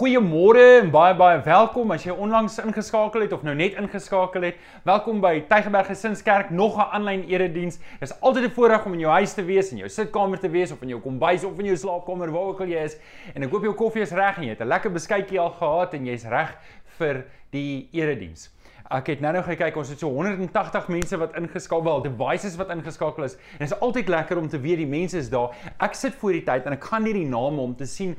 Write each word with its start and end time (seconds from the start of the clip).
Goeiemôre 0.00 0.62
en 0.80 0.86
baie 0.88 1.12
baie 1.12 1.42
welkom 1.44 1.90
as 1.92 2.06
jy 2.06 2.14
onlangs 2.24 2.54
ingeskakel 2.62 3.20
het 3.20 3.34
of 3.36 3.42
nou 3.44 3.52
net 3.52 3.74
ingeskakel 3.76 4.46
het. 4.46 4.62
Welkom 4.88 5.18
by 5.20 5.42
Tygerberg 5.50 5.90
Gesinskerk, 5.90 6.48
nog 6.48 6.78
'n 6.78 6.88
aanlyn 6.96 7.26
erediens. 7.28 7.76
Dit 7.76 8.08
is 8.08 8.20
altyd 8.20 8.44
'n 8.44 8.54
voorreg 8.56 8.86
om 8.86 8.94
in 8.94 9.00
jou 9.00 9.12
huis 9.12 9.34
te 9.34 9.44
wees, 9.44 9.70
in 9.72 9.76
jou 9.76 9.88
sitkamer 9.88 10.38
te 10.40 10.48
wees 10.48 10.72
of 10.72 10.80
in 10.82 10.88
jou 10.88 11.00
kombuis 11.00 11.44
of 11.44 11.58
in 11.58 11.66
jou 11.66 11.76
slaapkamer, 11.76 12.30
waar 12.32 12.42
ook 12.42 12.60
al 12.60 12.66
jy 12.66 12.82
is. 12.84 12.96
En 13.34 13.42
ek 13.42 13.50
hoop 13.50 13.62
jou 13.62 13.74
koffie 13.74 14.02
is 14.02 14.12
reg 14.12 14.38
en 14.38 14.42
jy 14.44 14.48
het 14.48 14.60
'n 14.60 14.68
lekker 14.68 14.90
beskuitjie 14.90 15.40
al 15.40 15.50
gehad 15.50 15.94
en 15.94 16.06
jy's 16.06 16.24
reg 16.24 16.56
vir 16.98 17.24
die 17.50 17.88
erediens. 17.92 18.48
Ek 18.90 19.06
het 19.06 19.20
nou 19.22 19.30
nou 19.30 19.42
gekyk, 19.46 19.76
ons 19.78 19.90
het 19.92 20.00
so 20.02 20.08
180 20.10 20.88
mense 20.90 21.18
wat 21.20 21.36
ingeskakel, 21.38 21.84
wel 21.86 22.00
devices 22.08 22.56
wat 22.58 22.72
ingeskakel 22.74 23.22
is. 23.28 23.36
En 23.54 23.62
dit 23.62 23.68
is 23.68 23.74
altyd 23.86 24.10
lekker 24.10 24.40
om 24.40 24.48
te 24.50 24.58
weet 24.58 24.80
die 24.82 24.88
mense 24.90 25.20
is 25.20 25.28
daar. 25.30 25.54
Ek 25.78 25.94
sit 25.94 26.16
voor 26.18 26.34
die 26.34 26.42
tyd 26.48 26.66
en 26.66 26.74
ek 26.74 26.88
gaan 26.90 27.06
nie 27.06 27.14
die 27.14 27.28
name 27.30 27.62
om 27.62 27.76
te 27.78 27.86
sien 27.86 28.16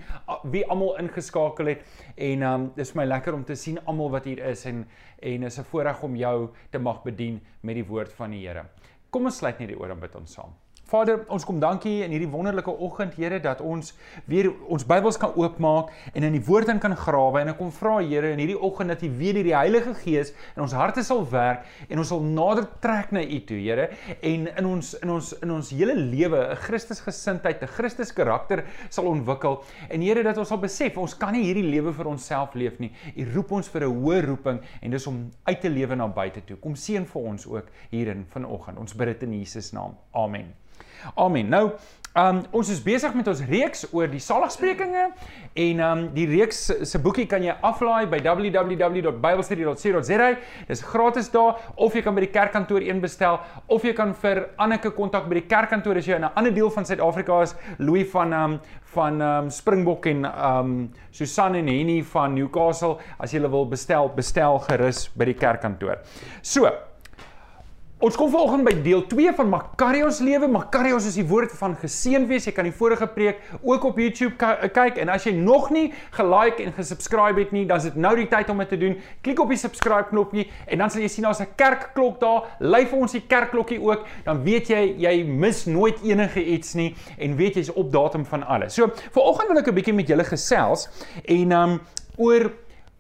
wie 0.54 0.64
almal 0.72 0.96
ingeskakel 1.04 1.74
het 1.74 1.84
en 2.16 2.48
um 2.48 2.70
dis 2.78 2.94
vir 2.94 3.02
my 3.02 3.08
lekker 3.10 3.36
om 3.36 3.44
te 3.44 3.60
sien 3.60 3.82
almal 3.84 4.14
wat 4.16 4.32
hier 4.32 4.40
is 4.48 4.64
en 4.72 4.86
en 5.20 5.44
is 5.44 5.60
'n 5.60 5.68
voorreg 5.74 6.04
om 6.04 6.16
jou 6.16 6.50
te 6.72 6.80
mag 6.80 7.04
bedien 7.04 7.42
met 7.62 7.76
die 7.76 7.86
woord 7.86 8.14
van 8.14 8.32
die 8.32 8.48
Here. 8.48 8.64
Kom 9.10 9.26
ons 9.26 9.38
sluit 9.38 9.60
net 9.60 9.68
die 9.68 9.78
oor 9.78 9.92
en 9.92 10.00
bid 10.00 10.16
ons 10.16 10.34
saam. 10.34 10.56
Vader, 10.92 11.22
ons 11.32 11.46
kom 11.48 11.60
dankie 11.62 12.02
in 12.04 12.12
hierdie 12.12 12.28
wonderlike 12.28 12.72
oggend, 12.84 13.14
Here, 13.16 13.38
dat 13.40 13.62
ons 13.64 13.94
weer 14.28 14.50
ons 14.68 14.84
Bybels 14.88 15.16
kan 15.20 15.32
oopmaak 15.40 15.92
en 16.12 16.26
in 16.28 16.36
die 16.36 16.42
woord 16.44 16.68
in 16.74 16.82
kan 16.84 16.96
grawe 17.00 17.40
en 17.40 17.52
ek 17.54 17.60
kom 17.62 17.70
vra 17.72 17.94
Here 18.04 18.34
in 18.34 18.42
hierdie 18.44 18.58
oggend 18.60 18.92
dat 18.92 19.06
U 19.08 19.10
weer 19.16 19.38
deur 19.38 19.48
die 19.48 19.56
Heilige 19.56 19.94
Gees 20.02 20.34
in 20.58 20.66
ons 20.66 20.76
harte 20.76 21.04
sal 21.08 21.24
werk 21.32 21.64
en 21.88 22.02
ons 22.02 22.12
sal 22.12 22.24
nader 22.26 22.68
trek 22.84 23.14
na 23.16 23.24
U 23.24 23.40
toe, 23.48 23.60
Here, 23.62 23.88
en 24.20 24.50
in 24.52 24.68
ons 24.68 24.92
in 25.00 25.16
ons 25.16 25.32
in 25.40 25.56
ons 25.56 25.72
hele 25.72 25.96
lewe 25.96 26.42
'n 26.52 26.60
Christusgesindheid, 26.66 27.64
'n 27.64 27.72
Christus 27.78 28.12
karakter 28.12 28.66
sal 28.90 29.08
ontwikkel. 29.08 29.62
En 29.90 30.02
Here, 30.02 30.24
dat 30.24 30.38
ons 30.38 30.48
sal 30.48 30.60
besef 30.60 30.98
ons 30.98 31.16
kan 31.16 31.32
nie 31.32 31.46
hierdie 31.48 31.70
lewe 31.72 31.94
vir 31.94 32.08
onsself 32.08 32.56
leef 32.56 32.80
nie. 32.80 32.92
U 33.16 33.32
roep 33.36 33.52
ons 33.52 33.70
vir 33.70 33.88
'n 33.88 33.96
hoë 33.96 34.26
roeping 34.28 34.60
en 34.82 34.92
dis 34.92 35.08
om 35.08 35.32
uit 35.46 35.62
te 35.62 35.70
lewe 35.70 35.96
na 35.96 36.08
buite 36.08 36.42
toe. 36.46 36.58
Kom 36.58 36.76
seën 36.76 37.06
vir 37.06 37.22
ons 37.22 37.48
ook 37.48 37.68
hierin 37.92 38.26
vanoggend. 38.28 38.78
Ons 38.78 38.94
bid 38.94 39.08
dit 39.08 39.24
in 39.24 39.40
Jesus 39.40 39.72
naam. 39.72 39.96
Amen. 40.14 40.54
Amen. 41.16 41.50
Nou, 41.50 41.72
um 42.12 42.42
ons 42.60 42.68
is 42.68 42.82
besig 42.84 43.14
met 43.16 43.24
ons 43.32 43.40
reeks 43.48 43.86
oor 43.96 44.10
die 44.12 44.20
saligsprekinge 44.20 45.16
en 45.64 45.80
um 45.86 46.02
die 46.12 46.26
reeks 46.28 46.58
se 46.90 47.00
boekie 47.00 47.24
kan 47.32 47.40
jy 47.46 47.54
aflaai 47.64 48.04
by 48.12 48.20
www.biblestudy.co.za. 48.26 50.28
Dis 50.68 50.84
gratis 50.92 51.32
daar 51.32 51.56
of 51.80 51.96
jy 51.96 52.04
kan 52.04 52.12
by 52.18 52.26
die 52.26 52.34
kerkkantoor 52.34 52.84
een 52.84 53.00
bestel 53.04 53.40
of 53.72 53.84
jy 53.88 53.94
kan 53.96 54.12
vir 54.26 54.44
Anneke 54.60 54.92
kontak 54.98 55.30
by 55.32 55.40
die 55.40 55.48
kerkkantoor 55.48 55.98
as 56.02 56.08
jy 56.08 56.16
in 56.20 56.28
'n 56.28 56.36
ander 56.36 56.52
deel 56.52 56.70
van 56.70 56.86
Suid-Afrika 56.86 57.42
is, 57.42 57.56
Louis 57.80 58.08
van 58.12 58.34
um 58.34 58.60
van 58.92 59.22
um 59.22 59.50
Springbok 59.50 60.06
en 60.06 60.26
um 60.26 60.94
Susan 61.12 61.56
en 61.56 61.68
Henny 61.68 62.04
van 62.04 62.36
Newcastle 62.36 62.98
as 63.20 63.32
jy 63.32 63.40
wil 63.40 63.66
bestel, 63.66 64.10
bestel 64.10 64.60
gerus 64.60 65.10
by 65.16 65.26
die 65.26 65.34
kerkkantoor. 65.34 65.98
So, 66.42 66.91
Ons 68.02 68.16
kom 68.18 68.32
vanoggend 68.34 68.66
by 68.66 68.72
deel 68.82 69.04
2 69.06 69.30
van 69.38 69.50
Makarios 69.52 70.24
lewe. 70.26 70.48
Makarios 70.50 71.06
is 71.06 71.20
die 71.20 71.26
woord 71.30 71.52
van 71.54 71.76
geseën 71.78 72.24
wees. 72.26 72.48
Jy 72.48 72.54
kan 72.58 72.66
die 72.66 72.74
vorige 72.74 73.06
preek 73.14 73.44
ook 73.62 73.84
op 73.92 74.00
YouTube 74.02 74.40
kyk 74.74 74.98
en 75.04 75.12
as 75.14 75.28
jy 75.28 75.36
nog 75.38 75.68
nie 75.70 75.92
gelike 76.18 76.66
en 76.66 76.74
gesubscribe 76.74 77.44
het 77.44 77.54
nie, 77.54 77.68
dan 77.70 77.78
is 77.78 77.86
dit 77.92 78.00
nou 78.02 78.16
die 78.18 78.26
tyd 78.32 78.50
om 78.50 78.64
dit 78.64 78.74
te 78.74 78.80
doen. 78.82 78.96
Klik 79.22 79.44
op 79.44 79.54
die 79.54 79.60
subscribe 79.62 80.10
knoppie 80.10 80.48
en 80.66 80.82
dan 80.82 80.90
sal 80.90 81.06
jy 81.06 81.12
sien 81.14 81.28
daar's 81.30 81.44
'n 81.46 81.54
kerkklok 81.62 82.18
daar. 82.24 82.50
Lui 82.58 82.88
vir 82.88 82.98
ons 82.98 83.12
die 83.12 83.22
kerkklokkie 83.22 83.78
ook, 83.78 84.08
dan 84.26 84.42
weet 84.42 84.74
jy 84.74 84.96
jy 84.98 85.24
mis 85.24 85.66
nooit 85.70 86.02
enige 86.02 86.42
iets 86.42 86.74
nie 86.74 86.96
en 87.20 87.38
weet 87.38 87.62
jy's 87.62 87.70
op 87.70 87.92
datum 87.92 88.26
van 88.26 88.44
alles. 88.44 88.74
So, 88.74 88.90
vanoggend 89.12 89.48
wil 89.48 89.58
ek 89.62 89.68
'n 89.68 89.76
bietjie 89.76 89.94
met 89.94 90.08
julle 90.08 90.24
gesels 90.26 90.90
en 91.26 91.52
um 91.52 91.80
oor 92.18 92.50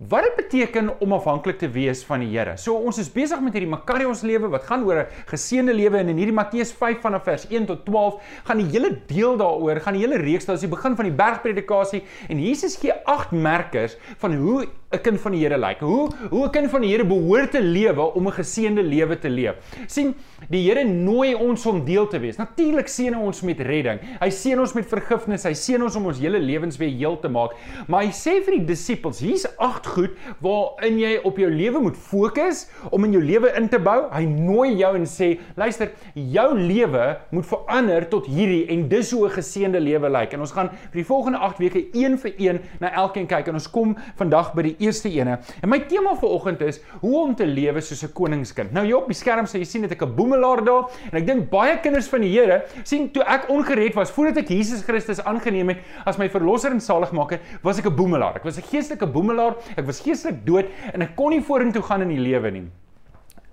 Wat 0.10 0.24
dit 0.26 0.36
beteken 0.36 0.88
om 1.00 1.12
afhanklik 1.14 1.60
te 1.62 1.68
wees 1.70 2.00
van 2.10 2.24
die 2.24 2.32
Here. 2.32 2.56
So 2.58 2.74
ons 2.74 2.98
is 2.98 3.10
besig 3.14 3.38
met 3.46 3.54
hierdie 3.54 3.70
Makarios 3.70 4.24
lewe 4.26 4.48
wat 4.50 4.64
gaan 4.66 4.82
oor 4.88 5.04
'n 5.04 5.06
geseënde 5.30 5.76
lewe 5.78 5.98
en 5.98 6.10
in 6.10 6.18
hierdie 6.18 6.34
Matteus 6.34 6.72
5 6.74 7.02
vanaf 7.02 7.24
vers 7.24 7.46
1 7.50 7.68
tot 7.68 7.86
12 7.86 8.18
gaan 8.44 8.58
die 8.58 8.66
hele 8.66 8.98
deel 9.06 9.38
daaroor, 9.38 9.80
gaan 9.80 9.94
die 9.94 10.02
hele 10.02 10.18
reeks, 10.18 10.46
dit 10.46 10.56
is 10.56 10.62
die 10.62 10.70
begin 10.70 10.96
van 10.96 11.06
die 11.06 11.14
bergpredikasie 11.14 12.04
en 12.30 12.42
Jesus 12.42 12.78
gee 12.78 12.94
agt 13.06 13.32
merkers 13.32 13.96
van 14.18 14.34
hoe 14.34 14.66
'n 14.92 15.02
kind 15.02 15.22
van 15.22 15.32
die 15.32 15.42
Here 15.42 15.58
lyk. 15.58 15.80
Hoe 15.80 16.10
hoe 16.30 16.46
'n 16.48 16.52
kind 16.52 16.70
van 16.70 16.82
die 16.82 16.90
Here 16.92 17.06
behoort 17.06 17.52
te 17.52 17.62
lewe 17.62 18.14
om 18.14 18.28
'n 18.28 18.32
geseënde 18.32 18.84
lewe 18.84 19.20
te 19.20 19.30
leef. 19.30 19.56
sien, 19.88 20.16
die 20.50 20.62
Here 20.66 20.84
nooi 20.86 21.34
ons 21.36 21.66
om 21.70 21.82
deel 21.86 22.08
te 22.08 22.20
wees. 22.22 22.38
Natuurlik 22.40 22.90
seën 22.92 23.14
hy 23.14 23.22
ons 23.22 23.42
met 23.48 23.60
redding. 23.66 24.00
Hy 24.22 24.30
seën 24.34 24.60
ons 24.62 24.74
met 24.78 24.88
vergifnis. 24.88 25.46
Hy 25.48 25.54
seën 25.58 25.82
ons 25.84 25.96
om 26.00 26.10
ons 26.12 26.22
hele 26.22 26.40
lewens 26.42 26.78
weer 26.82 26.92
heel 26.94 27.18
te 27.22 27.30
maak. 27.32 27.56
Maar 27.88 28.06
hy 28.08 28.12
sê 28.16 28.38
vir 28.46 28.58
die 28.60 28.66
disippels, 28.72 29.22
hier's 29.24 29.46
agt 29.62 29.90
goed 29.92 30.18
waarin 30.44 31.00
jy 31.02 31.14
op 31.28 31.40
jou 31.42 31.50
lewe 31.52 31.82
moet 31.84 31.98
fokus 31.98 32.66
om 32.92 33.06
in 33.08 33.18
jou 33.18 33.24
lewe 33.24 33.52
in 33.60 33.70
te 33.72 33.80
bou. 33.82 34.08
Hy 34.14 34.24
nooi 34.30 34.76
jou 34.80 34.94
en 34.98 35.08
sê, 35.10 35.34
luister, 35.60 35.92
jou 36.16 36.48
lewe 36.58 37.06
moet 37.36 37.48
verander 37.48 38.08
tot 38.12 38.30
hierdie 38.32 38.66
en 38.74 38.88
dis 38.90 39.12
hoe 39.12 39.28
'n 39.28 39.36
geseënde 39.38 39.80
lewe 39.80 40.10
lyk. 40.10 40.34
En 40.34 40.42
ons 40.42 40.52
gaan 40.52 40.70
vir 40.70 41.02
die 41.02 41.06
volgende 41.06 41.38
8 41.38 41.60
weke 41.60 41.86
een 41.94 42.18
vir 42.18 42.34
een 42.38 42.60
na 42.80 42.92
elkeen 42.94 43.28
kyk 43.28 43.48
en 43.48 43.54
ons 43.54 43.70
kom 43.70 43.96
vandag 44.16 44.54
by 44.54 44.62
die 44.62 44.76
eerste 44.80 45.10
ene. 45.10 45.40
En 45.62 45.70
my 45.70 45.80
tema 45.80 46.16
vir 46.16 46.30
oggend 46.30 46.62
is 46.62 46.82
hoe 47.02 47.18
om 47.24 47.36
te 47.36 47.46
lewe 47.46 47.82
soos 47.82 48.04
'n 48.04 48.14
koningskind. 48.14 48.72
Nou 48.74 48.86
jy 48.86 48.94
op 48.94 49.08
die 49.08 49.16
skerm 49.16 49.46
sê 49.46 49.60
jy 49.60 49.66
sien 49.66 49.82
dit 49.82 49.92
ek 49.92 50.02
'n 50.02 50.16
boemelaar 50.32 50.64
daar 50.66 50.88
en 51.12 51.20
ek 51.20 51.28
dink 51.28 51.50
baie 51.52 51.78
kinders 51.84 52.08
van 52.12 52.24
die 52.24 52.32
Here 52.32 52.62
sien 52.88 53.10
toe 53.14 53.24
ek 53.28 53.50
ongered 53.52 53.96
was 53.98 54.12
voordat 54.16 54.44
ek 54.44 54.54
Jesus 54.56 54.84
Christus 54.88 55.22
aangeneem 55.28 55.74
het 55.74 55.84
as 56.08 56.20
my 56.22 56.30
verlosser 56.32 56.72
en 56.72 56.82
saligmaker, 56.82 57.42
was 57.64 57.80
ek 57.80 57.88
'n 57.88 57.96
boemelaar. 57.96 58.36
Ek 58.38 58.44
was 58.44 58.58
'n 58.58 58.64
geestelike 58.72 59.08
boemelaar. 59.08 59.56
Ek 59.78 59.86
was 59.86 60.02
geestelik 60.02 60.46
dood 60.46 60.66
en 60.94 61.02
ek 61.02 61.16
kon 61.16 61.32
nie 61.32 61.42
vorentoe 61.42 61.84
gaan 61.84 62.02
in 62.02 62.10
die 62.10 62.20
lewe 62.20 62.52
nie. 62.52 62.68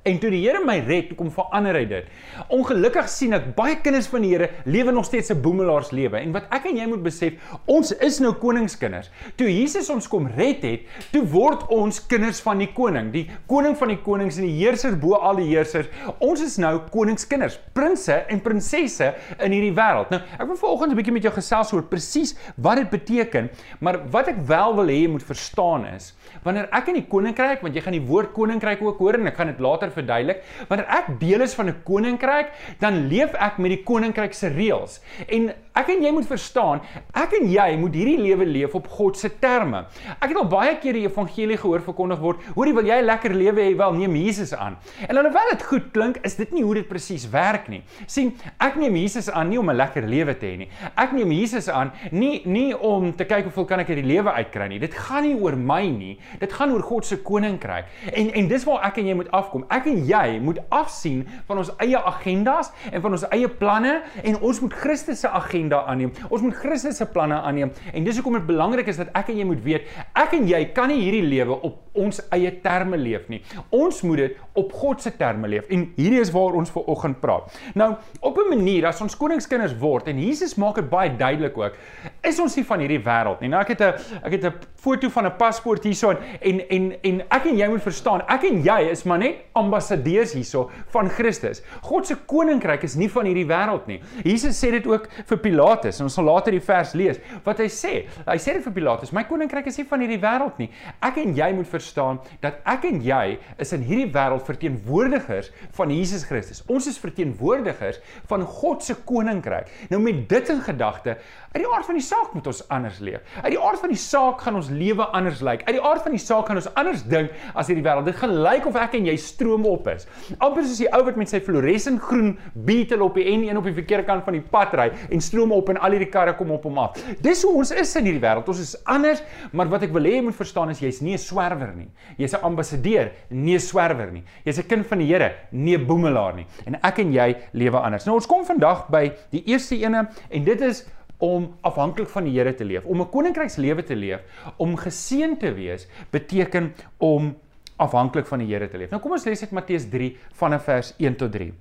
En 0.06 0.18
toe 0.22 0.30
die 0.30 0.40
Here 0.44 0.60
my 0.64 0.78
red, 0.86 1.10
kom 1.18 1.28
verander 1.34 1.74
hy 1.76 1.82
dit. 1.90 2.06
Ongelukkig 2.54 3.08
sien 3.10 3.34
ek 3.36 3.48
baie 3.56 3.76
kinders 3.82 4.06
van 4.08 4.22
die 4.22 4.30
Here 4.30 4.48
lewe 4.70 4.92
nog 4.94 5.04
steeds 5.08 5.30
'n 5.30 5.40
boemelaars 5.42 5.90
lewe. 5.90 6.16
En 6.18 6.32
wat 6.32 6.46
ek 6.54 6.66
en 6.70 6.76
jy 6.76 6.86
moet 6.86 7.02
besef, 7.02 7.34
ons 7.66 7.92
is 7.92 8.18
nou 8.20 8.32
koningskinders. 8.32 9.10
Toe 9.36 9.48
Jesus 9.48 9.90
ons 9.90 10.08
kom 10.08 10.26
red 10.26 10.62
het, 10.62 10.80
toe 11.12 11.24
word 11.26 11.66
ons 11.68 12.06
kinders 12.06 12.40
van 12.40 12.58
die 12.58 12.72
koning, 12.72 13.12
die 13.12 13.28
koning 13.46 13.76
van 13.76 13.88
die 13.88 13.98
konings 13.98 14.38
en 14.38 14.44
die 14.44 14.64
heerser 14.64 14.96
bo 14.96 15.14
al 15.14 15.36
die 15.36 15.48
heersers. 15.48 15.88
Ons 16.20 16.42
is 16.42 16.56
nou 16.58 16.78
koningskinders, 16.90 17.58
prinses 17.74 18.24
en 18.28 18.40
prinsesse 18.40 19.14
in 19.38 19.52
hierdie 19.52 19.74
wêreld. 19.74 20.10
Nou, 20.10 20.20
ek 20.38 20.46
wil 20.46 20.56
vanoggend 20.56 20.92
'n 20.92 20.96
bietjie 20.96 21.12
met 21.12 21.22
jou 21.22 21.34
gesels 21.34 21.72
oor 21.72 21.82
presies 21.82 22.34
wat 22.56 22.76
dit 22.76 22.90
beteken, 22.90 23.50
maar 23.80 24.08
wat 24.10 24.28
ek 24.28 24.46
wel 24.46 24.74
wil 24.74 24.86
hê 24.86 25.02
jy 25.02 25.08
moet 25.08 25.22
verstaan 25.22 25.86
is, 25.86 26.14
wanneer 26.44 26.68
ek 26.72 26.88
in 26.88 26.94
die 26.94 27.06
koninkryk, 27.06 27.62
want 27.62 27.74
jy 27.74 27.80
gaan 27.80 27.92
die 27.92 28.06
woord 28.06 28.32
koninkryk 28.32 28.82
ook 28.82 28.98
hoor 28.98 29.14
en 29.14 29.26
ek 29.26 29.36
gaan 29.36 29.46
dit 29.46 29.60
later 29.60 29.90
verduidelik. 29.98 30.42
Wanneer 30.70 30.88
ek 31.00 31.14
deel 31.20 31.44
is 31.46 31.56
van 31.58 31.68
'n 31.68 31.82
koninkryk, 31.84 32.52
dan 32.80 33.06
leef 33.08 33.34
ek 33.34 33.58
met 33.58 33.74
die 33.76 33.82
koninkryk 33.84 34.34
se 34.34 34.48
reëls. 34.48 35.00
En 35.28 35.52
ek 35.78 35.92
en 35.94 36.02
jy 36.02 36.12
moet 36.14 36.26
verstaan, 36.28 36.82
ek 37.14 37.36
en 37.38 37.48
jy 37.50 37.68
moet 37.80 37.94
hierdie 37.98 38.18
lewe 38.20 38.46
leef 38.48 38.74
op 38.78 38.88
God 38.98 39.18
se 39.18 39.30
terme. 39.42 39.84
Ek 40.18 40.30
het 40.32 40.40
al 40.40 40.48
baie 40.50 40.74
keer 40.82 40.98
die 40.98 41.06
evangelie 41.06 41.58
gehoor 41.60 41.84
verkondig 41.86 42.22
word, 42.22 42.42
hoorie 42.56 42.74
wil 42.74 42.86
jy 42.86 42.98
'n 43.00 43.06
lekker 43.06 43.34
lewe 43.34 43.60
hê, 43.62 43.76
wel 43.76 43.92
neem 43.92 44.16
Jesus 44.16 44.54
aan. 44.54 44.76
En 45.08 45.16
alhoewel 45.16 45.50
dit 45.52 45.62
goed 45.62 45.90
klink, 45.92 46.18
is 46.24 46.36
dit 46.36 46.52
nie 46.52 46.62
hoe 46.62 46.74
dit 46.74 46.88
presies 46.88 47.28
werk 47.30 47.68
nie. 47.68 47.82
sien, 48.06 48.34
ek 48.60 48.76
neem 48.76 48.96
Jesus 48.96 49.30
aan 49.30 49.48
nie 49.48 49.58
om 49.58 49.70
'n 49.70 49.76
lekker 49.76 50.02
lewe 50.02 50.34
te 50.34 50.46
hê 50.46 50.56
nie. 50.58 50.68
Ek 50.96 51.12
neem 51.12 51.30
Jesus 51.32 51.68
aan 51.68 51.92
nie 52.10 52.42
nie 52.44 52.74
om 52.74 53.12
te 53.14 53.24
kyk 53.24 53.44
hoeveel 53.44 53.64
kan 53.64 53.80
ek 53.80 53.88
uit 53.90 54.02
die 54.02 54.14
lewe 54.14 54.30
uitkry 54.30 54.68
nie. 54.68 54.78
Dit 54.78 54.94
gaan 54.94 55.22
nie 55.22 55.34
oor 55.34 55.56
my 55.56 55.86
nie. 55.86 56.18
Dit 56.40 56.52
gaan 56.52 56.72
oor 56.72 56.82
God 56.82 57.06
se 57.06 57.16
koninkryk. 57.16 57.84
En 58.12 58.30
en 58.32 58.48
dis 58.48 58.64
waar 58.64 58.86
ek 58.86 58.98
en 58.98 59.06
jy 59.06 59.14
moet 59.14 59.30
afkom. 59.30 59.64
Ek 59.70 59.86
en 59.86 60.06
jy 60.06 60.40
moet 60.40 60.58
afsien 60.70 61.26
van 61.46 61.58
ons 61.58 61.70
eie 61.78 61.98
agendas 61.98 62.70
en 62.92 63.00
van 63.00 63.12
ons 63.12 63.28
eie 63.30 63.48
planne 63.48 64.02
en 64.22 64.40
ons 64.40 64.60
moet 64.60 64.72
Christus 64.72 65.20
se 65.20 65.28
agenda 65.28 65.67
aanneem. 65.76 66.12
Ons 66.30 66.42
moet 66.42 66.54
Christus 66.54 66.96
se 66.96 67.06
planne 67.06 67.34
aanneem. 67.34 67.72
En 67.92 68.04
dis 68.04 68.16
hoekom 68.16 68.32
dit 68.32 68.46
belangrik 68.46 68.86
is 68.86 68.96
dat 68.96 69.08
ek 69.12 69.28
en 69.28 69.38
jy 69.38 69.44
moet 69.44 69.62
weet, 69.64 69.82
ek 70.14 70.32
en 70.32 70.48
jy 70.48 70.64
kan 70.72 70.88
nie 70.88 71.00
hierdie 71.02 71.22
lewe 71.28 71.60
op 71.62 71.88
ons 71.98 72.20
eie 72.34 72.50
terme 72.62 72.96
leef 72.96 73.28
nie. 73.28 73.40
Ons 73.74 74.02
moet 74.06 74.22
dit 74.22 74.36
op 74.58 74.72
God 74.72 75.02
se 75.02 75.12
terme 75.18 75.48
leef. 75.50 75.66
En 75.74 75.84
hierdie 75.96 76.20
is 76.22 76.30
waar 76.34 76.56
ons 76.58 76.70
ver 76.70 76.86
oggend 76.90 77.20
praat. 77.20 77.50
Nou, 77.74 77.94
op 78.20 78.38
'n 78.38 78.48
manier 78.54 78.86
as 78.86 79.00
ons 79.00 79.16
koningskinders 79.16 79.76
word 79.78 80.08
en 80.08 80.18
Jesus 80.18 80.54
maak 80.54 80.76
dit 80.76 80.88
baie 80.90 81.10
duidelik 81.16 81.58
ook, 81.58 81.74
is 82.22 82.38
ons 82.40 82.56
nie 82.56 82.64
van 82.64 82.80
hierdie 82.80 83.02
wêreld 83.02 83.40
nie. 83.40 83.48
Nou 83.48 83.60
ek 83.60 83.68
het 83.68 83.80
'n 83.80 83.94
ek 84.24 84.32
het 84.32 84.44
'n 84.44 84.54
foto 84.76 85.08
van 85.08 85.26
'n 85.26 85.36
paspoort 85.36 85.84
hierso 85.84 86.10
en 86.40 86.60
en 86.68 86.94
en 87.02 87.20
ek 87.30 87.46
en 87.46 87.56
jy 87.56 87.68
moet 87.68 87.82
verstaan, 87.82 88.22
ek 88.28 88.44
en 88.44 88.62
jy 88.62 88.90
is 88.90 89.04
maar 89.04 89.18
net 89.18 89.34
ambassadeurs 89.52 90.32
hierso 90.32 90.70
van 90.92 91.08
Christus. 91.08 91.62
God 91.82 92.06
se 92.06 92.16
koninkryk 92.26 92.82
is 92.82 92.94
nie 92.94 93.08
van 93.08 93.24
hierdie 93.24 93.46
wêreld 93.46 93.86
nie. 93.86 94.00
Jesus 94.24 94.64
sê 94.64 94.70
dit 94.70 94.86
ook 94.86 95.08
vir 95.26 95.38
Pilatus 95.38 95.57
en 95.58 96.06
ons 96.06 96.14
sal 96.14 96.26
later 96.28 96.54
die 96.54 96.62
vers 96.64 96.94
lees 96.98 97.20
wat 97.44 97.60
hy 97.62 97.68
sê. 97.72 97.92
Hy 98.26 98.36
sê 98.38 98.54
dit 98.56 98.64
vir 98.64 98.74
Pilatus: 98.78 99.12
"My 99.12 99.24
koninkryk 99.28 99.66
is 99.66 99.78
nie 99.78 99.86
van 99.88 100.00
hierdie 100.00 100.20
wêreld 100.22 100.58
nie. 100.58 100.70
Ek 101.02 101.18
en 101.18 101.34
jy 101.34 101.52
moet 101.54 101.68
verstaan 101.68 102.20
dat 102.40 102.60
ek 102.64 102.84
en 102.84 103.00
jy 103.02 103.38
is 103.58 103.72
in 103.72 103.82
hierdie 103.82 104.12
wêreld 104.12 104.46
verteenwoordigers 104.46 105.50
van 105.72 105.90
Jesus 105.90 106.24
Christus. 106.24 106.62
Ons 106.68 106.86
is 106.86 106.98
verteenwoordigers 106.98 108.00
van 108.28 108.42
God 108.42 108.82
se 108.82 108.94
koninkryk. 108.94 109.68
Nou 109.90 110.00
met 110.00 110.28
dit 110.28 110.48
in 110.48 110.60
gedagte, 110.60 111.18
uit 111.52 111.62
die 111.62 111.68
aard 111.72 111.86
van 111.88 111.96
die 111.96 112.04
saak 112.04 112.34
moet 112.36 112.46
ons 112.50 112.60
anders 112.68 112.98
leef. 113.00 113.20
Uit 113.42 113.52
die 113.54 113.60
aard 113.60 113.80
van 113.80 113.92
die 113.92 114.00
saak 114.00 114.42
gaan 114.44 114.58
ons 114.58 114.68
lewe 114.68 115.06
anders 115.16 115.40
lyk. 115.44 115.62
Uit 115.66 115.78
die 115.78 115.84
aard 115.84 116.02
van 116.04 116.12
die 116.12 116.20
saak 116.20 116.50
gaan 116.50 116.60
ons 116.60 116.68
anders 116.74 117.04
dink 117.08 117.32
as 117.54 117.70
hierdie 117.70 117.84
wêreld. 117.86 118.08
Dit 118.08 118.18
gaan 118.20 118.34
lyk 118.44 118.66
of 118.68 118.76
ek 118.76 118.98
en 118.98 119.08
jy 119.08 119.16
stroom 119.22 119.64
op 119.68 119.88
is. 119.88 120.04
Amper 120.36 120.66
soos 120.66 120.82
die 120.82 120.90
ou 120.92 121.00
wat 121.06 121.16
met 121.20 121.32
sy 121.32 121.40
fluoresent 121.44 122.02
groen 122.04 122.34
Beetle 122.68 123.00
op 123.06 123.16
die 123.16 123.24
N1 123.32 123.60
op 123.60 123.68
die 123.68 123.76
verkeerde 123.78 124.04
kant 124.08 124.26
van 124.26 124.36
die 124.36 124.44
pad 124.44 124.76
ry 124.78 124.88
en 125.08 125.24
stroom 125.24 125.54
op 125.56 125.72
en 125.72 125.80
al 125.80 125.96
hierdie 125.96 126.10
karre 126.12 126.36
kom 126.38 126.52
op 126.54 126.66
hom 126.68 126.82
af. 126.82 127.00
Dis 127.24 127.42
hoe 127.46 127.54
ons 127.62 127.72
is 127.72 127.94
in 128.00 128.10
hierdie 128.10 128.22
wêreld. 128.22 128.48
Ons 128.48 128.60
is 128.66 128.74
anders, 128.84 129.24
maar 129.52 129.72
wat 129.72 129.88
ek 129.88 129.94
wil 129.96 130.08
hê 130.08 130.18
jy 130.18 130.26
moet 130.28 130.36
verstaan 130.36 130.74
is 130.74 130.82
jy's 130.84 131.00
nie 131.04 131.16
'n 131.16 131.22
swerwer 131.22 131.72
nie. 131.74 131.88
Jy's 132.18 132.34
'n 132.34 132.44
ambassadeur, 132.44 133.12
nie 133.30 133.54
'n 133.56 133.60
swerwer 133.60 134.12
nie. 134.12 134.24
Jy's 134.44 134.58
'n 134.58 134.68
kind 134.68 134.86
van 134.86 134.98
die 134.98 135.08
Here, 135.08 135.32
nie 135.52 135.76
'n 135.76 135.86
boemelaar 135.86 136.34
nie. 136.34 136.46
En 136.66 136.76
ek 136.82 136.98
en 136.98 137.12
jy 137.12 137.36
lewe 137.52 137.78
anders. 137.78 138.04
Nou 138.04 138.16
ons 138.16 138.26
kom 138.26 138.44
vandag 138.44 138.88
by 138.90 139.12
die 139.30 139.42
eerste 139.46 139.76
ene 139.76 140.08
en 140.30 140.44
dit 140.44 140.60
is 140.60 140.84
om 141.18 141.48
afhanklik 141.66 142.08
van 142.08 142.24
die 142.28 142.34
Here 142.36 142.54
te 142.54 142.64
leef, 142.64 142.84
om 142.84 143.00
'n 143.00 143.10
koninkrykslewe 143.10 143.82
te 143.82 143.96
leef, 143.96 144.20
om 144.56 144.76
geseën 144.76 145.38
te 145.38 145.52
wees, 145.54 145.88
beteken 146.10 146.74
om 146.98 147.36
afhanklik 147.76 148.26
van 148.26 148.38
die 148.38 148.46
Here 148.46 148.68
te 148.68 148.78
leef. 148.78 148.90
Nou 148.90 149.00
kom 149.02 149.12
ons 149.12 149.24
lees 149.24 149.42
uit 149.42 149.50
Matteus 149.50 149.88
3 149.88 150.16
vanaf 150.32 150.64
vers 150.64 150.94
1 150.98 151.16
tot 151.16 151.32
3. 151.32 151.52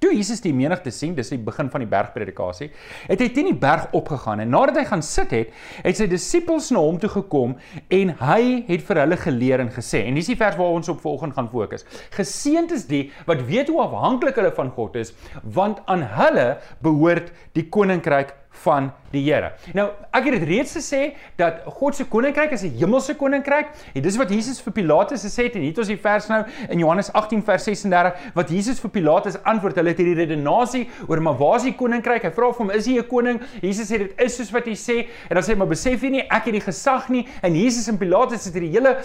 Toe 0.00 0.14
Jesus 0.14 0.40
die 0.40 0.52
menigte 0.54 0.92
sien, 0.94 1.16
dis 1.16 1.32
die 1.32 1.38
begin 1.44 1.68
van 1.68 1.82
die 1.82 1.88
bergpredikasie, 1.90 2.70
het 3.08 3.20
hy 3.20 3.26
teen 3.34 3.50
die 3.50 3.58
berg 3.58 3.90
opgegaan 3.96 4.40
en 4.40 4.48
nadat 4.54 4.78
hy 4.80 4.84
gaan 4.88 5.02
sit 5.04 5.34
het, 5.34 5.50
het 5.84 5.98
sy 5.98 6.06
disippels 6.08 6.70
na 6.72 6.80
hom 6.80 6.96
toe 7.02 7.10
gekom 7.10 7.56
en 7.92 8.14
hy 8.22 8.40
het 8.70 8.86
vir 8.86 9.02
hulle 9.02 9.18
geleer 9.20 9.60
en 9.60 9.72
gesê. 9.74 10.06
En 10.06 10.16
dis 10.16 10.30
die 10.30 10.38
vers 10.40 10.56
waar 10.56 10.78
ons 10.78 10.88
op 10.88 11.02
volgende 11.04 11.36
gaan 11.36 11.50
fokus. 11.52 11.84
Geseënd 12.16 12.72
is 12.78 12.86
die 12.88 13.02
wat 13.28 13.44
weet 13.50 13.68
hoe 13.68 13.82
afhanklik 13.84 14.40
hulle 14.40 14.54
van 14.56 14.72
God 14.78 14.96
is, 15.02 15.12
want 15.42 15.82
aan 15.90 16.06
hulle 16.16 16.48
behoort 16.86 17.34
die 17.58 17.66
koninkryk 17.68 18.32
van 18.50 18.90
die 19.10 19.22
Here. 19.24 19.52
Nou, 19.74 19.88
ek 20.14 20.28
het 20.28 20.36
dit 20.38 20.44
reeds 20.48 20.76
gesê 20.76 21.00
dat 21.38 21.64
God 21.78 21.96
se 21.98 22.04
koninkryk 22.06 22.52
is 22.54 22.62
'n 22.62 22.76
hemelse 22.78 23.14
koninkryk. 23.14 23.66
En 23.94 24.02
dis 24.02 24.16
wat 24.16 24.30
Jesus 24.30 24.60
vir 24.60 24.72
Pilatus 24.72 25.24
gesê 25.24 25.44
het 25.44 25.54
en 25.54 25.60
hier 25.60 25.70
het 25.70 25.78
ons 25.78 25.88
die 25.88 25.96
vers 25.96 26.28
nou 26.28 26.44
in 26.68 26.78
Johannes 26.78 27.12
18 27.12 27.42
vers 27.42 27.64
36 27.64 28.14
wat 28.34 28.50
Jesus 28.50 28.80
vir 28.80 28.90
Pilatus 28.90 29.42
antwoord. 29.42 29.76
Hulle 29.76 29.88
het 29.88 29.98
hierdie 29.98 30.14
redenasie 30.14 30.88
oor 31.08 31.22
maar 31.22 31.36
waar 31.36 31.56
is 31.56 31.62
die 31.62 31.74
koninkryk? 31.74 32.22
Hy 32.22 32.30
vra 32.30 32.52
vir 32.52 32.58
hom, 32.58 32.70
"Is 32.70 32.86
hy 32.86 32.98
'n 32.98 33.06
koning?" 33.06 33.40
Jesus 33.60 33.90
sê 33.90 33.98
dit 33.98 34.12
is 34.20 34.36
soos 34.36 34.50
wat 34.52 34.66
hy 34.66 34.74
sê 34.74 35.08
en 35.28 35.34
dan 35.34 35.42
sê 35.42 35.52
hy, 35.52 35.54
"Maar 35.56 35.68
besef 35.68 36.02
jy 36.02 36.10
nie 36.10 36.26
ek 36.30 36.44
het 36.44 36.52
die 36.52 36.60
gesag 36.60 37.08
nie?" 37.08 37.26
En 37.42 37.54
Jesus 37.54 37.88
en 37.88 37.98
Pilatus 37.98 38.44
het 38.44 38.54
hierdie 38.54 38.70
hele 38.70 38.96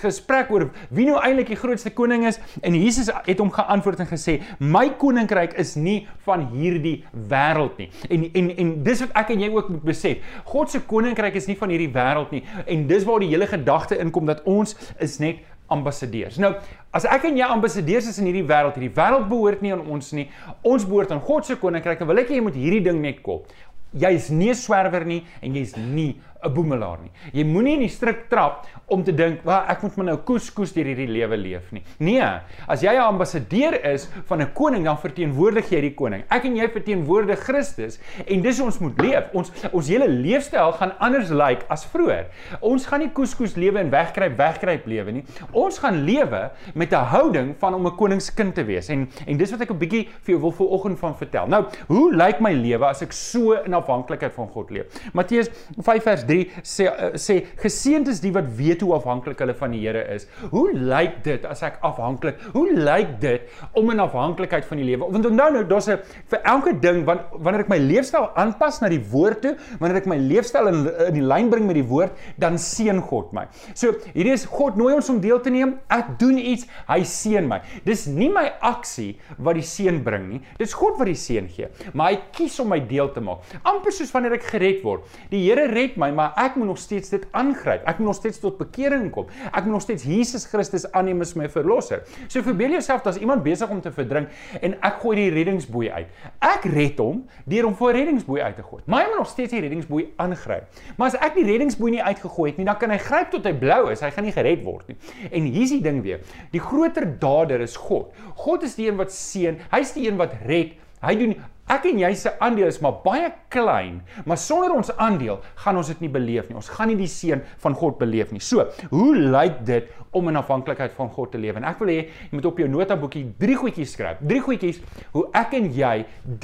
gesprek 0.00 0.50
oor 0.50 0.70
wie 0.90 1.06
nou 1.06 1.18
eintlik 1.18 1.48
die 1.48 1.56
grootste 1.56 1.90
koning 1.90 2.26
is 2.26 2.38
en 2.62 2.74
Jesus 2.74 3.08
het 3.24 3.38
hom 3.38 3.50
geantwoord 3.50 4.00
en 4.00 4.06
gesê, 4.06 4.42
"My 4.58 4.90
koninkryk 4.90 5.54
is 5.54 5.76
nie 5.76 6.06
van 6.24 6.48
hierdie 6.52 7.04
wêreld 7.28 7.78
nie." 7.78 7.90
En 8.10 8.30
en 8.34 8.56
en 8.56 8.82
dis 8.86 9.02
wat 9.04 9.18
ek 9.22 9.34
en 9.34 9.44
jy 9.44 9.50
ook 9.54 9.68
moet 9.74 9.84
besef. 9.90 10.38
God 10.48 10.72
se 10.72 10.80
koninkryk 10.80 11.36
is 11.38 11.50
nie 11.50 11.58
van 11.58 11.74
hierdie 11.74 11.92
wêreld 11.92 12.32
nie 12.34 12.42
en 12.64 12.86
dis 12.88 13.04
waar 13.08 13.22
die 13.24 13.32
hele 13.34 13.50
gedagte 13.50 13.98
inkom 14.02 14.30
dat 14.30 14.42
ons 14.46 14.76
is 15.02 15.18
net 15.22 15.44
ambassadeurs. 15.72 16.38
Nou, 16.38 16.52
as 16.94 17.06
ek 17.10 17.26
en 17.30 17.38
jy 17.38 17.46
ambassadeurs 17.50 18.08
is 18.10 18.20
in 18.22 18.28
hierdie 18.30 18.46
wêreld, 18.46 18.76
hierdie 18.78 18.94
wêreld 18.94 19.26
behoort 19.30 19.64
nie 19.64 19.74
aan 19.74 19.82
ons 19.96 20.12
nie. 20.16 20.28
Ons 20.62 20.86
behoort 20.86 21.14
aan 21.14 21.22
God 21.26 21.48
se 21.48 21.58
koninkryk. 21.60 21.98
Dan 22.02 22.10
wil 22.10 22.22
ek 22.22 22.30
hê 22.30 22.38
jy 22.38 22.46
moet 22.46 22.58
hierdie 22.58 22.84
ding 22.86 23.02
net 23.02 23.22
kop. 23.26 23.50
Jy 23.96 24.12
is 24.14 24.30
nie 24.30 24.50
'n 24.50 24.54
swerwer 24.54 25.04
nie 25.06 25.24
en 25.42 25.54
jy 25.54 25.62
is 25.62 25.76
nie 25.76 26.16
'n 26.46 26.54
boemelaar 26.54 26.98
nie. 27.02 27.10
Jy 27.32 27.44
moenie 27.44 27.74
in 27.74 27.80
die 27.80 27.88
strik 27.88 28.28
trap 28.28 28.66
om 28.86 29.02
te 29.02 29.12
dink, 29.12 29.42
"Wel, 29.44 29.62
ek 29.68 29.82
moet 29.82 29.96
maar 29.96 30.06
nou 30.06 30.16
koes-koes 30.16 30.72
deur 30.72 30.84
hierdie 30.84 31.08
lewe 31.08 31.36
leef 31.36 31.72
nie." 31.72 31.82
Nee, 31.98 32.22
as 32.68 32.82
jy 32.82 32.94
'n 32.94 33.00
ambassadeur 33.00 33.84
is 33.84 34.08
van 34.26 34.40
'n 34.42 34.52
koning, 34.52 34.84
dan 34.84 34.98
verteenwoordig 34.98 35.70
jy 35.70 35.80
die 35.80 35.94
koning. 35.94 36.22
Ek 36.30 36.44
en 36.44 36.56
jy 36.56 36.68
verteenwoordig 36.68 37.38
Christus 37.38 37.98
en 38.26 38.42
dis 38.42 38.60
ons 38.60 38.78
moet 38.78 39.00
leef. 39.00 39.24
Ons 39.32 39.50
ons 39.72 39.88
hele 39.88 40.08
leefstyl 40.08 40.72
gaan 40.72 40.92
anders 40.98 41.30
lyk 41.30 41.46
like 41.48 41.66
as 41.72 41.86
vroeër. 41.86 42.26
Ons 42.60 42.86
gaan 42.86 43.02
nie 43.04 43.10
koes-koes 43.14 43.56
lewe 43.58 43.80
en 43.80 43.90
wegkruip 43.92 44.36
wegkruip 44.38 44.86
lewe 44.86 45.14
nie. 45.18 45.24
Ons 45.56 45.80
gaan 45.82 46.02
lewe 46.04 46.50
met 46.74 46.92
'n 46.92 47.08
houding 47.12 47.54
van 47.58 47.74
om 47.74 47.86
'n 47.86 47.96
koningskind 47.96 48.54
te 48.54 48.64
wees. 48.64 48.88
En 48.88 49.08
en 49.26 49.36
dis 49.36 49.50
wat 49.50 49.60
ek 49.60 49.70
'n 49.70 49.78
bietjie 49.78 50.08
vir 50.22 50.34
jou 50.34 50.40
wil 50.40 50.52
vanoggend 50.52 50.98
van 50.98 51.16
vertel. 51.16 51.46
Nou, 51.46 51.64
hoe 51.86 52.14
lyk 52.14 52.40
my 52.40 52.52
lewe 52.52 52.86
as 52.86 53.02
ek 53.02 53.12
so 53.12 53.52
in 53.52 53.74
afhanklikheid 53.74 54.32
van 54.32 54.48
God 54.48 54.70
leef? 54.70 54.86
Matteus 55.12 55.48
5 55.78 56.02
vers 56.02 56.24
3 56.24 56.35
sê 56.62 56.88
uh, 56.90 57.12
sê 57.20 57.38
geseënd 57.62 58.10
is 58.12 58.22
die 58.24 58.32
wat 58.34 58.48
weet 58.58 58.84
hoe 58.84 58.94
afhanklik 58.98 59.40
hulle 59.42 59.54
van 59.58 59.74
die 59.74 59.82
Here 59.86 60.02
is. 60.14 60.26
Hoe 60.52 60.68
lyk 60.72 61.22
dit 61.26 61.44
as 61.48 61.62
ek 61.66 61.78
afhanklik? 61.86 62.40
Hoe 62.54 62.68
lyk 62.74 63.16
dit 63.22 63.46
om 63.78 63.90
in 63.92 64.02
afhanklikheid 64.02 64.66
van 64.68 64.80
die 64.82 64.88
lewe? 64.90 65.10
Want 65.12 65.30
onthou 65.30 65.50
nou, 65.52 65.64
daar's 65.64 65.88
'n 65.88 65.98
vir 66.30 66.40
elke 66.44 66.72
ding 66.80 67.04
wanneer 67.06 67.60
ek 67.60 67.68
my 67.68 67.78
leefstyl 67.78 68.30
aanpas 68.36 68.80
na 68.80 68.88
die 68.88 69.02
woord 69.12 69.42
toe, 69.42 69.56
wanneer 69.80 70.02
ek 70.02 70.06
my 70.06 70.16
leefstyl 70.16 70.68
in 70.68 70.86
in 71.08 71.14
die 71.14 71.24
lyn 71.24 71.50
bring 71.50 71.66
met 71.66 71.76
die 71.78 71.86
woord, 71.86 72.12
dan 72.38 72.58
seën 72.58 73.00
God 73.02 73.32
my. 73.32 73.46
So, 73.74 73.94
hierdie 74.14 74.34
is 74.34 74.46
God 74.50 74.76
nooi 74.76 74.94
ons 74.94 75.10
om 75.12 75.20
deel 75.20 75.40
te 75.40 75.50
neem. 75.50 75.76
Ek 75.92 76.18
doen 76.20 76.38
iets, 76.38 76.66
hy 76.88 77.00
seën 77.04 77.46
my. 77.48 77.60
Dis 77.84 78.06
nie 78.06 78.28
my 78.32 78.46
aksie 78.60 79.16
wat 79.38 79.58
die 79.58 79.66
seën 79.66 80.02
bring 80.04 80.28
nie. 80.30 80.40
Dis 80.58 80.74
God 80.76 80.98
wat 80.98 81.10
die 81.10 81.18
seën 81.18 81.48
gee, 81.48 81.68
maar 81.92 82.12
hy 82.12 82.20
kies 82.36 82.58
om 82.62 82.70
my 82.72 82.80
deel 82.80 83.10
te 83.14 83.22
maak. 83.24 83.44
Amper 83.66 83.94
soos 83.94 84.12
wanneer 84.14 84.38
ek 84.38 84.48
gered 84.52 84.82
word. 84.84 85.06
Die 85.30 85.44
Here 85.46 85.68
red 85.70 85.96
my, 86.00 86.10
maar 86.16 86.32
ek 86.40 86.56
moet 86.56 86.70
nog 86.72 86.80
steeds 86.80 87.12
dit 87.12 87.26
aangryp. 87.36 87.84
Ek 87.84 88.00
moet 88.00 88.10
nog 88.10 88.18
steeds 88.18 88.40
tot 88.42 88.58
bekering 88.58 89.10
kom. 89.14 89.28
Ek 89.50 89.64
moet 89.64 89.76
nog 89.76 89.84
steeds 89.84 90.06
Jesus 90.08 90.46
Christus 90.50 90.86
aanneem 90.92 91.20
as 91.24 91.34
my 91.38 91.48
verlosser. 91.52 92.02
So 92.26 92.42
verbeel 92.46 92.76
jouself 92.78 93.04
dat 93.04 93.20
iemand 93.20 93.44
besig 93.44 93.70
om 93.70 93.80
te 93.84 93.92
verdrink 93.92 94.32
en 94.60 94.76
ek 94.80 95.00
gooi 95.02 95.16
die 95.20 95.28
reddingsboei 95.34 95.90
uit. 95.92 96.30
Ek 96.44 96.66
red 96.72 97.00
hom 97.02 97.24
deur 97.44 97.68
hom 97.68 97.76
voor 97.78 97.96
reddingsboei 97.96 98.40
uit 98.42 98.56
te 98.56 98.64
gooi. 98.66 98.82
Maar 98.86 99.04
hy 99.04 99.10
moet 99.12 99.22
nog 99.22 99.30
steeds 99.30 99.54
die 99.54 99.62
reddingsboei 99.64 100.06
aangryp. 100.22 100.82
Maar 100.96 101.12
as 101.12 101.18
ek 101.20 101.36
die 101.38 101.46
reddingsboei 101.48 101.96
nie 101.96 102.02
uitgegooi 102.02 102.50
het 102.50 102.60
nie, 102.60 102.68
dan 102.68 102.80
kan 102.80 102.94
hy 102.94 103.00
gryp 103.02 103.32
tot 103.34 103.46
hy 103.48 103.54
blou 103.60 103.82
is. 103.92 104.04
Hy 104.04 104.12
gaan 104.14 104.26
nie 104.28 104.34
gered 104.34 104.64
word 104.66 104.90
nie. 104.92 104.98
En 105.30 105.50
hier's 105.52 105.74
die 105.74 105.82
ding 105.84 106.02
weer. 106.04 106.24
Die 106.54 106.62
groter 106.62 107.08
dader 107.20 107.62
is 107.64 107.76
God. 107.76 108.14
God 108.46 108.64
is 108.66 108.76
die 108.78 108.88
een 108.88 108.98
wat 109.00 109.14
seën. 109.14 109.60
Hy's 109.72 109.94
die 109.96 110.08
een 110.08 110.18
wat 110.20 110.34
red. 110.46 110.76
Hy 111.04 111.14
doen 111.20 111.36
Ek 111.66 111.88
en 111.90 111.98
jy 111.98 112.12
se 112.14 112.30
aandeel 112.38 112.68
is 112.70 112.78
maar 112.78 113.00
baie 113.02 113.26
klein, 113.50 113.98
maar 114.22 114.38
sonder 114.38 114.70
ons 114.76 114.92
aandeel 115.02 115.40
gaan 115.64 115.80
ons 115.80 115.88
dit 115.90 116.04
nie 116.04 116.10
beleef 116.14 116.46
nie. 116.46 116.54
Ons 116.60 116.68
gaan 116.70 116.92
nie 116.92 116.98
die 117.00 117.10
seën 117.10 117.42
van 117.64 117.74
God 117.74 117.96
beleef 117.98 118.30
nie. 118.30 118.42
So, 118.44 118.68
hoe 118.92 119.16
lyk 119.18 119.64
dit 119.66 119.88
om 120.14 120.30
in 120.30 120.38
afhanklikheid 120.38 120.94
van 120.94 121.10
God 121.10 121.32
te 121.34 121.40
leef? 121.42 121.58
En 121.58 121.66
ek 121.66 121.82
wil 121.82 121.90
hê 121.90 121.96
jy 122.04 122.36
moet 122.38 122.46
op 122.52 122.60
jou 122.62 122.68
notaboekie 122.70 123.24
drie 123.40 123.56
goedjies 123.58 123.96
skryf. 123.96 124.22
Drie 124.22 124.38
goedjies 124.44 124.78
hoe 125.16 125.24
ek 125.34 125.56
en 125.58 125.66
jy 125.74 125.96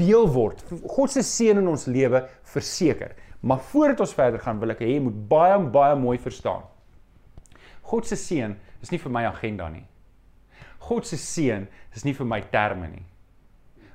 deel 0.02 0.26
word. 0.34 0.64
God 0.96 1.14
se 1.14 1.22
seën 1.26 1.62
in 1.62 1.70
ons 1.70 1.86
lewe 1.86 2.24
verseker. 2.54 3.14
Maar 3.46 3.62
voordat 3.70 4.02
ons 4.02 4.16
verder 4.18 4.42
gaan, 4.42 4.58
wil 4.58 4.74
ek 4.74 4.82
hê 4.82 4.90
jy 4.96 5.06
moet 5.06 5.22
baie 5.30 5.62
baie 5.70 5.94
mooi 6.02 6.16
verstaan. 6.22 6.66
God 7.92 8.10
se 8.10 8.18
seën 8.18 8.58
is 8.82 8.90
nie 8.90 8.98
vir 8.98 9.14
my 9.14 9.24
agenda 9.30 9.70
nie. 9.70 9.86
God 10.82 11.06
se 11.06 11.14
seën 11.20 11.70
is 11.94 12.02
nie 12.02 12.14
vir 12.18 12.26
my 12.26 12.42
terme 12.50 12.90
nie. 12.90 13.06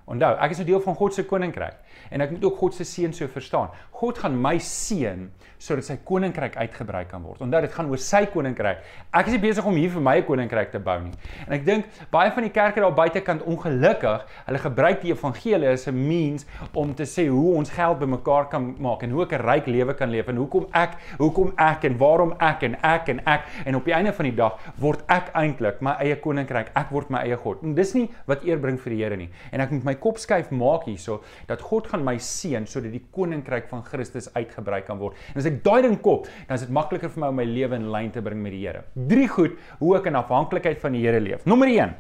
Onthou, 0.08 0.38
ek 0.40 0.52
is 0.52 0.60
'n 0.60 0.66
deel 0.66 0.80
van 0.80 0.96
God 0.96 1.14
se 1.14 1.24
koninkryk 1.24 1.76
en 2.12 2.22
ek 2.22 2.32
moet 2.32 2.44
ook 2.46 2.58
God 2.58 2.74
se 2.74 2.84
seën 2.84 3.14
so 3.14 3.28
verstaan. 3.28 3.70
God 3.92 4.18
gaan 4.18 4.42
my 4.42 4.58
seën 4.58 5.30
sodat 5.58 5.86
sy 5.86 5.98
koninkryk 6.06 6.56
uitgebrei 6.56 7.04
kan 7.10 7.24
word. 7.26 7.42
Onthou, 7.42 7.62
dit 7.62 7.74
gaan 7.74 7.90
oor 7.90 7.98
sy 7.98 8.26
koninkryk. 8.30 8.84
Ek 9.12 9.26
is 9.26 9.34
nie 9.34 9.42
besig 9.42 9.66
om 9.66 9.76
hier 9.76 9.90
vir 9.90 10.02
my 10.02 10.18
'n 10.18 10.24
koninkryk 10.24 10.72
te 10.72 10.80
bou 10.80 11.00
nie. 11.02 11.12
En 11.48 11.54
ek 11.54 11.66
dink 11.66 11.86
baie 12.12 12.32
van 12.32 12.44
die 12.44 12.52
kerke 12.52 12.80
daar 12.80 12.94
buitekant 12.94 13.42
ongelukkig, 13.44 14.26
hulle 14.46 14.60
gebruik 14.60 15.02
die 15.02 15.12
evangelie 15.12 15.68
as 15.68 15.88
'n 15.88 16.08
means 16.08 16.46
om 16.74 16.94
te 16.94 17.04
sê 17.04 17.28
hoe 17.28 17.56
ons 17.56 17.70
geld 17.70 18.00
bymekaar 18.00 18.50
kan 18.50 18.76
maak 18.80 19.04
en 19.04 19.10
hoe 19.10 19.24
ek 19.24 19.34
'n 19.34 19.42
ryk 19.42 19.66
lewe 19.68 19.94
kan 19.94 20.10
leef 20.10 20.28
en 20.28 20.36
hoekom 20.36 20.68
ek, 20.74 20.96
hoekom 21.18 21.54
ek 21.58 21.84
en 21.84 21.98
waarom 21.98 22.34
ek 22.40 22.64
en 22.64 22.76
ek 22.84 23.10
en 23.10 23.20
ek 23.26 23.42
en 23.66 23.76
op 23.76 23.86
die 23.86 23.94
einde 23.94 24.14
van 24.14 24.24
die 24.24 24.36
dag 24.36 24.58
word 24.78 25.04
ek 25.10 25.32
eintlik 25.34 25.82
my 25.82 25.96
eie 26.00 26.16
koninkryk. 26.16 26.72
Ek 26.76 26.92
word 26.92 27.10
my 27.10 27.20
eie 27.20 27.36
God. 27.36 27.64
En 27.64 27.74
dis 27.74 27.94
nie 27.94 28.10
wat 28.28 28.44
eer 28.44 28.58
bring 28.58 28.80
vir 28.80 28.90
die 28.94 29.04
Here 29.04 29.18
nie. 29.18 29.30
En 29.52 29.62
ek 29.62 29.72
moet 29.72 29.84
my 29.84 29.97
kop 30.04 30.22
skuif 30.22 30.52
maak 30.52 30.88
hierso 30.90 31.22
dat 31.50 31.64
God 31.66 31.90
gaan 31.92 32.06
my 32.06 32.18
seën 32.22 32.68
sodat 32.70 32.94
die 32.96 33.04
koninkryk 33.16 33.70
van 33.72 33.84
Christus 33.88 34.30
uitgebrei 34.36 34.82
kan 34.88 35.02
word. 35.02 35.18
En 35.34 35.42
as 35.42 35.50
ek 35.50 35.64
daai 35.66 35.82
ding 35.86 35.98
kop, 36.04 36.30
dan 36.48 36.60
is 36.60 36.66
dit 36.66 36.74
makliker 36.74 37.12
vir 37.14 37.24
my 37.24 37.32
om 37.34 37.42
my 37.42 37.48
lewe 37.48 37.80
in 37.80 37.90
lyn 37.94 38.14
te 38.14 38.24
bring 38.24 38.42
met 38.44 38.56
die 38.56 38.64
Here. 38.68 38.86
Drie 39.10 39.28
goed 39.32 39.58
hoe 39.82 39.96
ek 40.00 40.10
in 40.10 40.18
afhanklikheid 40.20 40.82
van 40.84 40.98
die 40.98 41.04
Here 41.06 41.22
leef. 41.24 41.46
Nommer 41.48 41.70
1. 41.72 41.94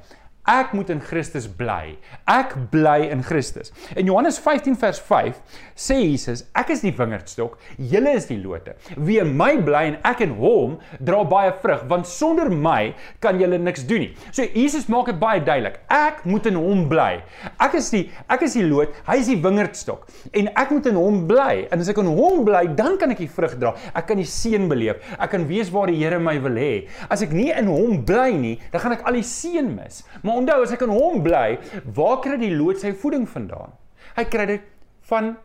Ek 0.47 0.71
moet 0.71 0.89
in 0.93 1.01
Christus 1.03 1.47
bly. 1.47 1.97
Ek 2.31 2.53
bly 2.71 3.09
in 3.11 3.23
Christus. 3.25 3.73
In 3.99 4.07
Johannes 4.07 4.37
15 4.39 4.77
vers 4.79 4.99
5 5.03 5.41
sê 5.75 5.97
Jesus, 5.99 6.45
ek 6.57 6.71
is 6.71 6.83
die 6.85 6.93
wingerdstok, 6.95 7.57
julle 7.77 8.13
is 8.15 8.29
die 8.29 8.39
lote. 8.39 8.77
Wie 8.95 9.19
in 9.19 9.33
my 9.37 9.57
bly 9.59 9.83
en 9.91 9.97
ek 10.07 10.23
in 10.23 10.37
hom, 10.39 10.77
dra 11.03 11.19
baie 11.27 11.51
vrug, 11.61 11.83
want 11.91 12.07
sonder 12.07 12.47
my 12.47 12.93
kan 13.23 13.41
julle 13.41 13.59
niks 13.59 13.83
doen 13.89 14.05
nie. 14.05 14.11
So 14.31 14.45
Jesus 14.55 14.87
maak 14.91 15.11
dit 15.11 15.19
baie 15.19 15.43
duidelik. 15.43 15.81
Ek 15.91 16.23
moet 16.29 16.47
in 16.47 16.57
hom 16.59 16.85
bly. 16.87 17.19
Ek 17.59 17.75
is 17.81 17.91
die 17.91 18.05
ek 18.31 18.47
is 18.47 18.55
die 18.55 18.65
loot, 18.65 18.95
hy 19.09 19.19
is 19.19 19.31
die 19.33 19.39
wingerdstok 19.43 20.07
en 20.37 20.47
ek 20.55 20.71
moet 20.73 20.87
in 20.89 20.97
hom 20.99 21.19
bly. 21.29 21.67
En 21.71 21.83
as 21.83 21.91
ek 21.91 21.99
in 22.01 22.09
hom 22.17 22.43
bly, 22.47 22.63
dan 22.77 22.95
kan 23.01 23.11
ek 23.13 23.21
die 23.25 23.29
vrug 23.31 23.57
dra. 23.59 23.73
Ek 23.97 24.07
kan 24.09 24.19
die 24.19 24.27
seën 24.27 24.67
beleef. 24.71 25.03
Ek 25.17 25.33
kan 25.35 25.47
weet 25.49 25.71
waar 25.75 25.91
die 25.91 25.97
Here 25.97 26.19
my 26.21 26.37
wil 26.43 26.55
hê. 26.59 26.71
As 27.11 27.23
ek 27.25 27.33
nie 27.35 27.49
in 27.51 27.67
hom 27.71 28.03
bly 28.07 28.29
nie, 28.37 28.55
dan 28.71 28.83
gaan 28.83 28.95
ek 28.95 29.05
al 29.09 29.17
die 29.19 29.25
seën 29.27 29.67
mis. 29.73 30.03
Maar 30.23 30.36
onthou, 30.37 30.61
as 30.63 30.73
ek 30.75 30.85
in 30.87 30.93
hom 30.93 31.21
bly, 31.25 31.57
waar 31.97 32.21
kry 32.23 32.39
die 32.41 32.53
loot 32.55 32.81
sy 32.83 32.93
voeding 32.93 33.27
vandaan? 33.29 33.75
Hy 34.17 34.25
kry 34.31 34.47
dit 34.53 34.65
van 35.09 35.35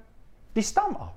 die 0.57 0.65
stam 0.67 0.97
af. 1.01 1.15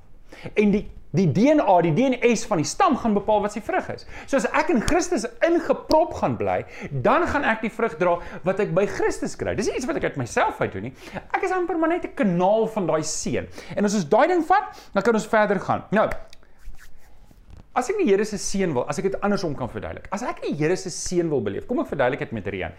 En 0.55 0.71
die 0.75 0.85
die 1.15 1.29
DNA, 1.31 1.75
die 1.85 1.93
DNS 1.95 2.41
van 2.49 2.59
die 2.59 2.67
stam 2.67 2.97
gaan 2.99 3.13
bepaal 3.15 3.39
wat 3.45 3.53
sy 3.55 3.61
vrug 3.63 3.87
is. 3.93 4.03
So 4.27 4.35
as 4.35 4.47
ek 4.51 4.73
in 4.73 4.81
Christus 4.83 5.23
ingeprop 5.47 6.15
gaan 6.19 6.35
bly, 6.39 6.57
dan 7.05 7.23
gaan 7.31 7.47
ek 7.47 7.63
die 7.63 7.71
vrug 7.71 7.95
dra 8.01 8.17
wat 8.43 8.59
ek 8.63 8.73
by 8.75 8.83
Christus 8.97 9.37
kry. 9.39 9.55
Dis 9.55 9.69
nie 9.71 9.77
iets 9.79 9.87
wat 9.87 10.01
ek 10.01 10.09
uit 10.09 10.19
myself 10.19 10.59
uit 10.59 10.75
doen 10.75 10.89
nie. 10.89 10.93
Ek 11.31 11.45
is 11.47 11.55
amper 11.55 11.79
maar 11.79 11.93
net 11.93 12.03
'n 12.09 12.15
kanaal 12.19 12.67
van 12.67 12.87
daai 12.91 13.03
seën. 13.03 13.47
En 13.77 13.85
as 13.85 13.95
ons 13.95 14.09
daai 14.09 14.27
ding 14.27 14.43
vat, 14.43 14.75
dan 14.93 15.03
kan 15.03 15.13
ons 15.15 15.27
verder 15.27 15.59
gaan. 15.59 15.83
Nou, 15.91 16.09
As 17.75 17.89
ek 17.91 17.97
die 17.99 18.05
Here 18.07 18.23
se 18.23 18.37
seën 18.39 18.71
wil, 18.71 18.85
as 18.87 19.01
ek 19.01 19.09
dit 19.09 19.15
andersom 19.19 19.51
kan 19.59 19.67
verduidelik. 19.67 20.05
As 20.15 20.21
ek 20.23 20.39
die 20.45 20.53
Here 20.55 20.77
se 20.79 20.87
seën 20.89 21.27
wil 21.27 21.41
beleef, 21.43 21.65
kom 21.67 21.81
ek 21.83 21.89
verduidelik 21.89 22.21
dit 22.23 22.31
met 22.31 22.47
reën. 22.47 22.71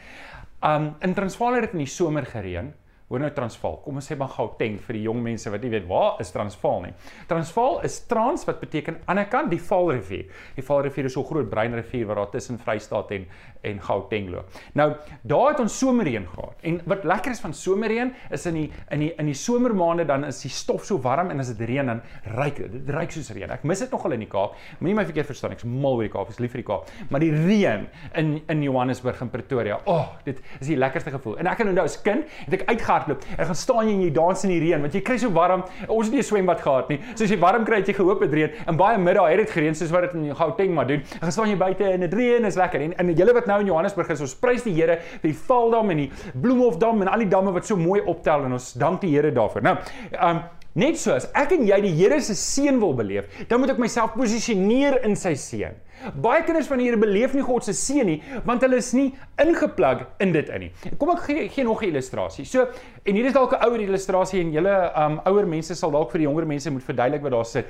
Um 0.67 0.97
in 0.99 1.15
Transvaal 1.15 1.55
het 1.55 1.69
dit 1.69 1.73
in 1.73 1.85
die 1.85 1.87
somer 1.87 2.27
gereën. 2.27 2.73
Hoor 3.07 3.21
nou 3.23 3.29
Transvaal. 3.31 3.77
Kom 3.85 4.01
ons 4.01 4.09
sê 4.11 4.17
maar 4.19 4.33
Gauteng 4.35 4.81
vir 4.83 4.97
die 4.99 5.05
jong 5.05 5.21
mense 5.23 5.51
wat 5.53 5.63
nie 5.63 5.71
weet 5.71 5.85
waar 5.87 6.17
is 6.23 6.33
Transvaal 6.35 6.81
nie. 6.89 6.95
Transvaal 7.31 7.79
is 7.87 8.01
Trans 8.11 8.43
wat 8.49 8.59
beteken 8.59 8.97
aan 9.07 9.21
die 9.21 9.27
kant 9.31 9.53
die 9.53 9.61
Vaalrivier. 9.63 10.25
Die 10.57 10.65
Vaalrivier 10.67 11.07
is 11.07 11.15
so 11.15 11.23
groot 11.27 11.47
bruin 11.51 11.77
rivier 11.79 12.09
wat 12.11 12.19
daar 12.19 12.33
tussen 12.33 12.59
Vrystaat 12.59 13.15
en 13.15 13.29
en 13.67 13.81
Gauteng 13.83 14.29
loop. 14.31 14.51
Nou, 14.79 14.93
daar 15.27 15.49
het 15.53 15.61
ons 15.63 15.79
somerreën 15.79 16.27
gehad. 16.31 16.61
En 16.71 16.77
wat 16.87 17.05
lekker 17.05 17.33
is 17.35 17.41
van 17.43 17.55
somerreën 17.55 18.13
is 18.31 18.47
in 18.47 18.59
die 18.61 18.67
in 18.95 19.03
die 19.03 19.13
in 19.19 19.31
die 19.31 19.39
somermaande 19.39 20.07
dan 20.07 20.27
is 20.27 20.43
die 20.43 20.51
stof 20.51 20.85
so 20.87 20.99
warm 21.03 21.31
en 21.31 21.43
as 21.43 21.51
dit 21.55 21.63
reën 21.71 21.87
dan 21.87 22.03
ruik 22.37 22.61
dit. 22.63 22.73
Dit 22.73 22.91
ruik 22.95 23.15
soos 23.15 23.31
reën. 23.35 23.51
Ek 23.51 23.67
mis 23.67 23.83
dit 23.83 23.91
nogal 23.91 24.15
in 24.19 24.23
die 24.23 24.31
Kaap. 24.31 24.59
Moenie 24.81 24.99
my 24.99 25.07
verkeerd 25.07 25.31
verstaan. 25.31 25.55
Ek's 25.57 25.67
mal 25.67 25.99
oor 25.99 26.07
die 26.07 26.13
Kaap. 26.13 26.31
Ek's 26.31 26.43
lief 26.43 26.55
vir 26.55 26.63
die 26.63 26.69
Kaap. 26.73 26.91
Maar 27.11 27.23
die 27.23 27.33
reën 27.35 27.87
in 28.23 28.35
in 28.51 28.67
Johannesburg 28.67 29.23
en 29.23 29.31
Pretoria. 29.31 29.81
O, 29.85 29.95
oh, 29.95 30.07
dit 30.27 30.43
is 30.61 30.71
die 30.75 30.79
lekkerste 30.79 31.15
gevoel. 31.15 31.39
En 31.43 31.51
ek 31.51 31.63
kan 31.63 31.71
onthou 31.71 31.87
as 31.87 31.99
kind 32.03 32.27
het 32.47 32.59
ek 32.61 32.67
uitgehardloop. 32.97 33.25
Ek 33.37 33.47
gaan 33.49 33.59
staan 33.59 33.89
jy 33.89 33.95
en 33.95 34.03
jy 34.05 34.11
dans 34.15 34.45
in 34.47 34.53
die 34.53 34.61
reën 34.63 34.83
want 34.85 34.95
jy 34.95 35.03
kry 35.05 35.17
so 35.21 35.31
warm. 35.35 35.65
Ons 35.89 36.09
het 36.09 36.15
nie 36.15 36.21
'n 36.21 36.29
swembad 36.29 36.61
gehad 36.61 36.89
nie. 36.89 37.01
So 37.15 37.25
as 37.25 37.31
jy 37.31 37.39
warm 37.39 37.65
kry, 37.65 37.77
het 37.81 37.89
jy 37.89 37.95
gehoop 37.95 38.21
dit 38.21 38.33
reën. 38.33 38.51
En 38.67 38.77
baie 38.77 38.99
middag 38.99 39.29
het 39.29 39.39
dit 39.39 39.51
gereën 39.51 39.75
soos 39.75 39.91
wat 39.91 40.03
dit 40.03 40.15
in 40.15 40.35
Gauteng 40.35 40.75
maar 40.75 40.87
doen. 40.87 41.01
Ek 41.01 41.23
gaan 41.23 41.33
staan 41.33 41.49
jy 41.49 41.57
buite 41.57 41.85
en 41.85 42.01
dit 42.01 42.15
reën 42.15 42.45
is 42.45 42.57
lekker. 42.57 42.81
En 42.81 42.97
en 42.97 43.15
julle 43.15 43.33
wat 43.33 43.47
nou 43.47 43.61
in 43.61 43.67
Johannesburg 43.67 44.09
is, 44.11 44.21
ons 44.21 44.35
prys 44.35 44.63
die 44.63 44.75
Here 44.75 44.99
vir 45.21 45.31
die 45.31 45.39
Valdam 45.47 45.91
en 45.91 45.97
die 45.97 46.11
Bloemhofdam 46.35 47.03
en 47.03 47.09
al 47.09 47.19
die 47.19 47.29
damme 47.29 47.53
wat 47.53 47.67
so 47.67 47.77
mooi 47.77 48.01
optel 48.01 48.45
en 48.45 48.53
ons 48.53 48.73
dank 48.73 49.01
die 49.01 49.11
Here 49.11 49.33
daarvoor. 49.33 49.63
Nou, 49.63 49.77
um 50.21 50.43
net 50.75 50.99
so 50.99 51.13
as 51.13 51.27
ek 51.35 51.53
en 51.53 51.67
jy 51.67 51.81
die 51.81 51.95
Here 51.95 52.21
se 52.21 52.35
seën 52.35 52.79
wil 52.79 52.95
beleef, 52.95 53.25
dan 53.49 53.61
moet 53.61 53.71
ek 53.71 53.79
myself 53.79 54.13
posisioneer 54.13 55.05
in 55.05 55.17
sy 55.17 55.35
seën. 55.35 55.73
Baie 56.15 56.45
kinders 56.45 56.67
van 56.67 56.79
die 56.79 56.87
Here 56.87 56.97
beleef 56.97 57.35
nie 57.35 57.43
God 57.43 57.65
se 57.65 57.73
seën 57.73 58.07
nie, 58.07 58.23
want 58.45 58.63
hulle 58.63 58.77
is 58.77 58.93
nie 58.93 59.15
ingeplug 59.43 60.07
in 60.19 60.33
dit 60.33 60.49
in 60.49 60.61
nie. 60.61 60.73
Kom 60.99 61.11
ek 61.11 61.25
gee, 61.27 61.49
gee 61.49 61.65
nog 61.65 61.83
'n 61.83 61.89
illustrasie. 61.89 62.45
So, 62.45 62.67
en 63.05 63.15
hier 63.15 63.27
is 63.27 63.33
dalk 63.33 63.53
'n 63.53 63.65
ouer 63.67 63.81
illustrasie 63.81 64.41
en 64.41 64.53
julle 64.53 64.93
um 64.97 65.21
ouer 65.25 65.47
mense 65.47 65.75
sal 65.75 65.91
dalk 65.91 66.11
vir 66.11 66.19
die 66.19 66.27
jonger 66.27 66.47
mense 66.47 66.71
moet 66.71 66.83
verduidelik 66.83 67.23
wat 67.23 67.33
daar 67.33 67.45
sit. 67.45 67.67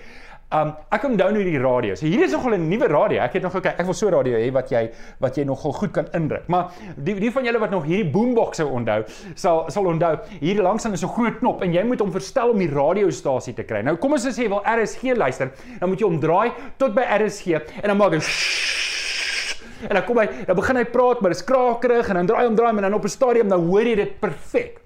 Um 0.54 0.76
ek 0.95 1.02
down 1.02 1.35
nou 1.35 1.42
die 1.42 1.59
radio. 1.59 1.97
So 1.99 2.06
hier 2.06 2.23
is 2.23 2.30
nogal 2.30 2.54
'n 2.54 2.68
nuwe 2.68 2.87
radio. 2.87 3.18
Ek 3.21 3.33
het 3.33 3.42
nog 3.42 3.50
gekyk. 3.52 3.80
Ek 3.80 3.85
wil 3.85 3.95
so 3.95 4.06
'n 4.06 4.12
radio 4.12 4.38
hê 4.38 4.52
wat 4.52 4.71
jy 4.71 4.90
wat 5.18 5.35
jy 5.37 5.45
nogal 5.45 5.73
goed 5.73 5.90
kan 5.92 6.06
indruk. 6.14 6.47
Maar 6.47 6.71
die 6.97 7.14
die 7.14 7.33
van 7.33 7.45
julle 7.45 7.59
wat 7.59 7.71
nog 7.71 7.85
hierdie 7.85 8.12
boombox 8.12 8.59
sou 8.59 8.71
onthou, 8.71 9.02
sal 9.35 9.64
sal 9.71 9.87
onthou 9.87 10.16
hier 10.38 10.62
langs 10.62 10.87
aan 10.87 10.92
is 10.92 11.02
'n 11.02 11.09
groot 11.09 11.38
knop 11.38 11.62
en 11.62 11.73
jy 11.73 11.83
moet 11.83 11.99
hom 11.99 12.12
verstel 12.12 12.50
om 12.50 12.59
die 12.59 12.71
radiostasie 12.71 13.54
te 13.54 13.64
kry. 13.64 13.83
Nou 13.83 13.97
kom 13.97 14.12
ons 14.12 14.25
sê 14.25 14.49
wil 14.49 14.62
RSG 14.64 15.16
luister, 15.16 15.50
dan 15.80 15.88
moet 15.88 15.99
jy 15.99 16.06
hom 16.06 16.21
draai 16.21 16.52
tot 16.76 16.95
by 16.95 17.02
RSG 17.02 17.47
en 17.83 17.88
dan 17.88 17.97
maak 17.97 18.12
hy 18.20 18.56
en 19.87 19.94
dan 19.99 20.04
kom 20.06 20.18
hy, 20.18 20.26
dan 20.49 20.56
begin 20.56 20.80
hy 20.80 20.85
praat, 20.88 21.20
maar 21.20 21.35
dit 21.35 21.40
is 21.40 21.46
krakerig 21.46 22.08
en 22.08 22.20
dan 22.20 22.30
draai 22.30 22.46
hom 22.46 22.56
draai 22.58 22.73
en 22.73 22.82
dan 22.88 22.96
op 22.96 23.04
'n 23.04 23.12
stadium 23.12 23.49
dan 23.49 23.66
hoor 23.68 23.85
jy 23.85 23.94
dit 23.94 24.20
perfek. 24.20 24.80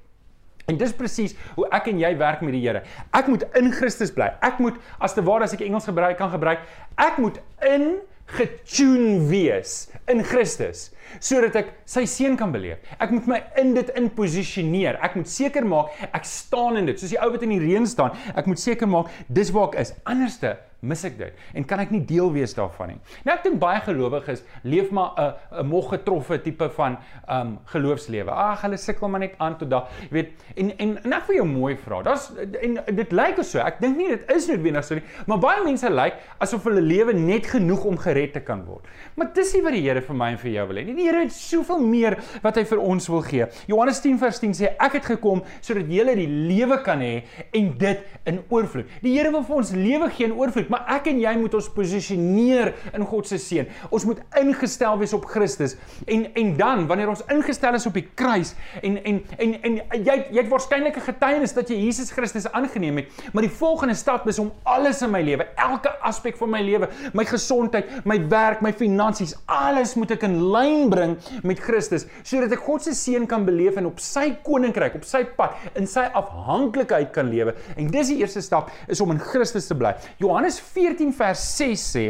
En 0.66 0.76
dis 0.76 0.92
presies 0.92 1.34
hoe 1.56 1.66
ek 1.74 1.88
en 1.90 1.98
jy 1.98 2.16
werk 2.16 2.42
met 2.42 2.52
die 2.52 2.62
Here. 2.62 2.82
Ek 3.12 3.26
moet 3.26 3.42
in 3.54 3.72
Christus 3.72 4.12
bly. 4.14 4.30
Ek 4.40 4.58
moet 4.58 4.76
as 5.00 5.14
te 5.14 5.22
ware 5.22 5.44
as 5.44 5.52
ek 5.52 5.60
Engels 5.66 5.84
gebruik 5.84 6.16
kan 6.16 6.30
gebruik, 6.30 6.60
ek 6.96 7.18
moet 7.18 7.40
in 7.66 7.98
getune 8.26 9.26
wees 9.28 9.90
in 10.06 10.22
Christus 10.22 10.90
sodat 11.18 11.56
ek 11.56 11.74
sy 11.84 12.04
seën 12.06 12.36
kan 12.36 12.52
beleef. 12.52 12.78
Ek 12.98 13.10
moet 13.10 13.26
my 13.26 13.42
in 13.60 13.74
dit 13.74 13.92
in 13.98 14.10
posisioneer. 14.14 15.00
Ek 15.02 15.16
moet 15.18 15.28
seker 15.28 15.66
maak 15.66 15.94
ek 16.12 16.24
staan 16.24 16.76
in 16.76 16.86
dit. 16.86 17.00
Soos 17.00 17.10
die 17.10 17.20
ou 17.20 17.30
wat 17.32 17.42
in 17.46 17.56
die 17.56 17.62
reën 17.62 17.86
staan, 17.86 18.16
ek 18.34 18.46
moet 18.46 18.60
seker 18.60 18.90
maak 18.90 19.10
dis 19.28 19.50
waar 19.54 19.72
ek 19.72 19.80
is. 19.84 19.94
Anderste 20.04 20.56
mis 20.80 21.02
ek 21.04 21.16
dit 21.18 21.40
en 21.58 21.66
kan 21.68 21.80
ek 21.82 21.92
nie 21.92 22.00
deel 22.08 22.30
wees 22.32 22.54
daarvan 22.56 22.94
nie. 22.94 22.98
Nou 23.26 23.34
ek 23.34 23.44
dink 23.44 23.58
baie 23.60 23.80
gelowiges 23.84 24.42
leef 24.64 24.90
maar 24.96 25.12
'n 25.16 25.60
'n 25.60 25.66
mog 25.68 25.90
getroffe 25.92 26.40
tipe 26.42 26.68
van 26.76 26.96
um 27.28 27.58
geloofslewe. 27.66 28.30
Ag, 28.30 28.62
hulle 28.62 28.76
sukkel 28.76 29.08
maar 29.08 29.20
net 29.20 29.34
aan 29.38 29.58
tot 29.58 29.70
daai, 29.70 29.84
jy 30.08 30.12
weet, 30.12 30.30
en 30.56 30.70
en 30.78 30.98
en 31.04 31.12
ek 31.12 31.26
wil 31.26 31.36
jou 31.36 31.46
mooi 31.46 31.76
vra. 31.76 32.02
Daar's 32.02 32.30
en 32.62 32.78
dit 32.96 33.12
lyk 33.12 33.44
so. 33.44 33.58
Ek 33.58 33.80
dink 33.80 33.96
nie 33.96 34.08
dit 34.08 34.30
is 34.30 34.48
noodwendig 34.48 34.84
so 34.84 34.94
nie, 34.94 35.04
maar 35.26 35.38
baie 35.38 35.64
mense 35.64 35.88
lyk 35.90 36.14
asof 36.38 36.64
hulle 36.64 36.80
lewe 36.80 37.12
net 37.12 37.46
genoeg 37.46 37.84
om 37.84 37.96
gered 37.96 38.32
te 38.32 38.40
kan 38.40 38.64
word. 38.64 38.86
Maar 39.16 39.32
dis 39.34 39.54
nie 39.54 39.62
wat 39.62 39.72
die 39.72 39.80
Here 39.80 40.00
vir 40.00 40.14
my 40.14 40.30
en 40.30 40.38
vir 40.38 40.50
jou 40.52 40.66
wil 40.68 40.76
hê 40.76 40.84
nie. 40.84 40.94
Die 41.00 41.06
Here 41.08 41.22
het 41.24 41.32
soveel 41.32 41.80
meer 41.80 42.18
wat 42.44 42.58
hy 42.60 42.66
vir 42.68 42.80
ons 42.84 43.06
wil 43.08 43.22
gee. 43.24 43.46
Johannes 43.70 44.02
10 44.04 44.18
vers 44.20 44.40
10 44.42 44.56
sê 44.58 44.70
ek 44.76 44.98
het 44.98 45.06
gekom 45.14 45.40
sodat 45.64 45.88
jy 45.88 46.04
die 46.18 46.28
lewe 46.28 46.76
kan 46.84 47.00
hê 47.00 47.22
en 47.56 47.70
dit 47.80 48.02
in 48.28 48.40
oorvloed. 48.52 48.88
Die 49.00 49.14
Here 49.14 49.32
wil 49.32 49.44
vir 49.46 49.60
ons 49.62 49.72
lewe 49.72 50.10
gee 50.12 50.28
in 50.28 50.36
oorvloed 50.36 50.68
maar 50.72 50.84
ek 50.98 51.08
en 51.12 51.22
jy 51.22 51.32
moet 51.40 51.56
ons 51.56 51.70
posisioneer 51.72 52.74
in 52.92 53.06
God 53.08 53.30
se 53.30 53.38
seën. 53.40 53.70
Ons 53.88 54.04
moet 54.08 54.20
ingestel 54.42 54.98
wees 55.00 55.14
op 55.16 55.24
Christus. 55.30 55.78
En 56.04 56.26
en 56.36 56.52
dan 56.58 56.84
wanneer 56.90 57.14
ons 57.14 57.24
ingestel 57.32 57.78
is 57.78 57.88
op 57.88 57.96
die 57.96 58.04
kruis 58.04 58.52
en 58.82 59.00
en 59.00 59.22
en 59.38 59.56
en 59.70 59.80
jy 59.96 60.18
jy 60.20 60.36
het 60.42 60.52
waarskynlik 60.52 60.96
'n 61.00 61.06
getuienis 61.08 61.56
dat 61.56 61.70
jy 61.72 61.78
Jesus 61.80 62.12
Christus 62.12 62.50
aangeneem 62.52 62.96
het, 62.96 63.24
maar 63.32 63.42
die 63.42 63.56
volgende 63.62 63.94
stap 63.94 64.28
is 64.28 64.38
om 64.38 64.52
alles 64.62 65.02
in 65.02 65.10
my 65.10 65.22
lewe, 65.22 65.46
elke 65.56 65.90
aspek 66.02 66.36
van 66.36 66.50
my 66.50 66.60
lewe, 66.60 66.88
my 67.14 67.24
gesondheid, 67.24 68.04
my 68.04 68.18
werk, 68.28 68.60
my 68.60 68.72
finansies, 68.72 69.34
alles 69.46 69.94
moet 69.94 70.10
ek 70.10 70.22
in 70.28 70.36
lyn 70.52 70.89
bring 70.92 71.16
met 71.46 71.60
Christus 71.62 72.06
sodat 72.22 72.54
ek 72.56 72.64
God 72.66 72.84
se 72.84 72.94
seën 72.96 73.26
kan 73.30 73.46
beleef 73.46 73.78
en 73.80 73.90
op 73.90 74.00
sy 74.02 74.30
koninkryk, 74.46 74.98
op 75.00 75.06
sy 75.08 75.22
pad, 75.36 75.56
in 75.78 75.88
sy 75.90 76.06
afhanklikheid 76.18 77.12
kan 77.14 77.30
lewe. 77.30 77.54
En 77.76 77.90
dis 77.92 78.12
die 78.12 78.20
eerste 78.22 78.42
stap 78.44 78.72
is 78.90 79.00
om 79.00 79.14
in 79.14 79.22
Christus 79.22 79.70
te 79.70 79.76
bly. 79.78 79.94
Johannes 80.22 80.60
14 80.72 81.14
vers 81.16 81.44
6 81.56 81.86
sê 81.96 82.06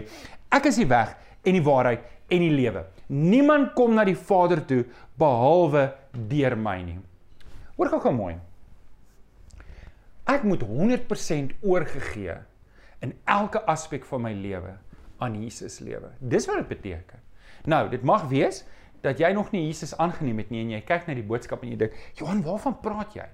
ek 0.50 0.70
is 0.70 0.80
die 0.80 0.88
weg 0.90 1.14
en 1.46 1.56
die 1.56 1.64
waarheid 1.64 2.06
en 2.30 2.44
die 2.44 2.52
lewe. 2.54 2.84
Niemand 3.10 3.74
kom 3.74 3.96
na 3.96 4.04
die 4.06 4.18
Vader 4.18 4.62
toe 4.66 4.84
behalwe 5.18 5.88
deur 6.30 6.56
my 6.58 6.78
nie. 6.84 7.00
Hoor 7.76 7.90
gou 7.90 8.00
gou 8.04 8.12
mooi. 8.14 8.36
Ek 10.30 10.44
moet 10.46 10.62
100% 10.62 11.56
oorgegee 11.66 12.36
in 13.02 13.14
elke 13.24 13.62
aspek 13.70 14.04
van 14.06 14.22
my 14.28 14.32
lewe 14.36 14.76
aan 15.24 15.36
Jesus 15.42 15.80
lewe. 15.82 16.12
Dis 16.20 16.46
wat 16.48 16.62
dit 16.62 16.70
beteken. 16.70 17.18
Nou, 17.64 17.88
dit 17.90 18.02
mag 18.02 18.28
wees 18.28 18.64
dat 19.02 19.18
jy 19.18 19.32
nog 19.32 19.52
nie 19.52 19.66
Jesus 19.66 19.96
aangeneem 19.96 20.38
het 20.38 20.50
nie 20.50 20.60
en 20.64 20.70
jy 20.70 20.80
kyk 20.84 21.06
na 21.08 21.14
die 21.14 21.26
boodskap 21.26 21.62
en 21.62 21.70
jy 21.70 21.76
dink, 21.76 21.92
"Johan, 22.16 22.42
waarvan 22.42 22.80
praat 22.80 23.14
jy?" 23.14 23.28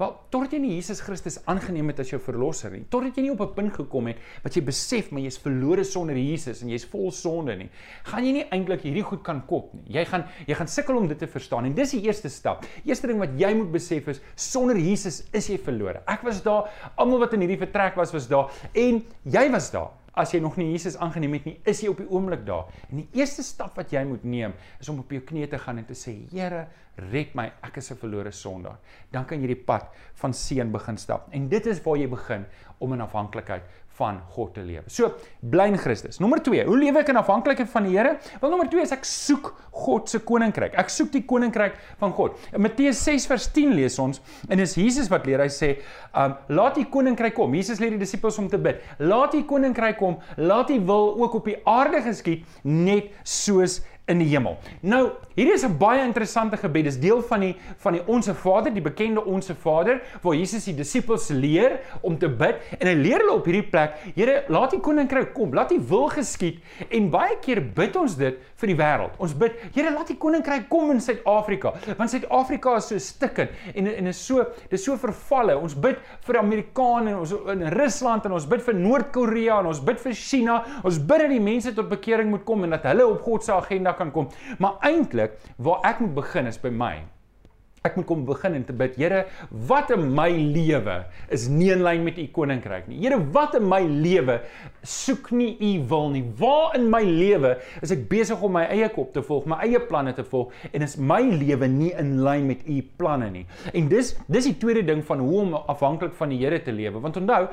Wel, 0.00 0.14
totdat 0.32 0.54
jy 0.56 0.58
nie 0.62 0.70
Jesus 0.78 1.02
Christus 1.04 1.34
aangeneem 1.50 1.90
het 1.92 1.98
as 2.00 2.08
jou 2.08 2.18
verlosser 2.24 2.72
nie, 2.72 2.86
totdat 2.88 3.18
jy 3.18 3.26
nie 3.26 3.32
op 3.34 3.42
'n 3.44 3.52
punt 3.52 3.74
gekom 3.74 4.06
het 4.08 4.16
wat 4.42 4.54
jy 4.56 4.62
besef 4.64 5.10
maar 5.12 5.20
jy's 5.20 5.36
verlore 5.36 5.84
sonder 5.84 6.16
Jesus 6.16 6.62
en 6.62 6.70
jy's 6.70 6.86
vol 6.88 7.10
sonde 7.12 7.54
nie, 7.54 7.68
gaan 8.04 8.24
jy 8.24 8.32
nie 8.32 8.46
eintlik 8.50 8.80
hierdie 8.80 9.04
goed 9.04 9.22
kan 9.22 9.42
kop 9.46 9.74
nie. 9.74 9.84
Jy 9.98 10.04
gaan 10.06 10.24
jy 10.46 10.54
gaan 10.54 10.68
sukkel 10.68 10.96
om 10.96 11.06
dit 11.06 11.18
te 11.18 11.26
verstaan 11.26 11.66
en 11.66 11.74
dis 11.74 11.90
die 11.90 12.00
eerste 12.00 12.30
stap. 12.30 12.64
Eerste 12.86 13.08
ding 13.08 13.18
wat 13.18 13.36
jy 13.36 13.52
moet 13.54 13.72
besef 13.72 14.08
is 14.08 14.20
sonder 14.36 14.76
Jesus 14.76 15.28
is 15.34 15.46
jy 15.48 15.58
verlore. 15.58 16.00
Ek 16.06 16.22
was 16.22 16.42
daar, 16.42 16.70
almal 16.96 17.18
wat 17.18 17.34
in 17.34 17.40
hierdie 17.40 17.60
vertrek 17.60 17.94
was 17.96 18.12
was 18.12 18.26
daar 18.26 18.48
en 18.72 19.04
jy 19.24 19.50
was 19.50 19.70
daar. 19.70 19.90
As 20.12 20.32
jy 20.34 20.40
nog 20.42 20.56
nie 20.58 20.72
Jesus 20.72 20.96
aangeneem 20.98 21.36
het 21.38 21.44
nie, 21.46 21.56
is 21.70 21.80
jy 21.84 21.90
op 21.92 22.00
die 22.02 22.08
oomblik 22.10 22.42
daar. 22.46 22.70
En 22.90 22.98
die 22.98 23.08
eerste 23.20 23.44
stap 23.46 23.76
wat 23.78 23.92
jy 23.94 24.02
moet 24.08 24.24
neem, 24.26 24.56
is 24.82 24.88
om 24.90 24.98
op 24.98 25.12
jou 25.14 25.20
knieë 25.22 25.50
te 25.52 25.60
gaan 25.62 25.78
en 25.78 25.86
te 25.86 25.94
sê: 25.94 26.16
"Here, 26.32 26.66
red 27.12 27.34
my, 27.34 27.52
ek 27.62 27.76
is 27.76 27.92
'n 27.92 27.96
verlore 27.96 28.32
sondaar." 28.32 28.78
Dan 29.12 29.24
kan 29.24 29.40
jy 29.40 29.46
die 29.46 29.64
pad 29.64 29.86
van 30.14 30.32
seën 30.32 30.72
begin 30.72 30.96
stap. 30.96 31.28
En 31.32 31.48
dit 31.48 31.66
is 31.66 31.82
waar 31.82 31.96
jy 31.96 32.08
begin 32.08 32.44
om 32.78 32.92
in 32.92 33.00
afhanklikheid 33.00 33.62
van 33.98 34.20
God 34.34 34.54
te 34.56 34.62
lewe. 34.64 34.86
So, 34.92 35.10
bly 35.40 35.66
in 35.72 35.78
Christus. 35.80 36.20
Nommer 36.22 36.40
2, 36.44 36.64
hoe 36.68 36.78
lewe 36.78 37.02
ek 37.02 37.10
in 37.12 37.18
afhanklikheid 37.20 37.68
van 37.72 37.88
die 37.88 37.96
Here? 37.96 38.16
Wel 38.40 38.52
nommer 38.52 38.70
2 38.70 38.84
is 38.86 38.94
ek 38.96 39.04
soek 39.08 39.50
God 39.82 40.10
se 40.10 40.22
koninkryk. 40.26 40.76
Ek 40.80 40.92
soek 40.92 41.10
die 41.14 41.22
koninkryk 41.28 41.76
van 42.00 42.14
God. 42.16 42.38
In 42.54 42.64
Matteus 42.64 43.02
6 43.06 43.28
vers 43.30 43.48
10 43.54 43.74
lees 43.76 43.98
ons 44.02 44.22
en 44.48 44.60
dis 44.60 44.76
Jesus 44.78 45.10
wat 45.12 45.28
leer. 45.28 45.42
Hy 45.44 45.50
sê, 45.52 45.72
um 46.16 46.36
laat 46.56 46.78
die 46.80 46.86
koninkryk 46.90 47.36
kom. 47.36 47.54
Jesus 47.58 47.80
leer 47.82 47.94
die 47.96 48.02
disippels 48.02 48.38
om 48.40 48.48
te 48.50 48.60
bid. 48.62 48.80
Laat 49.02 49.36
die 49.36 49.44
koninkryk 49.48 49.98
kom. 50.00 50.18
Laat 50.40 50.72
die 50.72 50.80
wil 50.80 51.14
ook 51.20 51.40
op 51.40 51.50
die 51.50 51.58
aarde 51.68 52.02
geskied 52.06 52.46
net 52.64 53.12
soos 53.26 53.80
in 54.10 54.20
die 54.20 54.28
hemel. 54.32 54.58
Nou, 54.82 55.10
hier 55.36 55.52
is 55.54 55.64
'n 55.64 55.78
baie 55.78 56.02
interessante 56.04 56.56
gebed. 56.56 56.84
Dis 56.84 56.98
deel 56.98 57.22
van 57.22 57.40
die 57.40 57.56
van 57.78 57.92
die 57.92 58.02
Onse 58.06 58.34
Vader, 58.34 58.72
die 58.72 58.82
bekende 58.82 59.24
Onse 59.24 59.54
Vader, 59.54 60.02
waar 60.22 60.34
Jesus 60.34 60.64
die 60.64 60.74
disippels 60.74 61.28
leer 61.28 61.80
om 62.00 62.18
te 62.18 62.28
bid 62.28 62.56
en 62.78 62.86
hy 62.86 62.94
leer 62.94 63.18
hulle 63.18 63.32
op 63.32 63.44
hierdie 63.44 63.70
plek, 63.70 63.94
Here, 64.14 64.44
laat 64.48 64.72
U 64.74 64.78
koninkryk 64.78 65.32
kom, 65.34 65.54
laat 65.54 65.72
U 65.72 65.80
wil 65.88 66.08
geskied. 66.08 66.60
En 66.90 67.10
baie 67.10 67.38
keer 67.40 67.60
bid 67.74 67.96
ons 67.96 68.16
dit 68.16 68.36
vir 68.56 68.66
die 68.66 68.76
wêreld. 68.76 69.10
Ons 69.18 69.34
bid, 69.34 69.52
Here, 69.74 69.90
laat 69.90 70.10
U 70.10 70.14
koninkryk 70.14 70.68
kom 70.68 70.90
in 70.90 71.00
Suid-Afrika, 71.00 71.72
want 71.96 72.10
Suid-Afrika 72.10 72.76
is 72.76 72.88
so 72.88 72.98
stikkend 72.98 73.50
en 73.74 73.86
en 73.86 74.06
is 74.06 74.26
so 74.26 74.44
dis 74.70 74.84
so 74.84 74.96
vervalle. 74.96 75.56
Ons 75.56 75.74
bid 75.74 75.96
vir 76.26 76.38
Amerikane 76.38 77.10
en 77.10 77.18
ons 77.18 77.32
in 77.52 77.62
Rusland 77.72 78.24
en 78.24 78.32
ons 78.32 78.46
bid 78.46 78.62
vir 78.62 78.74
Noord-Korea 78.74 79.60
en 79.60 79.66
ons 79.66 79.80
bid 79.80 80.00
vir 80.00 80.12
China. 80.12 80.64
Ons 80.84 80.98
bid 80.98 81.18
dat 81.20 81.30
die 81.30 81.40
mense 81.40 81.74
tot 81.74 81.88
bekering 81.88 82.30
moet 82.30 82.44
kom 82.44 82.64
en 82.64 82.70
dat 82.70 82.82
hulle 82.90 83.06
op 83.06 83.22
God 83.22 83.44
se 83.44 83.52
agenda 83.52 83.89
kan 83.96 84.10
kom. 84.10 84.28
Maar 84.58 84.78
eintlik 84.80 85.38
waar 85.56 85.80
ek 85.80 85.98
moet 86.00 86.14
begin 86.14 86.46
is 86.46 86.60
by 86.60 86.68
my. 86.68 87.02
Ek 87.80 87.94
moet 87.96 88.04
kom 88.04 88.26
begin 88.28 88.58
en 88.58 88.64
te 88.68 88.74
bid. 88.76 88.96
Here, 89.00 89.22
wat 89.64 89.88
in 89.94 90.02
my 90.12 90.28
lewe 90.28 90.98
is 91.32 91.46
nie 91.48 91.70
in 91.72 91.80
lyn 91.80 92.02
met 92.04 92.18
u 92.20 92.26
koninkryk 92.28 92.90
nie. 92.90 92.98
Here, 93.00 93.16
wat 93.32 93.54
in 93.56 93.64
my 93.64 93.78
lewe 93.80 94.34
soek 94.84 95.30
nie 95.32 95.54
u 95.64 95.70
wil 95.88 96.10
nie. 96.12 96.20
Waar 96.36 96.74
in 96.76 96.90
my 96.92 97.00
lewe 97.06 97.54
is 97.80 97.94
ek 97.94 98.02
besig 98.10 98.42
om 98.44 98.52
my 98.58 98.66
eie 98.68 98.90
kop 98.92 99.14
te 99.14 99.22
volg, 99.24 99.46
my 99.48 99.62
eie 99.64 99.80
planne 99.80 100.12
te 100.12 100.26
volg 100.28 100.52
en 100.74 100.84
is 100.84 100.98
my 101.00 101.22
lewe 101.24 101.70
nie 101.72 101.88
in 101.96 102.18
lyn 102.20 102.50
met 102.50 102.66
u 102.68 102.82
planne 103.00 103.30
nie. 103.32 103.46
En 103.72 103.88
dis 103.88 104.12
dis 104.28 104.50
die 104.50 104.58
tweede 104.60 104.84
ding 104.90 105.00
van 105.08 105.24
hoe 105.24 105.40
om 105.46 105.56
afhanklik 105.62 106.12
van 106.20 106.34
die 106.34 106.42
Here 106.44 106.60
te 106.60 106.76
lewe. 106.76 107.00
Want 107.00 107.16
onthou, 107.22 107.46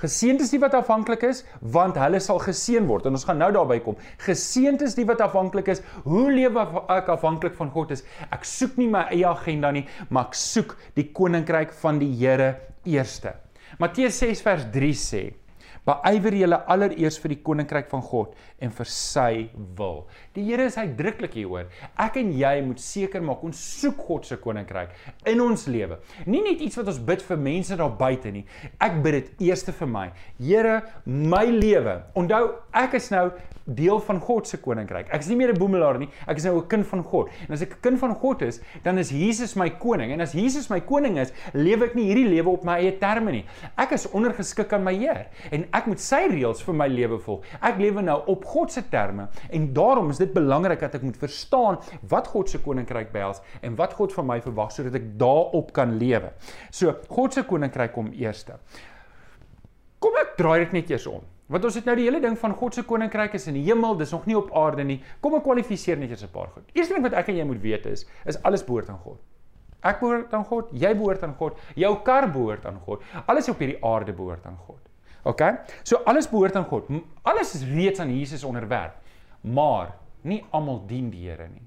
geseënd 0.00 0.46
is 0.46 0.54
die 0.54 0.62
wat 0.64 0.78
afhanklik 0.80 1.28
is, 1.28 1.44
want 1.76 2.00
hulle 2.00 2.22
sal 2.24 2.40
geseën 2.40 2.88
word. 2.88 3.04
En 3.04 3.20
ons 3.20 3.28
gaan 3.28 3.42
nou 3.42 3.52
daarby 3.52 3.82
kom. 3.84 4.00
Geseënd 4.24 4.80
is 4.88 4.96
die 4.96 5.04
wat 5.12 5.20
afhanklik 5.28 5.68
is. 5.76 5.84
Hoe 6.08 6.30
lewe 6.32 6.64
ek 6.88 7.12
afhanklik 7.18 7.60
van 7.60 7.72
God 7.76 7.92
is? 7.92 8.06
Ek 8.32 8.48
soek 8.48 8.80
nie 8.80 8.88
my 8.88 9.04
eie 9.12 9.28
agenda 9.28 9.73
nie, 9.74 9.86
maar 10.10 10.30
ek 10.30 10.38
soek 10.38 10.76
die 10.96 11.10
koninkryk 11.14 11.74
van 11.82 12.00
die 12.02 12.12
Here 12.18 12.54
eerste. 12.88 13.34
Matteus 13.80 14.20
6 14.22 14.44
vers 14.44 14.68
3 14.74 14.92
sê: 14.98 15.24
Beywer 15.84 16.36
julle 16.38 16.58
allereers 16.70 17.18
vir 17.20 17.34
die 17.34 17.42
koninkryk 17.44 17.90
van 17.90 18.04
God 18.04 18.38
en 18.64 18.72
vir 18.74 18.90
sy 18.90 19.30
wil. 19.78 20.04
Die 20.36 20.44
Here 20.48 20.66
is 20.70 20.78
uitdruklik 20.80 21.36
hieroor. 21.38 21.70
Ek 22.00 22.18
en 22.20 22.32
jy 22.36 22.54
moet 22.66 22.82
seker 22.82 23.24
maak 23.24 23.44
ons 23.46 23.60
soek 23.80 24.00
God 24.08 24.28
se 24.28 24.38
koninkryk 24.40 24.94
in 25.30 25.42
ons 25.44 25.66
lewe. 25.70 26.00
Nie 26.26 26.42
net 26.44 26.64
iets 26.64 26.80
wat 26.80 26.90
ons 26.92 27.00
bid 27.12 27.24
vir 27.28 27.42
mense 27.48 27.78
daar 27.80 27.94
buite 27.98 28.32
nie. 28.34 28.44
Ek 28.82 29.00
bid 29.04 29.18
dit 29.20 29.48
eers 29.48 29.64
vir 29.64 29.90
my. 29.90 30.06
Here, 30.38 30.80
my 31.06 31.44
lewe. 31.48 32.00
Onthou, 32.18 32.44
ek 32.84 32.96
is 33.00 33.10
nou 33.14 33.28
deel 33.64 34.00
van 34.00 34.20
God 34.20 34.48
se 34.48 34.58
koninkryk. 34.60 35.08
Ek 35.08 35.22
is 35.24 35.28
nie 35.28 35.36
meer 35.36 35.52
'n 35.52 35.58
boemelaar 35.58 35.98
nie. 35.98 36.08
Ek 36.28 36.36
is 36.36 36.44
nou 36.44 36.58
'n 36.58 36.66
kind 36.68 36.86
van 36.86 37.02
God. 37.02 37.28
En 37.48 37.54
as 37.54 37.62
ek 37.62 37.70
'n 37.70 37.80
kind 37.80 37.98
van 37.98 38.14
God 38.14 38.42
is, 38.42 38.60
dan 38.82 38.98
is 38.98 39.10
Jesus 39.10 39.54
my 39.54 39.70
koning. 39.70 40.12
En 40.12 40.20
as 40.20 40.32
Jesus 40.32 40.68
my 40.68 40.80
koning 40.80 41.18
is, 41.18 41.32
lewe 41.52 41.84
ek 41.84 41.94
nie 41.94 42.04
hierdie 42.04 42.28
lewe 42.28 42.50
op 42.50 42.64
my 42.64 42.78
eie 42.78 42.98
terme 42.98 43.30
nie. 43.30 43.44
Ek 43.76 43.92
is 43.92 44.06
ondergeskik 44.10 44.72
aan 44.72 44.84
my 44.84 44.94
Heer 44.94 45.26
en 45.50 45.66
ek 45.72 45.86
moet 45.86 46.00
sy 46.00 46.28
reëls 46.28 46.62
vir 46.62 46.74
my 46.74 46.88
lewe 46.88 47.18
volg. 47.18 47.42
Ek 47.62 47.78
lewe 47.78 48.02
nou 48.02 48.22
op 48.26 48.44
God 48.54 48.72
se 48.72 48.84
terme 48.90 49.28
en 49.50 49.68
daarom 49.74 50.10
is 50.14 50.22
dit 50.22 50.32
belangrik 50.34 50.80
dat 50.80 50.94
ek 50.98 51.04
moet 51.06 51.18
verstaan 51.20 51.80
wat 52.10 52.30
God 52.32 52.50
se 52.50 52.62
koninkryk 52.62 53.12
behels 53.12 53.42
en 53.62 53.76
wat 53.80 53.96
God 53.98 54.14
van 54.16 54.28
my 54.30 54.40
verwag 54.44 54.72
sodat 54.74 54.98
ek 55.00 55.12
daarop 55.20 55.72
kan 55.76 55.96
lewe. 56.00 56.32
So, 56.70 56.94
God 57.10 57.34
se 57.34 57.44
koninkryk 57.48 57.94
kom 57.94 58.12
eerste. 58.14 58.58
Kom 59.98 60.16
ek 60.20 60.36
draai 60.38 60.66
dit 60.66 60.76
net 60.80 60.90
eers 60.92 61.06
om. 61.10 61.22
Want 61.52 61.66
ons 61.68 61.76
het 61.76 61.84
nou 61.84 61.94
die 61.98 62.06
hele 62.06 62.22
ding 62.24 62.38
van 62.40 62.54
God 62.56 62.76
se 62.76 62.82
koninkryk 62.88 63.34
is 63.36 63.46
in 63.50 63.58
die 63.58 63.66
hemel, 63.66 63.98
dis 64.00 64.14
nog 64.14 64.24
nie 64.28 64.36
op 64.38 64.52
aarde 64.56 64.84
nie. 64.86 64.98
Kom 65.20 65.36
ek 65.36 65.44
kwalifiseer 65.44 66.00
net 66.00 66.14
eers 66.14 66.24
'n 66.24 66.32
paar 66.32 66.48
goed. 66.54 66.64
Eerste 66.72 66.94
ding 66.94 67.04
wat 67.04 67.12
ek 67.12 67.28
en 67.28 67.36
jy 67.36 67.44
moet 67.44 67.60
weet 67.60 67.86
is, 67.86 68.06
is 68.24 68.40
alles 68.42 68.64
behoort 68.64 68.88
aan 68.88 68.98
God. 68.98 69.20
Ek 69.84 70.00
behoort 70.00 70.32
aan 70.32 70.44
God, 70.44 70.70
jy 70.72 70.94
behoort 70.94 71.22
aan 71.22 71.34
God, 71.34 71.58
jou 71.76 71.92
kar 72.02 72.30
behoort 72.32 72.64
aan 72.66 72.80
God. 72.86 73.02
Alles 73.26 73.48
op 73.48 73.58
hierdie 73.58 73.78
aarde 73.84 74.12
behoort 74.12 74.46
aan 74.46 74.56
God. 74.56 74.80
OK? 75.24 75.42
So 75.82 76.00
alles 76.04 76.28
behoort 76.28 76.56
aan 76.56 76.68
God. 76.68 76.88
Alles 77.22 77.54
is 77.56 77.64
reeds 77.68 78.00
aan 78.00 78.12
Jesus 78.12 78.44
onderwerf. 78.44 78.92
Maar 79.40 79.94
nie 80.24 80.42
almal 80.50 80.82
dien 80.88 81.10
die 81.12 81.28
Here 81.28 81.48
nie. 81.48 81.64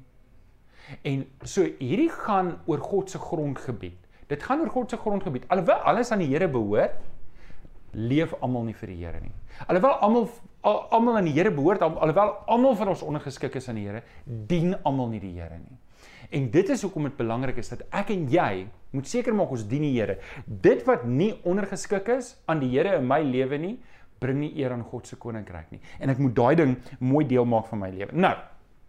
En 1.03 1.25
so 1.43 1.65
hierdie 1.79 2.09
gaan 2.13 2.55
oor 2.65 2.81
God 2.81 3.11
se 3.11 3.19
grondgebied. 3.19 3.97
Dit 4.31 4.43
gaan 4.43 4.61
oor 4.63 4.71
God 4.71 4.89
se 4.89 4.97
grondgebied. 4.97 5.47
Alhoewel 5.51 5.83
alles 5.89 6.11
aan 6.11 6.23
die 6.23 6.29
Here 6.31 6.47
behoort, 6.51 6.95
leef 7.91 8.33
almal 8.41 8.67
nie 8.67 8.75
vir 8.77 8.93
die 8.93 8.99
Here 9.03 9.21
nie. 9.23 9.33
Alhoewel 9.67 9.99
almal 10.05 10.29
almal 10.67 11.19
aan 11.19 11.29
die 11.29 11.35
Here 11.35 11.51
behoort, 11.51 11.81
alhoewel 11.81 12.33
almal 12.47 12.75
van 12.75 12.91
ons 12.91 13.03
ondergeskik 13.05 13.55
is 13.55 13.69
aan 13.69 13.79
die 13.79 13.85
Here, 13.87 14.03
dien 14.25 14.75
almal 14.83 15.11
nie 15.13 15.21
die 15.23 15.35
Here 15.37 15.59
nie. 15.59 15.77
En 16.29 16.49
dit 16.51 16.69
is 16.69 16.81
hoekom 16.83 17.07
dit 17.07 17.15
belangrik 17.17 17.59
is 17.61 17.69
dat 17.71 17.85
ek 17.95 18.11
en 18.15 18.25
jy 18.31 18.67
moet 18.95 19.07
seker 19.07 19.35
maak 19.35 19.53
ons 19.55 19.63
dien 19.67 19.83
die 19.85 19.93
Here. 19.95 20.17
Dit 20.45 20.83
wat 20.87 21.05
nie 21.07 21.31
ondergeskik 21.47 22.09
is 22.17 22.33
aan 22.51 22.59
die 22.63 22.71
Here 22.73 22.97
in 22.99 23.07
my 23.07 23.21
lewe 23.23 23.59
nie, 23.61 23.77
bring 24.19 24.41
nie 24.41 24.51
eer 24.59 24.73
aan 24.75 24.83
God 24.83 25.07
se 25.07 25.15
koninkryk 25.21 25.71
nie. 25.71 25.81
En 26.01 26.11
ek 26.11 26.19
moet 26.19 26.35
daai 26.35 26.55
ding 26.59 26.75
mooi 26.99 27.23
deel 27.29 27.47
maak 27.47 27.69
van 27.71 27.83
my 27.85 27.91
lewe. 27.93 28.11
Nou, 28.17 28.33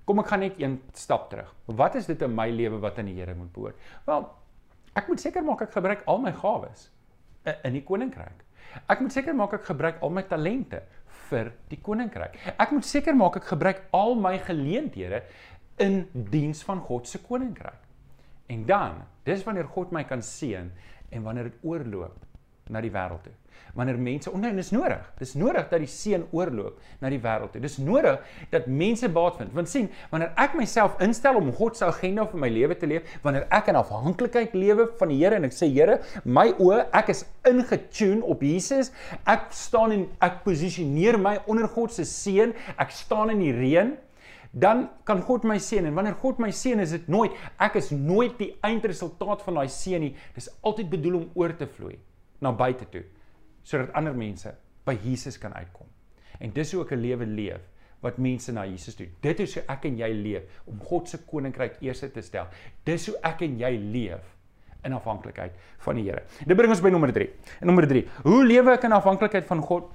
kom 0.09 0.23
ek 0.23 0.31
gaan 0.33 0.45
net 0.47 0.59
een 0.59 0.79
stap 0.97 1.29
terug. 1.31 1.51
Wat 1.79 1.99
is 2.01 2.09
dit 2.09 2.23
in 2.25 2.35
my 2.35 2.49
lewe 2.51 2.81
wat 2.83 2.99
aan 2.99 3.11
die 3.13 3.19
Here 3.21 3.37
moet 3.39 3.53
behoort? 3.55 3.89
Wel, 4.09 4.29
ek 4.99 5.11
moet 5.11 5.23
seker 5.23 5.45
maak 5.47 5.67
ek 5.69 5.75
gebruik 5.77 6.07
al 6.11 6.23
my 6.25 6.35
gawes 6.35 6.89
in 7.65 7.77
die 7.77 7.85
koninkryk. 7.87 8.45
Ek 8.91 9.01
moet 9.01 9.15
seker 9.15 9.37
maak 9.37 9.55
ek 9.57 9.69
gebruik 9.69 10.03
al 10.05 10.11
my 10.13 10.25
talente 10.29 10.83
vir 11.29 11.53
die 11.71 11.79
koninkryk. 11.85 12.37
Ek 12.57 12.73
moet 12.73 12.89
seker 12.89 13.17
maak 13.17 13.39
ek 13.41 13.49
gebruik 13.53 13.85
al 13.97 14.17
my 14.19 14.35
geleenthede 14.45 15.23
in 15.83 16.07
diens 16.13 16.63
van 16.67 16.81
God 16.85 17.09
se 17.09 17.21
koninkryk. 17.25 17.85
En 18.49 18.65
dan, 18.67 19.03
dis 19.29 19.45
wanneer 19.45 19.69
God 19.69 19.93
my 19.93 20.05
kan 20.09 20.23
seën 20.25 20.71
en 21.09 21.23
wanneer 21.23 21.51
dit 21.51 21.69
oorloop 21.69 22.25
na 22.73 22.81
die 22.85 22.93
wêreld 22.93 23.25
toe 23.25 23.37
wanneer 23.79 23.99
mense 24.01 24.31
onthou 24.33 24.51
dis 24.57 24.71
nodig. 24.75 25.03
Dis 25.21 25.35
nodig 25.39 25.69
dat 25.71 25.83
die 25.83 25.91
seën 25.91 26.25
oorloop 26.35 26.79
na 27.03 27.11
die 27.13 27.21
wêreld 27.23 27.53
toe. 27.55 27.63
Dis 27.63 27.79
nodig 27.83 28.19
dat 28.53 28.67
mense 28.67 29.09
baat 29.15 29.39
vind. 29.41 29.53
Want 29.57 29.71
sien, 29.71 29.89
wanneer 30.13 30.33
ek 30.41 30.57
myself 30.59 30.99
instel 31.05 31.39
om 31.41 31.53
God 31.55 31.79
se 31.79 31.87
agenda 31.87 32.27
vir 32.31 32.43
my 32.43 32.51
lewe 32.53 32.79
te 32.79 32.89
leef, 32.91 33.07
wanneer 33.23 33.47
ek 33.55 33.71
in 33.73 33.79
afhanklikheid 33.81 34.57
lewe 34.59 34.89
van 34.99 35.13
die 35.13 35.19
Here 35.19 35.39
en 35.39 35.49
ek 35.49 35.55
sê 35.55 35.71
Here, 35.71 35.99
my 36.25 36.49
oë, 36.57 36.85
ek 36.97 37.13
is 37.15 37.25
ingetune 37.49 38.25
op 38.27 38.43
Jesus. 38.47 38.93
Ek 39.29 39.49
staan 39.55 39.95
en 39.95 40.05
ek 40.25 40.43
posisioneer 40.47 41.19
my 41.21 41.39
onder 41.47 41.69
God 41.71 41.95
se 41.95 42.07
seën. 42.09 42.55
Ek 42.79 42.95
staan 42.95 43.35
in 43.35 43.43
die 43.45 43.55
reën 43.55 43.97
dan 44.53 44.89
kan 45.05 45.23
God 45.23 45.45
my 45.45 45.59
seën 45.59 45.85
en 45.85 45.95
wanneer 45.95 46.15
God 46.15 46.39
my 46.39 46.51
seën 46.51 46.81
is 46.81 46.91
dit 46.91 47.09
nooit 47.09 47.33
ek 47.59 47.77
is 47.77 47.91
nooit 47.91 48.39
die 48.39 48.55
eindresultaat 48.63 49.43
van 49.43 49.55
daai 49.55 49.69
seën 49.69 50.01
nie 50.01 50.15
dis 50.35 50.49
altyd 50.63 50.91
bedoel 50.91 51.21
om 51.21 51.31
oor 51.35 51.57
te 51.57 51.67
vloei 51.67 51.99
na 52.41 52.53
buite 52.53 52.89
toe 52.91 53.05
sodat 53.69 53.93
ander 53.99 54.15
mense 54.17 54.55
by 54.89 54.97
Jesus 55.05 55.37
kan 55.41 55.53
uitkom. 55.53 55.87
En 56.41 56.53
dis 56.55 56.73
hoe 56.73 56.85
ek 56.85 56.93
'n 56.93 57.03
lewe 57.03 57.27
leef 57.27 57.61
wat 58.01 58.19
mense 58.19 58.53
na 58.53 58.65
Jesus 58.65 58.95
toe. 58.95 59.09
Dit 59.21 59.41
is 59.41 59.55
hoe 59.55 59.65
ek 59.69 59.85
en 59.85 59.99
jy 59.99 60.11
leef 60.13 60.43
om 60.67 60.81
God 60.81 61.09
se 61.09 61.19
koninkryk 61.19 61.83
eers 61.83 62.01
te 62.01 62.23
stel. 62.23 62.47
Dis 62.85 63.07
hoe 63.07 63.17
ek 63.23 63.43
en 63.43 63.59
jy 63.59 63.77
leef 63.77 64.37
in 64.85 64.93
afhanklikheid 64.93 65.53
van 65.79 65.97
die 65.97 66.05
Here. 66.05 66.23
Dit 66.47 66.57
bring 66.57 66.71
ons 66.71 66.81
by 66.81 66.91
nommer 66.91 67.13
3. 67.13 67.29
En 67.61 67.67
nommer 67.67 67.87
3, 67.89 68.07
hoe 68.23 68.45
lewe 68.45 68.73
ek 68.73 68.85
in 68.85 68.93
afhanklikheid 68.93 69.45
van 69.45 69.61
God? 69.61 69.91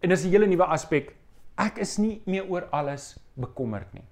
En 0.00 0.08
dis 0.08 0.24
'n 0.24 0.30
hele 0.30 0.46
nuwe 0.46 0.64
aspek. 0.64 1.14
Ek 1.58 1.78
is 1.78 1.98
nie 1.98 2.20
meer 2.26 2.46
oor 2.48 2.68
alles 2.70 3.16
bekommerd 3.34 3.92
nie. 3.94 4.04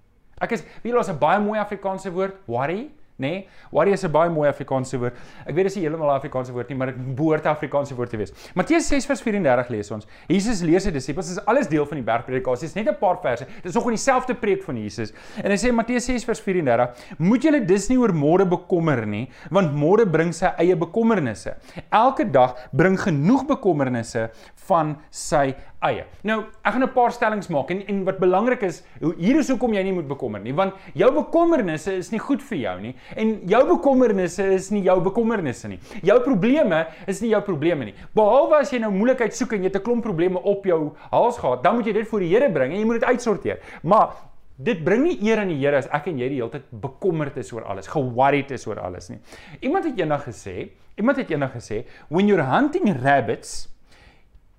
Ek 0.43 0.53
is, 0.53 0.65
weet 0.83 0.91
jy, 0.91 0.97
daar's 0.99 1.11
'n 1.11 1.19
baie 1.19 1.41
mooi 1.41 1.59
Afrikaanse 1.59 2.11
woord, 2.13 2.35
worry 2.47 2.91
nê? 3.17 3.29
Nee? 3.29 3.49
Worry 3.71 3.93
is 3.93 4.05
'n 4.05 4.11
baie 4.11 4.31
mooi 4.31 4.49
Afrikaanse 4.49 4.99
woord. 4.99 5.15
Ek 5.47 5.55
weet 5.55 5.75
nie 5.75 5.83
heeltemal 5.83 6.11
'n 6.11 6.17
Afrikaanse 6.21 6.53
woord 6.53 6.69
nie, 6.69 6.77
maar 6.77 6.87
dit 6.93 7.17
behoort 7.17 7.45
'n 7.45 7.49
Afrikaanse 7.49 7.95
woord 7.95 8.11
te 8.11 8.17
wees. 8.17 8.33
Matteus 8.55 8.87
6:34 8.89 9.69
lees 9.71 9.91
ons. 9.91 10.07
Jesus 10.29 10.61
lees 10.61 10.83
sy 10.85 10.91
disippels, 10.91 11.29
dis 11.29 11.45
alles 11.47 11.67
deel 11.67 11.87
van 11.87 11.97
die 11.97 12.05
bergpredikasie. 12.05 12.69
Net 12.75 12.89
'n 12.89 12.99
paar 12.99 13.19
verse. 13.21 13.45
Dit 13.45 13.65
is 13.65 13.75
nog 13.75 13.85
in 13.85 13.97
dieselfde 13.97 14.35
preek 14.35 14.63
van 14.63 14.77
Jesus. 14.77 15.13
En 15.43 15.51
hy 15.51 15.57
sê 15.57 15.73
Matteus 15.73 16.05
6:34, 16.05 16.95
"Moet 17.19 17.43
julle 17.43 17.65
dus 17.65 17.89
nie 17.89 17.99
oor 17.99 18.13
môre 18.13 18.47
bekommer 18.47 19.07
nie, 19.07 19.31
want 19.51 19.73
môre 19.73 20.07
bring 20.07 20.33
sy 20.33 20.53
eie 20.59 20.77
bekommernisse. 20.77 21.57
Elke 21.91 22.31
dag 22.31 22.69
bring 22.73 22.99
genoeg 22.99 23.47
bekommernisse 23.47 24.31
van 24.67 24.97
sy 25.11 25.55
eie. 25.89 26.05
Nou, 26.23 26.45
ek 26.65 26.73
gaan 26.73 26.83
'n 26.83 26.93
paar 26.93 27.13
stellings 27.13 27.49
maak 27.49 27.71
en 27.71 27.83
en 27.87 28.05
wat 28.05 28.19
belangrik 28.19 28.63
is, 28.63 28.83
hier 29.19 29.39
is 29.39 29.49
hoekom 29.49 29.73
jy 29.75 29.83
nie 29.83 29.93
moet 29.93 30.09
bekommer 30.09 30.41
nie, 30.41 30.53
want 30.53 30.75
jou 30.95 31.11
bekommernisse 31.13 31.93
is 31.97 32.11
nie 32.11 32.19
goed 32.19 32.43
vir 32.43 32.59
jou 32.59 32.81
nie 32.81 32.95
en 33.17 33.41
jou 33.47 33.65
bekommernisse 33.67 34.45
is 34.55 34.71
nie 34.71 34.83
jou 34.83 35.01
bekommernisse 35.01 35.69
nie. 35.69 35.79
Jou 36.03 36.21
probleme 36.21 36.87
is 37.07 37.21
nie 37.21 37.31
jou 37.31 37.41
probleme 37.41 37.85
nie. 37.85 37.95
Behalwe 38.15 38.61
as 38.61 38.73
jy 38.73 38.79
nou 38.79 38.91
moeilikheid 38.91 39.35
soek 39.35 39.53
en 39.53 39.63
jy 39.63 39.71
het 39.73 39.77
'n 39.77 39.83
klomp 39.83 40.03
probleme 40.03 40.39
op 40.43 40.65
jou 40.65 40.93
hals 41.11 41.39
gehad, 41.39 41.63
dan 41.63 41.77
moet 41.77 41.87
jy 41.87 41.93
dit 41.93 42.09
voor 42.09 42.21
die 42.21 42.29
Here 42.29 42.51
bring 42.51 42.73
en 42.73 42.79
jy 42.79 42.85
moet 42.85 43.01
dit 43.01 43.09
uitsorteer. 43.09 43.59
Maar 43.83 44.11
Dit 44.57 44.81
bring 44.85 45.03
nie 45.05 45.19
eer 45.21 45.43
aan 45.43 45.51
die 45.53 45.59
Here 45.61 45.77
as 45.77 45.89
ek 45.93 46.07
en 46.09 46.19
jy 46.19 46.31
die 46.33 46.39
hele 46.41 46.49
tyd 46.49 46.69
bekommerd 46.71 47.37
is 47.37 47.53
oor 47.53 47.67
alles, 47.69 47.91
ge-worried 47.93 48.55
is 48.57 48.65
oor 48.67 48.81
alles 48.81 49.11
nie. 49.13 49.19
Iemand 49.61 49.85
het 49.85 49.99
eendag 50.01 50.25
gesê, 50.25 50.71
iemand 50.97 51.21
het 51.21 51.31
eendag 51.31 51.53
gesê, 51.53 51.83
when 52.09 52.31
you're 52.31 52.47
hunting 52.49 52.89
rabbits, 53.03 53.69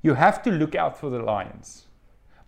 you 0.07 0.15
have 0.15 0.41
to 0.45 0.51
look 0.51 0.73
out 0.83 0.95
for 0.99 1.09
the 1.09 1.19
lions. 1.19 1.87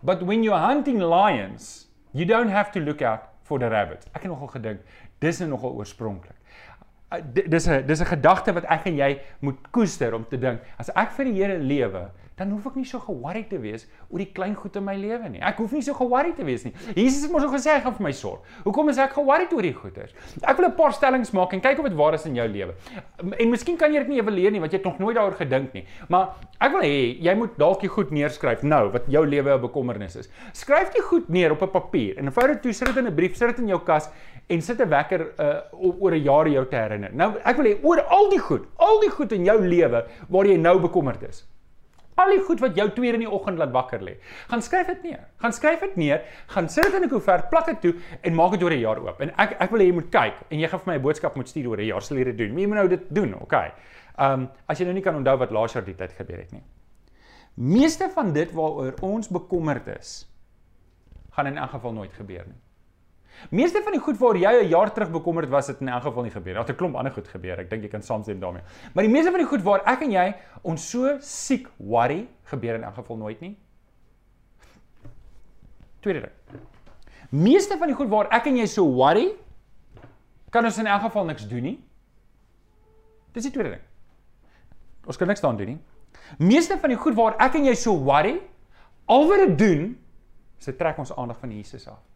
But 0.02 0.22
when 0.22 0.42
you're 0.42 0.64
hunting 0.70 0.98
lions, 0.98 1.86
you 2.12 2.24
don't 2.24 2.48
have 2.48 2.72
to 2.72 2.80
look 2.80 3.02
out 3.02 3.22
for 3.44 3.58
the 3.58 3.68
rabbits. 3.68 4.06
Ek 4.14 4.24
het 4.24 4.30
nogal 4.32 4.52
gedink, 4.54 4.84
dis 5.20 5.40
nou 5.42 5.50
nogal 5.52 5.76
oorspronklik. 5.80 6.36
Uh, 7.10 7.18
dis 7.34 7.66
'n 7.68 7.86
dis 7.86 8.00
'n 8.00 8.10
gedagte 8.16 8.54
wat 8.54 8.64
ek 8.64 8.86
en 8.86 8.96
jy 8.96 9.10
moet 9.40 9.58
koester 9.70 10.14
om 10.14 10.24
te 10.24 10.38
dink, 10.38 10.60
as 10.78 10.90
ek 10.94 11.10
vir 11.16 11.24
die 11.24 11.36
Here 11.42 11.58
lewe, 11.58 12.10
dan 12.40 12.54
hoef 12.54 12.70
ek 12.70 12.78
nie 12.80 12.86
so 12.88 13.00
ge-worried 13.04 13.50
te 13.52 13.58
wees 13.60 13.84
oor 14.08 14.22
die 14.22 14.30
klein 14.32 14.54
goed 14.56 14.76
in 14.80 14.84
my 14.86 14.94
lewe 14.96 15.28
nie. 15.28 15.42
Ek 15.44 15.58
hoef 15.60 15.74
nie 15.76 15.82
so 15.84 15.92
ge-worried 15.98 16.38
te 16.40 16.46
wees 16.48 16.64
nie. 16.64 16.72
Jesus 16.96 17.26
het 17.26 17.34
mos 17.34 17.44
al 17.44 17.52
gesê 17.52 17.74
hy 17.74 17.82
gaan 17.84 17.96
vir 17.98 18.06
my 18.06 18.12
sorg. 18.16 18.46
Hoekom 18.64 18.88
is 18.92 19.00
ek 19.02 19.12
ge-worried 19.18 19.52
oor 19.56 19.66
die 19.66 19.74
goeders? 19.76 20.14
Ek 20.40 20.56
wil 20.56 20.70
'n 20.70 20.76
paar 20.78 20.94
stellings 20.96 21.34
maak 21.36 21.52
en 21.52 21.60
kyk 21.60 21.82
of 21.82 21.88
dit 21.90 21.98
waar 21.98 22.16
is 22.16 22.24
in 22.26 22.38
jou 22.40 22.48
lewe. 22.48 22.74
En 23.20 23.50
miskien 23.50 23.76
kan 23.76 23.92
jy 23.92 24.00
dit 24.00 24.08
nie 24.08 24.20
evalueer 24.22 24.52
nie 24.52 24.60
want 24.60 24.72
jy 24.72 24.78
het 24.78 24.88
nog 24.88 24.98
nooit 24.98 25.16
daaroor 25.16 25.36
gedink 25.36 25.74
nie. 25.74 25.84
Maar 26.08 26.32
ek 26.60 26.72
wil 26.72 26.80
hê 26.80 27.20
jy 27.20 27.34
moet 27.34 27.58
dalk 27.58 27.80
die 27.80 27.92
goed 27.92 28.10
neerskryf 28.10 28.62
nou 28.62 28.90
wat 28.90 29.04
jou 29.06 29.26
lewe 29.26 29.54
'n 29.54 29.60
bekommernis 29.60 30.16
is. 30.16 30.28
Skryf 30.52 30.92
dit 30.92 31.02
goed 31.02 31.28
neer 31.28 31.52
op 31.52 31.62
'n 31.62 31.70
papier 31.70 32.16
en 32.18 32.32
vou 32.32 32.46
dit 32.46 32.62
toe, 32.62 32.72
sit 32.72 32.88
dit 32.88 32.96
in 32.96 33.06
'n 33.06 33.14
brief, 33.14 33.36
sit 33.36 33.48
dit 33.48 33.58
in 33.58 33.68
jou 33.68 33.80
kas 33.84 34.08
en 34.48 34.62
sit 34.62 34.80
'n 34.80 34.88
wekker 34.88 35.32
uh 35.38 35.60
oor 36.00 36.12
'n 36.12 36.24
jaar 36.24 36.48
jou 36.48 36.64
te 36.64 36.76
herinner. 36.76 37.10
Nou 37.12 37.36
ek 37.44 37.56
wil 37.56 37.66
hê 37.66 37.84
oor 37.84 38.00
al 38.00 38.30
die 38.30 38.38
goed, 38.38 38.64
al 38.78 39.00
die 39.00 39.10
goed 39.10 39.32
in 39.32 39.44
jou 39.44 39.60
lewe 39.60 40.06
waar 40.28 40.46
jy 40.46 40.56
nou 40.56 40.80
bekommerd 40.80 41.22
is 41.28 41.44
al 42.20 42.34
die 42.34 42.42
goed 42.46 42.60
wat 42.60 42.76
jou 42.76 42.86
tweede 42.96 43.18
in 43.18 43.24
die 43.24 43.30
oggend 43.30 43.58
laat 43.58 43.72
wakker 43.74 44.02
lê. 44.04 44.16
Gaan 44.48 44.62
skryf 44.62 44.86
dit 44.86 45.02
neer. 45.08 45.22
Gaan 45.42 45.52
skryf 45.56 45.80
dit 45.80 45.96
neer, 45.96 46.22
gaan 46.54 46.68
sit 46.68 46.84
dit 46.84 46.94
in 46.94 47.04
'n 47.04 47.08
koevert, 47.08 47.48
plak 47.50 47.66
dit 47.66 47.80
toe 47.80 47.94
en 48.22 48.34
maak 48.34 48.52
dit 48.52 48.62
oor 48.62 48.72
'n 48.72 48.80
jaar 48.80 48.98
oop. 48.98 49.20
En 49.20 49.32
ek 49.36 49.56
ek 49.60 49.70
wil 49.70 49.80
hê 49.80 49.86
jy 49.86 49.92
moet 49.92 50.10
kyk 50.10 50.34
en 50.50 50.58
jy 50.58 50.68
gaan 50.68 50.80
vir 50.80 50.92
my 50.92 50.98
'n 50.98 51.02
boodskap 51.02 51.36
moet 51.36 51.48
stuur 51.48 51.68
oor 51.68 51.80
'n 51.80 51.86
jaar 51.86 52.02
sal 52.02 52.16
jy 52.16 52.24
dit 52.24 52.38
doen. 52.38 52.54
Wie 52.54 52.66
moet 52.66 52.76
nou 52.76 52.88
dit 52.88 53.02
doen? 53.08 53.34
Okay. 53.40 53.72
Ehm 54.18 54.32
um, 54.32 54.48
as 54.66 54.78
jy 54.78 54.84
nou 54.84 54.94
nie 54.94 55.02
kan 55.02 55.16
onthou 55.16 55.36
wat 55.38 55.50
laas 55.50 55.72
jaar 55.72 55.84
die 55.84 55.94
tyd 55.94 56.12
gebeur 56.12 56.38
het 56.38 56.52
nie. 56.52 56.62
Meeste 57.54 58.08
van 58.14 58.32
dit 58.32 58.52
waaroor 58.52 58.94
ons 59.00 59.28
bekommerd 59.28 59.86
is, 59.98 60.28
gaan 61.30 61.46
in 61.46 61.58
elk 61.58 61.70
geval 61.70 61.92
nooit 61.92 62.12
gebeur 62.12 62.44
nie. 62.46 62.60
Meeste 63.48 63.80
van 63.82 63.92
die 63.92 64.00
goed 64.00 64.18
waar 64.18 64.36
jy 64.36 64.52
'n 64.64 64.68
jaar 64.68 64.92
terug 64.92 65.10
bekommerd 65.10 65.48
was, 65.48 65.66
het 65.66 65.80
in 65.80 65.88
elk 65.88 66.02
geval 66.02 66.22
nie 66.22 66.30
gebeur. 66.30 66.54
Daar 66.54 66.66
het 66.66 66.72
'n 66.72 66.76
klomp 66.76 66.96
ander 66.96 67.12
goed 67.12 67.28
gebeur. 67.28 67.58
Ek 67.58 67.70
dink 67.70 67.82
jy 67.82 67.88
kan 67.88 68.02
saamstem 68.02 68.40
daarmee. 68.40 68.62
Maar 68.94 69.04
die 69.04 69.12
meeste 69.12 69.30
van 69.30 69.40
die 69.40 69.48
goed 69.48 69.62
waar 69.62 69.82
ek 69.84 70.02
en 70.02 70.10
jy 70.10 70.34
ons 70.62 70.90
so 70.90 71.18
siek 71.20 71.68
worry, 71.76 72.28
gebeur 72.44 72.74
in 72.74 72.84
elk 72.84 72.94
geval 72.94 73.16
nooit 73.16 73.40
nie. 73.40 73.58
Tweede 76.00 76.20
ding. 76.20 76.60
Meeste 77.30 77.78
van 77.78 77.86
die 77.86 77.96
goed 77.96 78.08
waar 78.08 78.28
ek 78.30 78.46
en 78.46 78.56
jy 78.56 78.66
so 78.66 78.84
worry, 78.84 79.32
kan 80.50 80.64
ons 80.64 80.78
in 80.78 80.86
elk 80.86 81.02
geval 81.02 81.24
niks 81.24 81.48
doen 81.48 81.62
nie. 81.62 81.84
Dis 83.32 83.42
die 83.46 83.52
tweede 83.52 83.70
ding. 83.70 83.82
Ons 85.06 85.16
kan 85.16 85.26
niks 85.26 85.40
daaraan 85.40 85.58
doen 85.58 85.66
nie. 85.66 85.80
Meeste 86.38 86.78
van 86.78 86.88
die 86.88 86.98
goed 86.98 87.14
waar 87.14 87.36
ek 87.38 87.54
en 87.54 87.64
jy 87.64 87.74
so 87.74 87.96
worry, 87.96 88.40
al 89.06 89.28
wat 89.28 89.46
dit 89.46 89.58
doen, 89.58 89.98
is 90.58 90.64
dit 90.64 90.78
trek 90.78 90.98
ons 90.98 91.16
aandag 91.16 91.38
van 91.38 91.50
Jesus 91.50 91.88
af. 91.88 92.09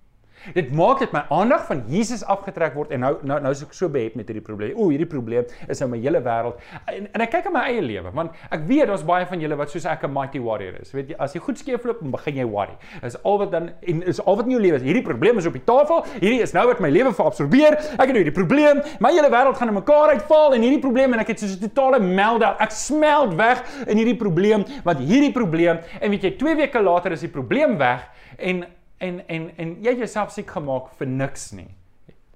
Dit 0.52 0.72
maak 0.76 1.00
dit 1.00 1.12
my 1.14 1.22
aandag 1.32 1.64
van 1.70 1.82
Jesus 1.88 2.24
afgetrek 2.28 2.74
word 2.76 2.90
en 2.92 3.00
nou 3.00 3.12
nou 3.24 3.38
nou 3.40 3.52
is 3.54 3.62
ek 3.64 3.72
so 3.76 3.88
behep 3.88 4.16
met 4.18 4.28
hierdie 4.28 4.44
probleem. 4.44 4.74
O, 4.76 4.90
hierdie 4.92 5.08
probleem 5.08 5.46
is 5.68 5.80
nou 5.80 5.88
my 5.94 6.00
hele 6.02 6.20
wêreld. 6.24 6.60
En, 6.90 7.08
en 7.16 7.24
ek 7.24 7.32
kyk 7.32 7.48
aan 7.48 7.56
my 7.56 7.62
eie 7.70 7.84
lewe 7.84 8.12
want 8.14 8.34
ek 8.52 8.66
weet 8.68 8.90
daar's 8.90 9.04
baie 9.06 9.24
van 9.30 9.40
julle 9.40 9.56
wat 9.56 9.72
soos 9.72 9.86
ek 9.88 10.04
'n 10.04 10.12
mighty 10.12 10.42
warrior 10.42 10.76
is. 10.80 10.92
Weet 10.92 11.14
jy, 11.14 11.16
as 11.18 11.32
jy 11.34 11.40
goed 11.40 11.58
skeefloop, 11.58 12.02
dan 12.04 12.12
begin 12.12 12.36
jy 12.42 12.44
worry. 12.44 12.76
Is 13.02 13.16
al 13.24 13.38
wat 13.38 13.52
dan 13.52 13.70
en 13.80 14.02
is 14.02 14.20
al 14.20 14.36
wat 14.36 14.44
in 14.44 14.56
jou 14.56 14.60
lewe 14.60 14.76
is. 14.76 14.82
Hierdie 14.84 15.04
probleem 15.06 15.38
is 15.38 15.46
op 15.46 15.56
die 15.56 15.64
tafel. 15.64 16.04
Hierdie 16.20 16.42
is 16.42 16.52
nou 16.52 16.66
wat 16.68 16.80
my 16.80 16.90
lewe 16.90 17.14
verabsorbeer. 17.14 17.78
Ek 17.96 18.04
het 18.04 18.12
nou 18.12 18.20
hierdie 18.20 18.36
probleem. 18.36 18.82
My 19.00 19.14
hele 19.16 19.30
wêreld 19.32 19.56
gaan 19.56 19.72
in 19.72 19.80
mekaar 19.80 20.12
uitval 20.12 20.54
en 20.54 20.60
hierdie 20.60 20.82
probleem 20.82 21.12
en 21.14 21.20
ek 21.24 21.28
het 21.34 21.40
soos 21.40 21.56
'n 21.56 21.70
totale 21.70 22.00
meltdown. 22.00 22.56
Ek 22.60 22.70
smelt 22.70 23.34
weg 23.34 23.64
in 23.88 23.96
hierdie 23.96 24.16
probleem 24.16 24.64
wat 24.84 24.98
hierdie 24.98 25.32
probleem 25.32 25.80
en 26.00 26.10
weet 26.10 26.22
jy, 26.22 26.36
2 26.36 26.56
weke 26.56 26.82
later 26.82 27.12
is 27.12 27.20
die 27.20 27.32
probleem 27.32 27.78
weg 27.78 28.08
en 28.38 28.64
en 29.00 29.22
en 29.28 29.50
en 29.56 29.76
jy 29.84 29.96
jouself 29.98 30.32
siek 30.34 30.50
gemaak 30.50 30.92
vir 30.98 31.10
niks 31.10 31.52
nie. 31.52 31.70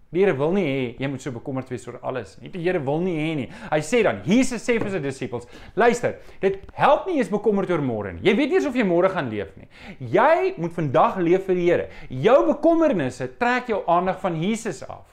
Die 0.09 0.23
Here 0.23 0.33
wil 0.33 0.55
nie 0.57 0.65
hê 0.65 0.85
jy 1.03 1.09
moet 1.13 1.21
so 1.21 1.33
bekommerd 1.35 1.69
wees 1.69 1.83
oor 1.85 1.99
alles 2.01 2.39
nie. 2.41 2.49
Die 2.53 2.63
Here 2.65 2.81
wil 2.81 3.03
nie 3.05 3.17
hê 3.19 3.33
nie. 3.37 3.49
Hy 3.69 3.79
sê 3.85 4.01
dan, 4.07 4.23
Jesus 4.25 4.65
sê 4.65 4.79
vir 4.81 4.89
sy 4.95 5.03
disippels, 5.05 5.45
luister, 5.77 6.17
dit 6.41 6.57
help 6.79 7.11
nie 7.11 7.19
eens 7.19 7.29
bekommerd 7.33 7.69
oor 7.75 7.85
môre 7.85 8.15
nie. 8.17 8.25
Jy 8.25 8.35
weet 8.39 8.55
nie 8.55 8.63
of 8.71 8.79
jy 8.79 8.87
môre 8.89 9.11
gaan 9.13 9.29
leef 9.29 9.53
nie. 9.61 9.69
Jy 10.15 10.55
moet 10.57 10.73
vandag 10.79 11.21
leef 11.21 11.45
vir 11.51 11.61
die 11.61 11.67
Here. 11.69 11.91
Jou 12.09 12.39
bekommernisse 12.49 13.29
trek 13.37 13.69
jou 13.69 13.83
aandag 13.85 14.23
van 14.25 14.41
Jesus 14.41 14.81
af. 14.89 15.05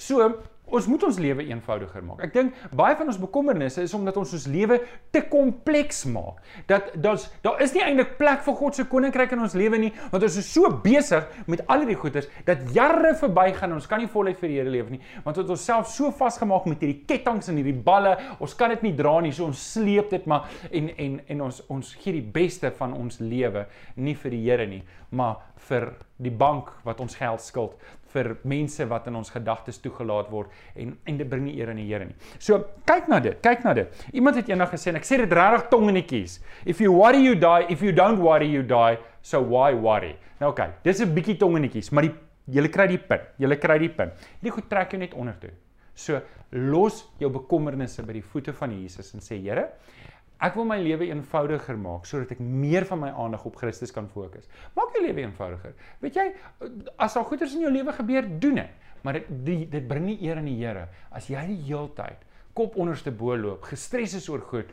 So, 0.00 0.32
Ons 0.70 0.86
moet 0.86 1.02
ons 1.06 1.18
lewe 1.18 1.44
eenvoudiger 1.48 2.04
maak. 2.06 2.22
Ek 2.26 2.34
dink 2.34 2.58
baie 2.76 2.94
van 2.98 3.10
ons 3.10 3.18
bekommernisse 3.20 3.82
is 3.82 3.94
omdat 3.96 4.18
ons 4.20 4.34
ons 4.36 4.46
lewe 4.50 4.78
te 5.14 5.22
kompleks 5.30 6.04
maak. 6.10 6.38
Dat 6.70 6.92
daar's 7.02 7.26
daar 7.44 7.60
is 7.64 7.74
nie 7.74 7.82
eintlik 7.84 8.16
plek 8.20 8.44
vir 8.46 8.56
God 8.60 8.78
se 8.78 8.86
koninkryk 8.90 9.34
in 9.34 9.44
ons 9.46 9.56
lewe 9.58 9.80
nie, 9.82 9.90
want 10.12 10.26
ons 10.26 10.38
is 10.40 10.50
so 10.50 10.70
besig 10.84 11.26
met 11.50 11.64
al 11.66 11.84
hierdie 11.84 11.98
goeders 11.98 12.28
dat 12.46 12.62
jare 12.74 13.14
verbygaan 13.18 13.72
en 13.72 13.80
ons 13.80 13.90
kan 13.90 14.02
nie 14.02 14.10
voluit 14.10 14.38
vir 14.38 14.50
die 14.50 14.58
Here 14.60 14.70
leef 14.70 14.90
nie, 14.92 15.00
want 15.24 15.38
ons 15.38 15.44
het 15.44 15.52
onsself 15.54 15.90
so 15.90 16.10
vasgemaak 16.14 16.66
met 16.70 16.82
hierdie 16.84 17.04
ketTINGS 17.08 17.50
en 17.50 17.60
hierdie 17.60 17.76
balle. 17.86 18.16
Ons 18.42 18.54
kan 18.58 18.72
dit 18.74 18.82
nie 18.86 18.94
dra 18.98 19.16
nie, 19.24 19.32
so 19.34 19.46
ons 19.48 19.66
sleep 19.74 20.10
dit 20.14 20.26
maar 20.30 20.50
en 20.70 20.90
en 20.90 21.20
en 21.34 21.46
ons 21.48 21.62
ons 21.70 21.94
gee 22.02 22.14
die 22.18 22.26
beste 22.38 22.70
van 22.78 22.94
ons 22.96 23.20
lewe 23.22 23.66
nie 23.96 24.16
vir 24.18 24.36
die 24.36 24.44
Here 24.50 24.66
nie, 24.66 24.82
maar 25.10 25.40
vir 25.68 25.90
die 26.20 26.32
bank 26.32 26.70
wat 26.84 27.00
ons 27.00 27.16
geld 27.16 27.42
skuld 27.44 27.76
vir 28.12 28.36
mense 28.44 28.86
wat 28.90 29.06
in 29.10 29.16
ons 29.16 29.30
gedagtes 29.30 29.78
toegelaat 29.82 30.30
word 30.30 30.50
en 30.74 30.96
en 31.06 31.20
dit 31.20 31.28
bring 31.28 31.44
nie 31.44 31.56
eer 31.58 31.70
aan 31.70 31.80
die 31.80 31.86
Here 31.88 32.04
nie. 32.04 32.16
So 32.38 32.58
kyk 32.86 33.08
na 33.08 33.20
dit, 33.20 33.38
kyk 33.42 33.64
na 33.64 33.74
dit. 33.74 34.04
Iemand 34.12 34.36
het 34.36 34.48
eendag 34.48 34.72
gesê 34.74 34.90
en 34.90 35.00
ek 35.00 35.06
sê 35.08 35.20
dit 35.22 35.32
regtig 35.32 35.68
tongenetjies. 35.70 36.40
If 36.64 36.80
you 36.80 36.92
worry 36.92 37.22
you 37.24 37.34
die, 37.34 37.66
if 37.68 37.82
you 37.82 37.92
don't 37.92 38.20
worry 38.20 38.50
you 38.50 38.62
die, 38.62 38.98
so 39.22 39.42
why 39.42 39.72
worry? 39.74 40.16
Nou 40.40 40.50
oké, 40.52 40.62
okay, 40.62 40.70
dis 40.84 41.00
'n 41.00 41.14
bietjie 41.14 41.36
tongenetjies, 41.36 41.90
maar 41.90 42.08
die 42.08 42.14
julle 42.50 42.68
kry 42.68 42.86
die 42.86 42.98
punt. 42.98 43.22
Julle 43.38 43.56
kry 43.56 43.78
die 43.78 43.90
punt. 43.92 44.12
Hierdie 44.40 44.54
goed 44.54 44.68
trek 44.70 44.92
jou 44.92 45.00
net 45.00 45.14
onder 45.14 45.36
toe. 45.40 45.50
So 45.94 46.20
los 46.50 47.04
jou 47.20 47.30
bekommernisse 47.30 48.02
by 48.06 48.12
die 48.12 48.24
voete 48.24 48.52
van 48.56 48.72
Jesus 48.72 49.14
en 49.14 49.20
sê 49.20 49.38
Here, 49.40 49.68
Ek 50.40 50.54
wil 50.56 50.64
my 50.64 50.78
lewe 50.80 51.10
eenvoudiger 51.10 51.76
maak 51.76 52.06
sodat 52.08 52.32
ek 52.32 52.40
meer 52.40 52.86
van 52.88 53.02
my 53.02 53.10
aandag 53.10 53.44
op 53.44 53.56
Christus 53.60 53.92
kan 53.92 54.08
fokus. 54.08 54.48
Maak 54.76 54.94
jou 54.96 55.04
lewe 55.04 55.20
eenvoudiger. 55.20 55.74
Weet 56.00 56.16
jy, 56.16 56.26
as 56.96 57.14
daar 57.14 57.28
goeders 57.28 57.54
in 57.54 57.66
jou 57.66 57.72
lewe 57.72 57.92
gebeur, 57.92 58.28
doen 58.40 58.62
dit. 58.62 58.88
Maar 59.02 59.20
dit 59.20 59.28
die, 59.44 59.60
dit 59.68 59.86
bring 59.88 60.06
nie 60.06 60.18
eer 60.24 60.40
aan 60.40 60.48
die 60.48 60.58
Here 60.60 60.88
as 61.16 61.28
jy 61.28 61.44
die 61.52 61.62
heeltyd 61.68 62.26
kop 62.56 62.74
onderste 62.80 63.12
bo 63.14 63.36
loop, 63.38 63.68
gestres 63.70 64.16
is 64.18 64.26
oor 64.28 64.42
goed. 64.50 64.72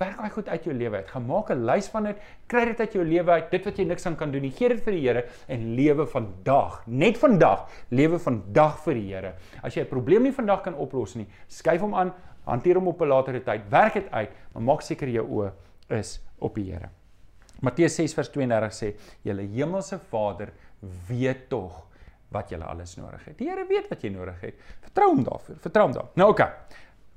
Werk 0.00 0.16
daai 0.18 0.32
goed 0.34 0.48
uit 0.48 0.64
jou 0.66 0.74
lewe 0.74 0.98
uit. 0.98 1.10
Gaan 1.12 1.26
maak 1.28 1.50
'n 1.50 1.64
lys 1.64 1.88
van 1.92 2.04
dit, 2.04 2.16
kry 2.48 2.64
dit 2.64 2.80
uit 2.80 2.92
jou 2.92 3.04
lewe 3.04 3.30
uit, 3.30 3.50
dit 3.50 3.64
wat 3.64 3.78
jy 3.78 3.84
niks 3.84 4.06
aan 4.06 4.16
kan 4.16 4.32
doen 4.32 4.42
nie. 4.42 4.50
Gee 4.50 4.68
dit 4.68 4.80
vir 4.82 4.92
die 4.92 5.06
Here 5.06 5.24
en 5.48 5.74
lewe 5.74 6.06
vandag, 6.06 6.82
net 6.86 7.18
vandag, 7.18 7.68
lewe 7.90 8.18
vandag 8.18 8.78
vir 8.84 8.94
die 8.94 9.14
Here. 9.14 9.34
As 9.62 9.74
jy 9.74 9.82
'n 9.82 9.88
probleem 9.88 10.22
nie 10.22 10.32
vandag 10.32 10.62
kan 10.62 10.74
oplos 10.74 11.14
nie, 11.14 11.26
skuif 11.46 11.80
hom 11.80 11.94
aan 11.94 12.12
hanteer 12.44 12.74
hom 12.74 12.88
op 12.88 13.00
'n 13.00 13.08
latere 13.08 13.42
tyd, 13.42 13.68
werk 13.68 13.94
dit 13.94 14.10
uit, 14.10 14.30
maar 14.52 14.62
maak 14.62 14.82
seker 14.82 15.08
jou 15.08 15.26
oë 15.26 15.52
is 15.88 16.20
op 16.38 16.54
die 16.54 16.72
Here. 16.72 16.88
Matteus 17.60 17.94
6:32 17.94 18.72
sê: 18.72 18.94
"Julle 19.22 19.42
hemelse 19.42 19.98
Vader 19.98 20.52
weet 21.08 21.48
tog 21.48 21.86
wat 22.28 22.50
julle 22.50 22.64
alles 22.64 22.96
nodig 22.96 23.24
het." 23.24 23.38
Die 23.38 23.48
Here 23.48 23.66
weet 23.66 23.88
wat 23.88 24.02
jy 24.02 24.10
nodig 24.10 24.40
het. 24.40 24.54
Vertrou 24.80 25.08
hom 25.14 25.24
daarvoor. 25.24 25.56
Vertrou 25.60 25.84
hom 25.86 25.92
daar. 25.92 26.08
Nou 26.14 26.30
oké. 26.30 26.42
Okay. 26.42 26.54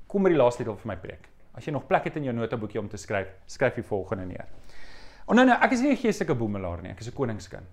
Kom 0.06 0.22
by 0.22 0.28
die 0.28 0.38
laaste 0.38 0.64
deel 0.64 0.76
van 0.76 0.88
my 0.88 0.96
preek. 0.96 1.28
As 1.54 1.64
jy 1.64 1.72
nog 1.72 1.86
plek 1.86 2.04
het 2.04 2.16
in 2.16 2.24
jou 2.24 2.34
notaboekie 2.34 2.80
om 2.80 2.88
te 2.88 2.96
skryf, 2.96 3.28
skryf 3.46 3.74
die 3.74 3.82
volgende 3.82 4.26
neer. 4.26 4.46
Oh 5.26 5.34
nou 5.34 5.46
nou, 5.46 5.56
ek 5.62 5.72
is 5.72 5.80
nie 5.80 5.90
'n 5.90 5.96
geestelike 5.96 6.34
boemelaar 6.34 6.82
nie, 6.82 6.90
ek 6.90 7.00
is 7.00 7.08
'n 7.08 7.14
koningskind. 7.14 7.66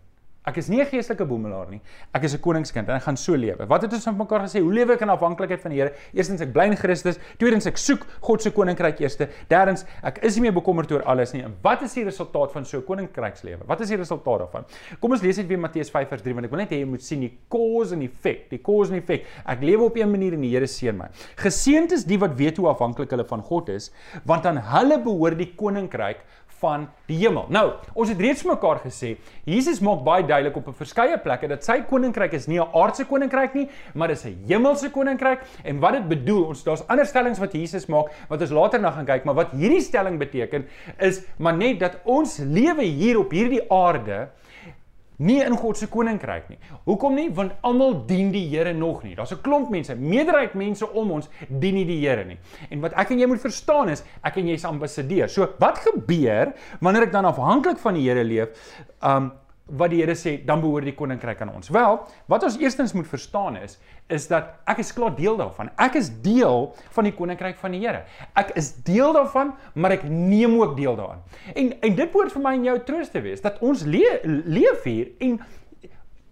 Ek 0.43 0.57
is 0.59 0.67
nie 0.67 0.81
'n 0.81 0.85
geestelike 0.85 1.23
boemelaar 1.23 1.69
nie. 1.69 1.79
Ek 2.13 2.23
is 2.23 2.33
'n 2.35 2.39
koningskind 2.39 2.89
en 2.89 2.95
ek 2.95 3.03
gaan 3.03 3.15
so 3.15 3.33
lewe. 3.33 3.65
Wat 3.65 3.81
het 3.81 3.93
ons 3.93 4.03
van 4.03 4.17
mekaar 4.17 4.41
gesê? 4.41 4.59
Hoe 4.59 4.73
lewe 4.73 4.93
ek 4.93 5.01
in 5.01 5.09
afhanklikheid 5.09 5.61
van 5.61 5.71
die 5.71 5.79
Here? 5.79 5.93
Eerstens 6.13 6.41
ek 6.41 6.51
bly 6.51 6.65
in 6.65 6.75
Christus, 6.75 7.17
tweedens 7.37 7.65
ek 7.65 7.77
soek 7.77 8.05
God 8.19 8.41
se 8.41 8.51
koninkryk 8.51 8.99
eerste, 8.99 9.29
derdens 9.47 9.85
ek 10.03 10.21
is 10.21 10.35
nie 10.35 10.41
meer 10.41 10.53
bekommerd 10.53 10.91
oor 10.91 11.03
alles 11.03 11.31
nie. 11.31 11.43
En 11.43 11.55
wat 11.61 11.81
is 11.83 11.93
die 11.93 12.03
resultaat 12.03 12.51
van 12.51 12.65
so 12.65 12.77
'n 12.79 12.83
koninkrykslewe? 12.83 13.65
Wat 13.65 13.79
is 13.81 13.87
die 13.87 13.97
resultaat 13.97 14.39
daarvan? 14.39 14.65
Kom 14.99 15.11
ons 15.11 15.21
lees 15.21 15.37
net 15.37 15.47
weer 15.47 15.59
Matteus 15.59 15.89
5:3 15.89 16.33
want 16.33 16.45
ek 16.45 16.51
wil 16.51 16.59
net 16.59 16.69
hê 16.71 16.79
jy 16.79 16.85
moet 16.85 17.01
sien 17.01 17.21
die 17.21 17.37
cause 17.49 17.93
and 17.93 18.03
effect, 18.03 18.49
die 18.49 18.61
cause 18.61 18.91
and 18.91 19.01
effect. 19.01 19.25
Ek 19.45 19.61
lewe 19.61 19.83
op 19.83 19.95
'n 19.95 20.11
manier 20.11 20.33
en 20.33 20.41
die 20.41 20.49
Here 20.49 20.67
seën 20.67 20.95
my. 20.95 21.07
Geseënd 21.37 21.93
is 21.93 22.03
die 22.03 22.17
wat 22.17 22.35
weet 22.35 22.57
hoe 22.57 22.67
afhanklik 22.67 23.09
hulle 23.11 23.25
van 23.25 23.41
God 23.41 23.69
is, 23.69 23.91
want 24.25 24.45
aan 24.45 24.57
hulle 24.57 24.99
behoort 24.99 25.37
die 25.37 25.53
koninkryk 25.55 26.17
van 26.63 26.87
die 27.09 27.19
hemel. 27.19 27.47
Nou, 27.53 27.65
ons 27.93 28.11
het 28.11 28.21
reeds 28.23 28.45
mekaar 28.47 28.79
gesê, 28.85 29.15
Jesus 29.49 29.81
maak 29.83 30.03
baie 30.07 30.23
duidelik 30.23 30.57
op 30.61 30.67
'n 30.71 30.79
verskeie 30.79 31.17
plekke 31.19 31.47
dat 31.51 31.63
sy 31.63 31.81
koninkryk 31.89 32.33
is 32.33 32.47
nie 32.47 32.59
'n 32.59 32.71
aardse 32.73 33.05
koninkryk 33.05 33.53
nie, 33.53 33.67
maar 33.93 34.07
dis 34.07 34.25
'n 34.25 34.37
hemelse 34.47 34.89
koninkryk 34.89 35.41
en 35.63 35.79
wat 35.79 35.93
dit 35.93 36.07
bedoel, 36.07 36.43
ons 36.47 36.63
daar's 36.63 36.87
ander 36.87 37.05
stellings 37.05 37.39
wat 37.39 37.53
Jesus 37.53 37.87
maak 37.87 38.11
wat 38.29 38.41
ons 38.41 38.51
later 38.51 38.79
na 38.79 38.91
gaan 38.91 39.05
kyk, 39.05 39.25
maar 39.25 39.35
wat 39.35 39.51
hierdie 39.51 39.81
stelling 39.81 40.19
beteken 40.19 40.65
is 40.99 41.23
maar 41.37 41.57
net 41.57 41.79
dat 41.79 41.99
ons 42.05 42.37
lewe 42.37 42.83
hier 42.83 43.19
op 43.19 43.31
hierdie 43.31 43.71
aarde 43.71 44.29
nie 45.17 45.41
in 45.43 45.57
God 45.57 45.77
se 45.77 45.87
koninkryk 45.87 46.49
nie. 46.49 46.57
Hoekom 46.85 47.15
nie? 47.15 47.29
Want 47.33 47.53
almal 47.61 48.05
dien 48.07 48.31
die 48.31 48.47
Here 48.49 48.73
nog 48.73 49.03
nie. 49.03 49.15
Daar's 49.15 49.33
'n 49.33 49.41
klomp 49.41 49.69
mense, 49.69 49.95
meerderheid 49.95 50.53
mense 50.53 50.93
om 50.93 51.11
ons 51.11 51.29
dien 51.47 51.75
nie 51.75 51.85
die 51.85 51.99
Here 52.07 52.25
nie. 52.25 52.37
En 52.69 52.81
wat 52.81 52.93
ek 52.93 53.11
en 53.11 53.19
jy 53.19 53.27
moet 53.27 53.41
verstaan 53.41 53.89
is, 53.89 54.03
ek 54.23 54.37
en 54.37 54.47
jy 54.47 54.53
is 54.53 54.65
ambassadeurs. 54.65 55.33
So, 55.33 55.47
wat 55.59 55.77
gebeur 55.77 56.53
wanneer 56.79 57.03
ek 57.03 57.11
dan 57.11 57.25
afhanklik 57.25 57.77
van 57.77 57.93
die 57.93 58.09
Here 58.09 58.23
leef? 58.23 58.49
Um 59.01 59.31
wat 59.65 59.93
die 59.93 60.01
Here 60.01 60.15
sê, 60.19 60.35
dan 60.45 60.61
behoort 60.61 60.87
die 60.89 60.95
koninkryk 60.95 61.41
aan 61.41 61.53
ons. 61.55 61.71
Wel, 61.71 61.99
wat 62.31 62.43
ons 62.43 62.57
eerstens 62.59 62.93
moet 62.93 63.07
verstaan 63.07 63.55
is, 63.61 63.77
is 64.11 64.27
dat 64.27 64.59
ek 64.69 64.81
is 64.83 64.91
klaar 64.95 65.15
deel 65.15 65.37
daarvan. 65.39 65.71
Ek 65.79 65.95
is 65.99 66.09
deel 66.23 66.73
van 66.95 67.07
die 67.07 67.13
koninkryk 67.15 67.57
van 67.61 67.75
die 67.75 67.79
Here. 67.85 68.03
Ek 68.39 68.51
is 68.59 68.73
deel 68.83 69.15
daarvan, 69.15 69.53
maar 69.73 69.95
ek 69.95 70.03
neem 70.09 70.57
ook 70.59 70.75
deel 70.77 70.97
daaraan. 70.99 71.23
En 71.55 71.71
en 71.79 71.95
dit 71.95 72.11
behoort 72.11 72.35
vir 72.35 72.43
my 72.43 72.55
en 72.59 72.69
jou 72.71 72.77
troos 72.89 73.11
te 73.13 73.23
wees 73.23 73.43
dat 73.43 73.61
ons 73.63 73.85
le 73.87 74.19
leef 74.23 74.83
hier 74.83 75.13
en 75.23 75.39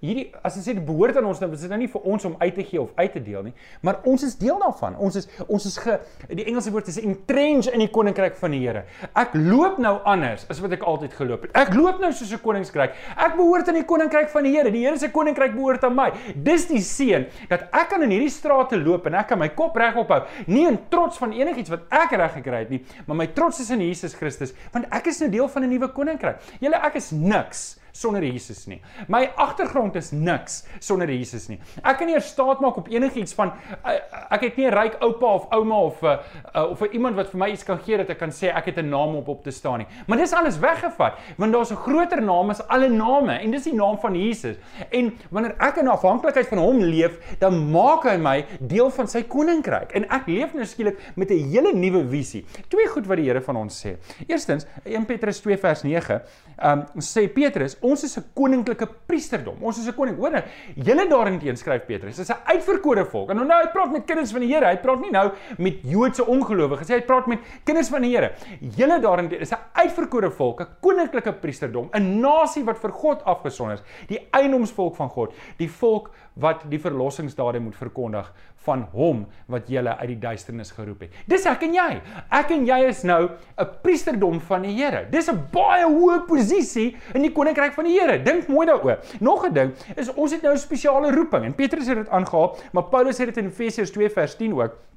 hierdie 0.01 0.27
as 0.41 0.55
ons 0.57 0.65
sê 0.65 0.73
dit 0.73 0.85
behoort 0.85 1.17
aan 1.17 1.29
ons 1.29 1.39
nou 1.43 1.51
is 1.53 1.61
dit 1.61 1.69
nou 1.69 1.79
nie 1.81 1.89
vir 1.91 2.07
ons 2.13 2.25
om 2.25 2.35
uit 2.39 2.55
te 2.55 2.65
gee 2.65 2.81
of 2.81 2.89
uit 2.97 3.13
te 3.13 3.21
deel 3.23 3.43
nie 3.49 3.53
maar 3.85 4.01
ons 4.09 4.23
is 4.25 4.35
deel 4.41 4.59
daarvan. 4.61 4.97
Ons 5.01 5.19
is 5.21 5.27
ons 5.47 5.65
is 5.65 5.77
ge 5.81 5.97
die 6.29 6.45
Engelse 6.49 6.71
woord 6.73 6.89
is 6.91 6.99
entrenched 7.01 7.73
in 7.73 7.83
die 7.83 7.89
koninkryk 7.93 8.37
van 8.39 8.55
die 8.55 8.61
Here. 8.61 8.83
Ek 9.17 9.33
loop 9.37 9.79
nou 9.81 9.93
anders 10.07 10.45
as 10.51 10.61
wat 10.63 10.75
ek 10.77 10.85
altyd 10.87 11.15
geloop 11.17 11.47
het. 11.47 11.55
Ek 11.57 11.73
loop 11.77 12.01
nou 12.03 12.11
soos 12.13 12.31
'n 12.33 12.41
koningskryk 12.43 12.95
ek 13.17 13.35
behoort 13.37 13.67
aan 13.67 13.79
die 13.79 13.87
koninkryk 13.87 14.29
van 14.29 14.43
die 14.43 14.53
Here. 14.55 14.71
Die 14.71 14.85
Here 14.85 14.97
se 14.97 15.09
koninkryk 15.09 15.55
behoort 15.55 15.83
aan 15.83 15.95
my. 15.95 16.11
Dis 16.35 16.67
die 16.67 16.81
seën 16.81 17.27
dat 17.49 17.67
ek 17.71 17.89
kan 17.89 18.03
in 18.03 18.11
hierdie 18.11 18.29
strate 18.29 18.77
loop 18.77 19.05
en 19.07 19.15
ek 19.15 19.27
kan 19.27 19.39
my 19.39 19.49
kop 19.49 19.75
reg 19.75 19.95
ophou. 19.95 20.21
Nie 20.47 20.67
in 20.67 20.79
trots 20.89 21.17
van 21.17 21.31
enigiets 21.31 21.69
wat 21.69 21.81
ek 21.89 22.11
reg 22.11 22.33
gekry 22.33 22.59
het 22.65 22.69
nie 22.69 22.81
maar 23.05 23.17
my 23.17 23.27
trots 23.27 23.59
is 23.59 23.71
in 23.73 23.81
Jesus 23.81 24.15
Christus 24.15 24.53
want 24.73 24.87
ek 24.91 25.07
is 25.07 25.19
nou 25.21 25.29
deel 25.29 25.47
van 25.47 25.63
'n 25.63 25.69
nuwe 25.69 25.91
koninkryk. 25.93 26.41
Julle 26.59 26.81
ek 26.81 26.95
is 26.95 27.11
niks 27.11 27.80
sonder 27.91 28.23
Jesus 28.23 28.65
nie. 28.67 28.81
My 29.07 29.29
agtergrond 29.35 29.95
is 29.95 30.11
niks 30.11 30.63
sonder 30.79 31.09
Jesus 31.09 31.47
nie. 31.49 31.59
Ek 31.83 31.97
kan 31.97 32.07
nie 32.07 32.15
eers 32.15 32.31
staat 32.31 32.61
maak 32.63 32.77
op 32.77 32.89
enigiets 32.91 33.33
van 33.37 33.53
uh, 33.85 33.97
ek 34.31 34.47
het 34.47 34.57
nie 34.57 34.67
'n 34.67 34.73
ryk 34.73 34.97
oupa 35.01 35.33
of 35.33 35.47
ouma 35.51 35.75
of 35.75 36.03
uh, 36.03 36.17
of 36.53 36.79
vir 36.79 36.93
iemand 36.93 37.15
wat 37.15 37.29
vir 37.31 37.39
my 37.39 37.49
iets 37.51 37.63
kan 37.63 37.79
gee 37.79 37.97
dat 37.97 38.09
ek 38.09 38.19
kan 38.19 38.31
sê 38.31 38.51
ek 38.53 38.65
het 38.65 38.77
'n 38.77 38.89
naam 38.89 39.15
op 39.15 39.27
op 39.27 39.43
te 39.43 39.51
staan 39.51 39.79
nie. 39.79 39.87
Maar 40.07 40.17
dis 40.17 40.33
alles 40.33 40.59
weggevat 40.59 41.17
want 41.37 41.53
daar's 41.53 41.71
'n 41.71 41.75
groter 41.75 42.21
naam 42.21 42.49
as 42.49 42.61
alle 42.67 42.89
name 42.89 43.39
en 43.39 43.51
dis 43.51 43.63
die 43.63 43.75
naam 43.75 43.97
van 43.99 44.15
Jesus. 44.15 44.57
En 44.89 45.13
wanneer 45.29 45.55
ek 45.59 45.77
in 45.77 45.87
afhanklikheid 45.87 46.47
van 46.47 46.57
hom 46.57 46.79
leef, 46.79 47.19
dan 47.39 47.71
maak 47.71 48.03
hy 48.03 48.17
my 48.17 48.45
deel 48.59 48.89
van 48.89 49.07
sy 49.07 49.23
koninkryk 49.23 49.91
en 49.91 50.05
ek 50.09 50.27
leef 50.27 50.53
nou 50.53 50.65
skielik 50.65 50.97
met 51.15 51.31
'n 51.31 51.49
hele 51.51 51.73
nuwe 51.73 52.07
visie. 52.09 52.45
Twee 52.67 52.87
goed 52.87 53.07
wat 53.07 53.17
die 53.17 53.25
Here 53.31 53.41
van 53.41 53.55
ons 53.55 53.85
sê. 53.85 53.95
Eerstens 54.27 54.65
1 54.83 55.05
Petrus 55.05 55.39
2 55.39 55.57
vers 55.57 55.83
9, 55.83 56.21
ehm 56.57 56.85
um, 56.95 57.01
sê 57.01 57.27
Petrus 57.31 57.77
ons 57.81 58.03
is 58.03 58.17
'n 58.17 58.23
koninklike 58.35 58.87
priesterdom. 59.07 59.57
Ons 59.61 59.79
is 59.79 59.87
'n 59.87 59.93
koning. 59.93 60.17
Hoor 60.17 60.31
nou, 60.31 60.43
julle 60.75 61.07
daarin 61.09 61.39
skryf 61.57 61.85
Petrus, 61.85 62.19
is 62.19 62.29
'n 62.29 62.37
uitverkore 62.45 63.05
volk. 63.05 63.29
En 63.29 63.35
nou 63.35 63.45
nou 63.45 63.61
hy 63.61 63.69
praat 63.71 63.91
met 63.91 64.05
kinders 64.05 64.31
van 64.31 64.41
die 64.41 64.53
Here. 64.53 64.65
Hy 64.65 64.77
praat 64.77 65.01
nie 65.01 65.11
nou 65.11 65.31
met 65.57 65.81
Joodse 65.83 66.25
ongelowiges 66.25 66.87
nie. 66.87 66.97
Hy 66.97 67.05
praat 67.05 67.27
met 67.27 67.39
kinders 67.63 67.89
van 67.89 68.01
die 68.01 68.15
Here. 68.15 68.31
Julle 68.59 68.99
daarin 68.99 69.31
is 69.31 69.51
'n 69.51 69.59
uitverkore 69.73 70.31
volk, 70.31 70.61
'n 70.61 70.67
koninklike 70.81 71.33
priesterdom, 71.33 71.89
'n 71.93 72.19
nasie 72.19 72.63
wat 72.63 72.77
vir 72.77 72.91
God 72.91 73.23
afgesonder 73.23 73.75
is, 73.75 73.83
die 74.07 74.27
eienoomsvolk 74.31 74.95
van 74.95 75.09
God, 75.09 75.33
die 75.57 75.69
volk 75.69 76.11
wat 76.41 76.65
die 76.69 76.79
verlossingsdade 76.81 77.59
moet 77.59 77.75
verkondig 77.77 78.31
van 78.65 78.83
hom 78.93 79.23
wat 79.51 79.69
julle 79.71 79.93
uit 80.01 80.07
die 80.13 80.19
duisternis 80.21 80.73
geroep 80.75 81.05
het. 81.05 81.15
Dis 81.29 81.45
ek 81.49 81.65
en 81.65 81.73
jy. 81.77 81.89
Ek 82.29 82.53
en 82.53 82.65
jy 82.67 82.79
is 82.89 83.03
nou 83.07 83.29
'n 83.57 83.69
priesterdom 83.81 84.39
van 84.41 84.61
die 84.61 84.75
Here. 84.75 85.07
Dis 85.09 85.29
'n 85.29 85.47
baie 85.51 85.85
hoë 85.85 86.25
posisie 86.27 86.95
in 87.13 87.21
die 87.21 87.31
koninkryk 87.31 87.73
van 87.73 87.85
die 87.85 87.99
Here. 87.99 88.23
Dink 88.23 88.47
mooi 88.47 88.67
daaroor. 88.67 88.99
Nog 89.19 89.45
'n 89.45 89.53
ding 89.53 89.73
is 89.95 90.13
ons 90.13 90.31
het 90.31 90.41
nou 90.41 90.53
'n 90.53 90.57
spesiale 90.57 91.11
roeping 91.11 91.45
en 91.45 91.55
Petrus 91.55 91.87
het 91.87 91.97
dit 91.97 92.09
aangehaal, 92.09 92.57
maar 92.71 92.83
Paulus 92.83 93.17
het 93.17 93.27
dit 93.27 93.37
in 93.37 93.49
Efesiërs 93.49 93.91
2 93.91 94.09
vers 94.09 94.35
10 94.35 94.53
ook. 94.53 94.90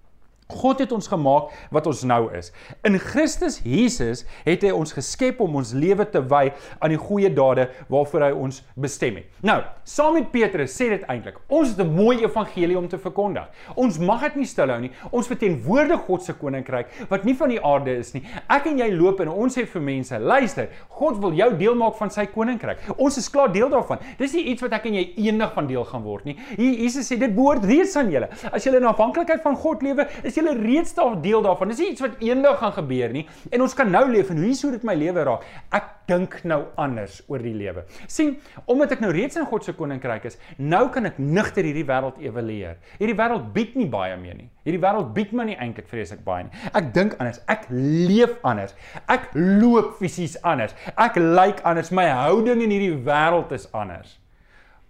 God 0.52 0.82
het 0.82 0.90
ons 0.92 1.06
gemaak 1.08 1.52
wat 1.72 1.86
ons 1.88 2.02
nou 2.04 2.26
is. 2.36 2.50
In 2.84 2.98
Christus 3.00 3.62
Jesus 3.64 4.26
het 4.44 4.64
hy 4.66 4.74
ons 4.76 4.92
geskep 4.92 5.38
om 5.40 5.54
ons 5.56 5.70
lewe 5.72 6.04
te 6.04 6.20
wy 6.20 6.50
aan 6.84 6.92
die 6.92 7.00
goeie 7.00 7.30
dade 7.32 7.70
waarvoor 7.88 8.26
hy 8.26 8.32
ons 8.36 8.60
bestem 8.76 9.22
het. 9.22 9.30
Nou, 9.40 9.56
saam 9.88 10.18
met 10.18 10.28
Petrus 10.34 10.74
sê 10.76 10.90
dit 10.92 11.06
eintlik, 11.08 11.38
ons 11.48 11.72
het 11.72 11.80
'n 11.80 11.94
mooi 11.96 12.20
evangelie 12.20 12.76
om 12.76 12.88
te 12.88 12.98
verkondig. 12.98 13.48
Ons 13.74 13.98
mag 13.98 14.20
dit 14.20 14.36
nie 14.36 14.46
stilhou 14.46 14.80
nie. 14.80 14.90
Ons 15.10 15.26
verteenwoordig 15.26 16.00
God 16.00 16.22
se 16.22 16.32
koninkryk 16.32 16.88
wat 17.08 17.24
nie 17.24 17.34
van 17.34 17.48
die 17.48 17.64
aarde 17.64 17.96
is 17.96 18.12
nie. 18.12 18.22
Ek 18.48 18.66
en 18.66 18.78
jy 18.78 18.90
loop 18.92 19.20
en 19.20 19.28
ons 19.28 19.56
sê 19.56 19.66
vir 19.66 19.82
mense, 19.82 20.18
luister, 20.18 20.68
God 20.88 21.18
wil 21.20 21.32
jou 21.32 21.56
deel 21.56 21.74
maak 21.74 21.94
van 21.94 22.10
sy 22.10 22.26
koninkryk. 22.26 22.78
Ons 22.98 23.16
is 23.16 23.30
klaar 23.30 23.52
deel 23.52 23.70
daarvan. 23.70 23.98
Dis 24.18 24.34
nie 24.34 24.44
iets 24.44 24.62
wat 24.62 24.72
ek 24.72 24.86
en 24.86 24.94
jy 24.94 25.14
eendag 25.16 25.54
van 25.54 25.66
deel 25.66 25.84
gaan 25.84 26.02
word 26.02 26.24
nie. 26.24 26.36
Jesus 26.58 27.10
sê 27.10 27.18
dit 27.18 27.34
behoort 27.34 27.64
reeds 27.64 27.96
aan 27.96 28.10
julle. 28.10 28.28
As 28.52 28.64
jy 28.64 28.74
in 28.76 28.84
afhanklikheid 28.84 29.42
van 29.42 29.56
God 29.56 29.82
lewe, 29.82 30.06
is 30.22 30.33
jy 30.36 30.54
reeds 30.58 30.94
daar 30.96 31.16
deel 31.22 31.42
daarvan. 31.44 31.70
Dis 31.72 31.80
nie 31.82 31.90
iets 31.92 32.02
wat 32.04 32.20
eendag 32.24 32.58
gaan 32.60 32.74
gebeur 32.76 33.12
nie. 33.14 33.24
En 33.52 33.64
ons 33.64 33.74
kan 33.76 33.90
nou 33.90 34.04
leef 34.10 34.30
en 34.32 34.40
hoe 34.42 34.54
sou 34.56 34.70
dit 34.72 34.84
my 34.86 34.94
lewe 34.98 35.24
raak? 35.26 35.44
Ek 35.74 35.90
dink 36.10 36.36
nou 36.44 36.60
anders 36.80 37.22
oor 37.32 37.42
die 37.42 37.54
lewe. 37.56 37.84
sien, 38.06 38.34
omdat 38.66 38.92
ek 38.92 39.00
nou 39.00 39.10
reeds 39.12 39.36
in 39.40 39.46
God 39.48 39.64
se 39.64 39.72
koninkryk 39.72 40.26
is, 40.28 40.36
nou 40.58 40.88
kan 40.92 41.06
ek 41.08 41.18
nigter 41.18 41.64
hierdie 41.64 41.86
wêreld 41.88 42.20
evalueer. 42.20 42.76
Hierdie 42.98 43.16
wêreld 43.16 43.48
bied 43.54 43.74
nie 43.76 43.88
baie 43.88 44.16
meer 44.20 44.36
nie. 44.36 44.50
Hierdie 44.66 44.82
wêreld 44.82 45.14
bied 45.16 45.32
my 45.32 45.48
nie 45.48 45.56
eintlik 45.56 45.88
vreeslik 45.88 46.24
baie 46.26 46.44
nie. 46.44 46.52
Ek 46.74 46.92
dink 46.94 47.16
anders, 47.18 47.40
ek 47.48 47.66
leef 47.70 48.36
anders. 48.44 48.76
Ek 49.08 49.30
loop 49.34 49.96
fisies 50.00 50.36
anders. 50.42 50.76
Ek 50.96 51.16
lyk 51.16 51.34
like 51.34 51.64
anders. 51.64 51.90
My 51.90 52.06
houding 52.12 52.62
in 52.64 52.72
hierdie 52.72 53.00
wêreld 53.06 53.52
is 53.52 53.66
anders. 53.72 54.18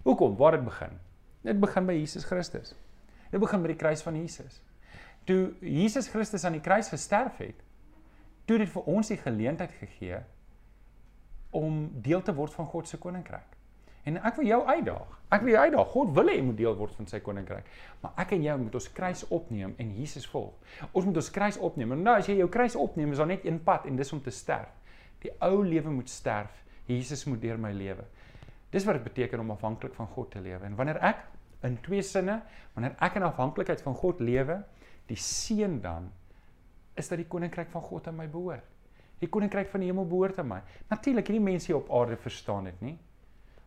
Hoekom? 0.05 0.37
Waar 0.39 0.59
dit 0.59 0.67
begin? 0.67 0.99
Dit 1.45 1.61
begin 1.61 1.87
by 1.87 1.97
Jesus 1.97 2.27
Christus. 2.29 2.75
Dit 3.31 3.41
begin 3.41 3.63
by 3.63 3.73
die 3.73 3.81
kruis 3.81 4.03
van 4.05 4.17
Jesus 4.19 4.61
toe 5.25 5.55
Jesus 5.61 6.09
Christus 6.13 6.45
aan 6.45 6.59
die 6.59 6.65
kruis 6.65 6.89
gesterf 6.93 7.41
het, 7.43 7.61
toe 8.45 8.59
dit 8.61 8.71
vir 8.71 8.89
ons 8.91 9.09
die 9.09 9.21
geleentheid 9.21 9.73
gegee 9.81 10.21
om 11.55 11.87
deel 12.03 12.23
te 12.23 12.35
word 12.35 12.55
van 12.55 12.67
God 12.69 12.89
se 12.91 12.99
koninkryk. 13.01 13.55
En 14.05 14.19
ek 14.21 14.37
wil 14.37 14.49
jou 14.51 14.61
uitdaag. 14.69 15.13
Ek 15.33 15.45
wil 15.47 15.55
jou 15.55 15.61
uitdaag. 15.65 15.93
God 15.95 16.11
wil 16.17 16.29
hê 16.29 16.35
jy 16.37 16.45
moet 16.45 16.59
deel 16.59 16.75
word 16.77 16.97
van 16.99 17.07
sy 17.09 17.23
koninkryk. 17.25 17.69
Maar 18.03 18.19
ek 18.21 18.35
en 18.37 18.43
jy 18.45 18.57
moet 18.61 18.75
ons 18.77 18.89
kruis 18.93 19.23
opneem 19.33 19.73
en 19.81 19.95
Jesus 19.97 20.27
volg. 20.29 20.53
Ons 20.91 21.07
moet 21.09 21.21
ons 21.23 21.31
kruis 21.33 21.57
opneem. 21.57 21.95
En 21.97 22.05
nou 22.11 22.17
as 22.21 22.29
jy 22.29 22.37
jou 22.43 22.51
kruis 22.53 22.77
opneem, 22.77 23.15
is 23.15 23.23
daar 23.23 23.31
net 23.31 23.47
een 23.49 23.63
pad 23.65 23.89
en 23.89 23.97
dis 23.97 24.13
om 24.13 24.21
te 24.21 24.35
sterf. 24.35 24.69
Die 25.25 25.33
ou 25.47 25.63
lewe 25.65 25.95
moet 25.95 26.13
sterf. 26.13 26.53
Jesus 26.91 27.25
moet 27.25 27.41
deur 27.41 27.57
my 27.57 27.73
lewe. 27.73 28.05
Dis 28.75 28.85
wat 28.85 28.99
dit 28.99 29.07
beteken 29.07 29.41
om 29.41 29.55
afhanklik 29.55 29.95
van 29.97 30.11
God 30.13 30.35
te 30.35 30.43
lewe. 30.45 30.67
En 30.69 30.77
wanneer 30.77 31.01
ek 31.01 31.25
in 31.65 31.79
twee 31.85 32.03
sinne, 32.05 32.41
wanneer 32.75 32.97
ek 33.03 33.19
in 33.19 33.27
afhanklikheid 33.27 33.83
van 33.85 33.97
God 33.99 34.21
lewe, 34.25 34.61
die 35.09 35.19
seën 35.21 35.81
dan 35.85 36.11
is 36.99 37.11
dat 37.11 37.19
die 37.19 37.29
koninkryk 37.29 37.71
van 37.73 37.83
God 37.83 38.09
aan 38.09 38.19
my 38.19 38.29
behoort. 38.31 38.67
Die 39.23 39.31
koninkryk 39.31 39.71
van 39.73 39.83
die 39.83 39.91
hemel 39.91 40.07
behoort 40.09 40.39
aan 40.43 40.51
my. 40.51 40.61
Natuurlik, 40.91 41.29
hierdie 41.31 41.45
mense 41.45 41.71
hier 41.71 41.81
op 41.81 41.91
aarde 41.95 42.19
verstaan 42.21 42.69
dit 42.71 42.81
nie. 42.85 42.95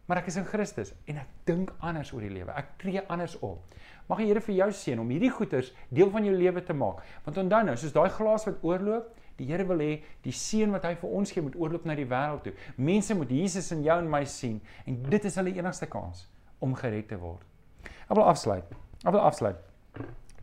Maar 0.07 0.21
ek 0.21 0.29
is 0.31 0.37
in 0.39 0.45
Christus 0.47 0.93
en 1.11 1.19
ek 1.19 1.31
dink 1.49 1.73
anders 1.83 2.13
oor 2.15 2.23
die 2.23 2.31
lewe. 2.31 2.53
Ek 2.55 2.77
tree 2.79 3.01
anders 3.11 3.35
op. 3.43 3.75
Mag 4.07 4.21
die 4.23 4.29
Here 4.29 4.43
vir 4.43 4.55
jou 4.55 4.67
seën 4.71 5.01
om 5.03 5.09
hierdie 5.11 5.31
goeders 5.35 5.73
deel 5.91 6.11
van 6.13 6.23
jou 6.23 6.35
lewe 6.35 6.63
te 6.63 6.75
maak. 6.77 7.01
Want 7.25 7.41
onthou 7.43 7.59
nou, 7.67 7.75
soos 7.75 7.95
daai 7.95 8.07
glas 8.15 8.47
wat 8.47 8.63
oorloop, 8.63 9.09
die 9.37 9.49
Here 9.49 9.67
wil 9.67 9.83
hê 9.83 9.91
die 10.23 10.33
seën 10.33 10.71
wat 10.71 10.87
hy 10.87 10.93
vir 11.01 11.17
ons 11.19 11.35
gee 11.35 11.43
moet 11.43 11.59
oorloop 11.59 11.83
na 11.85 11.97
die 11.99 12.07
wêreld 12.07 12.47
toe. 12.47 12.55
Mense 12.79 13.19
moet 13.19 13.35
Jesus 13.35 13.67
in 13.75 13.83
jou 13.83 13.99
en 13.99 14.07
my 14.09 14.23
sien 14.31 14.61
en 14.87 15.03
dit 15.11 15.27
is 15.27 15.37
hulle 15.41 15.55
enigste 15.59 15.91
kans 15.91 16.23
om 16.63 16.77
gered 16.79 17.11
te 17.11 17.19
word. 17.19 17.43
Ek 18.07 18.15
wil 18.15 18.27
afsluit. 18.27 18.75
Ek 19.03 19.11
wil 19.11 19.23
afsluit. 19.23 19.63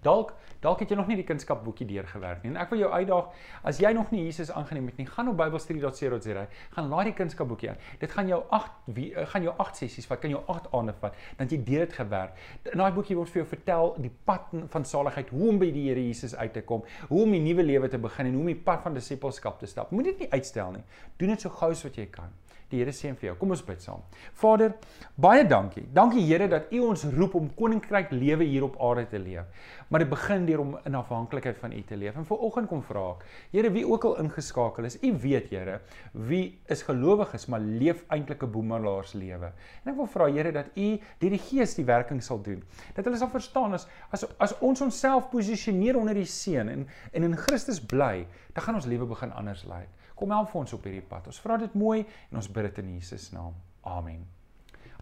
Dalk 0.04 0.34
dalk 0.64 0.80
het 0.80 0.92
jy 0.92 0.96
nog 0.96 1.10
nie 1.10 1.18
die 1.18 1.26
kunskapboekie 1.28 1.86
deurgewerk 1.88 2.44
nie. 2.44 2.50
En 2.54 2.58
ek 2.62 2.70
wil 2.72 2.80
jou 2.80 2.90
uitdaag, 2.94 3.42
as 3.68 3.80
jy 3.82 3.90
nog 3.96 4.08
nie 4.14 4.22
Jesus 4.24 4.48
aangeneem 4.54 4.86
het 4.88 5.00
nie, 5.00 5.06
gaan 5.10 5.28
op 5.28 5.36
bybelstudie.co.za, 5.36 6.44
gaan 6.76 6.88
laai 6.88 7.10
die 7.10 7.16
kunskapboekie 7.18 7.72
aan. 7.74 7.82
Dit 8.00 8.14
gaan 8.14 8.30
jou 8.30 8.40
8 8.56 8.88
eh, 8.94 9.26
gaan 9.28 9.44
jou 9.44 9.54
8 9.60 9.82
sessies 9.82 10.08
vat, 10.08 10.22
kan 10.22 10.32
jou 10.32 10.40
8 10.54 10.70
aande 10.76 10.94
vat, 11.02 11.18
dan 11.36 11.52
jy 11.52 11.60
deur 11.66 11.84
dit 11.84 11.96
gewerk. 11.98 12.40
In 12.72 12.80
daai 12.80 12.96
boekie 12.96 13.16
word 13.18 13.32
vir 13.34 13.42
jou 13.42 13.48
vertel 13.50 13.92
die 14.06 14.12
pad 14.30 14.54
van 14.72 14.88
saligheid, 14.88 15.32
hoe 15.36 15.50
om 15.52 15.60
by 15.60 15.68
die 15.74 15.84
Here 15.90 16.06
Jesus 16.06 16.32
uit 16.38 16.56
te 16.56 16.64
kom, 16.64 16.84
hoe 17.10 17.22
om 17.26 17.34
'n 17.34 17.44
nuwe 17.44 17.62
lewe 17.62 17.88
te 17.88 17.98
begin 17.98 18.26
en 18.26 18.32
hoe 18.32 18.46
om 18.46 18.52
die 18.54 18.64
pad 18.70 18.80
van 18.82 18.94
disippelskap 18.94 19.60
te 19.60 19.66
stap. 19.66 19.90
Moenie 19.90 20.12
dit 20.12 20.24
nie 20.24 20.32
uitstel 20.32 20.72
nie. 20.72 20.84
Doen 21.18 21.28
dit 21.28 21.40
so 21.40 21.50
gou 21.50 21.70
as 21.70 21.84
wat 21.84 21.96
jy 21.96 22.06
kan. 22.06 22.32
Die 22.70 22.80
Here 22.80 22.92
seën 22.92 23.16
vir 23.18 23.28
jou. 23.28 23.36
Kom 23.40 23.52
ons 23.54 23.62
bid 23.62 23.82
saam. 23.82 24.02
Vader, 24.40 24.74
baie 25.20 25.44
dankie. 25.46 25.84
Dankie 25.94 26.24
Here 26.24 26.48
dat 26.48 26.72
U 26.72 26.80
ons 26.88 27.04
roep 27.14 27.34
om 27.38 27.50
koninkryk 27.54 28.12
lewe 28.14 28.46
hier 28.48 28.64
op 28.64 28.78
aarde 28.82 29.06
te 29.10 29.18
leef. 29.18 29.46
Maar 29.88 30.04
dit 30.04 30.10
begin 30.10 30.46
deur 30.48 30.62
om 30.62 30.72
in 30.84 30.94
afhanklikheid 30.98 31.58
van 31.60 31.72
U 31.72 31.82
te 31.86 31.96
leef. 31.96 32.16
En 32.16 32.26
vanoggend 32.26 32.68
kom 32.70 32.82
vra 32.82 33.04
ek, 33.12 33.24
Here, 33.52 33.70
wie 33.74 33.84
ook 33.86 34.04
al 34.08 34.18
ingeskakel 34.24 34.88
is, 34.88 34.98
U 35.02 35.12
weet 35.22 35.50
Here, 35.52 35.80
wie 36.12 36.58
is 36.72 36.82
gelowig 36.82 37.34
is 37.36 37.46
maar 37.52 37.60
leef 37.60 38.04
eintlik 38.08 38.42
'n 38.42 38.50
boemelaars 38.50 39.12
lewe. 39.12 39.52
En 39.84 39.92
ek 39.92 39.96
wil 39.96 40.06
vra 40.06 40.30
Here 40.32 40.52
dat 40.52 40.72
U 40.74 40.88
deur 41.18 41.30
die 41.30 41.38
Gees 41.38 41.74
die 41.74 41.84
werking 41.84 42.22
sal 42.22 42.42
doen. 42.42 42.62
Dat 42.94 43.04
hulle 43.04 43.16
sal 43.16 43.28
verstaan 43.28 43.72
as 43.74 43.86
as 44.10 44.24
as 44.38 44.58
ons 44.60 44.80
onsself 44.80 45.30
posisioneer 45.30 45.96
onder 45.96 46.14
die 46.14 46.24
seën 46.24 46.68
en 46.68 46.88
en 47.12 47.22
in 47.22 47.36
Christus 47.36 47.80
bly, 47.80 48.26
dan 48.52 48.64
gaan 48.64 48.74
ons 48.74 48.86
lewe 48.86 49.06
begin 49.06 49.32
anders 49.32 49.64
lyk. 49.64 49.88
Kom 50.14 50.30
help 50.30 50.54
ons 50.54 50.72
op 50.76 50.84
hierdie 50.86 51.04
pad. 51.08 51.26
Ons 51.30 51.40
vra 51.42 51.58
dit 51.60 51.74
mooi 51.74 52.04
en 52.04 52.38
ons 52.40 52.50
bid 52.50 52.68
dit 52.70 52.82
in 52.84 52.94
Jesus 52.98 53.30
naam. 53.34 53.54
Amen. 53.82 54.22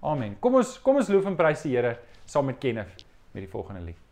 Amen. 0.03 0.39
Kom 0.41 0.57
ons 0.59 0.79
kom 0.83 0.99
ons 0.99 1.11
loof 1.13 1.29
en 1.31 1.37
prys 1.39 1.67
die 1.67 1.77
Here 1.77 1.97
saam 2.27 2.49
met 2.51 2.59
Kenneth 2.63 3.05
met 3.33 3.45
die 3.45 3.51
volgende 3.51 3.85
lied. 3.85 4.12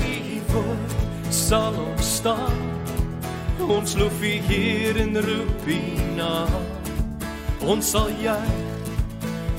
woord 0.53 0.95
sal 1.31 1.75
ons 1.79 2.15
staan. 2.17 2.59
Ons 3.71 3.95
loof 3.95 4.21
u 4.21 4.33
hier 4.47 4.97
in 4.99 5.15
roep 5.15 5.67
u 5.67 5.79
na. 6.17 6.47
Ons 7.61 7.91
sal 7.93 8.09
juig 8.19 8.87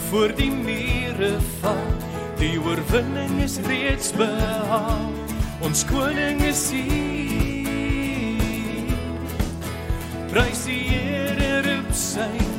voor 0.09 0.35
die 0.37 0.51
mure 0.51 1.39
val. 1.61 1.93
Die 2.41 2.59
oorwinning 2.61 3.41
is 3.43 3.59
reeds 3.69 4.13
behaal. 4.19 5.11
Ons 5.63 5.85
koning 5.89 6.43
is 6.45 6.71
hier. 6.75 7.13
Prys 10.33 10.65
die 10.67 10.81
Here, 10.89 11.61
roep 11.67 11.93
sy 11.97 12.52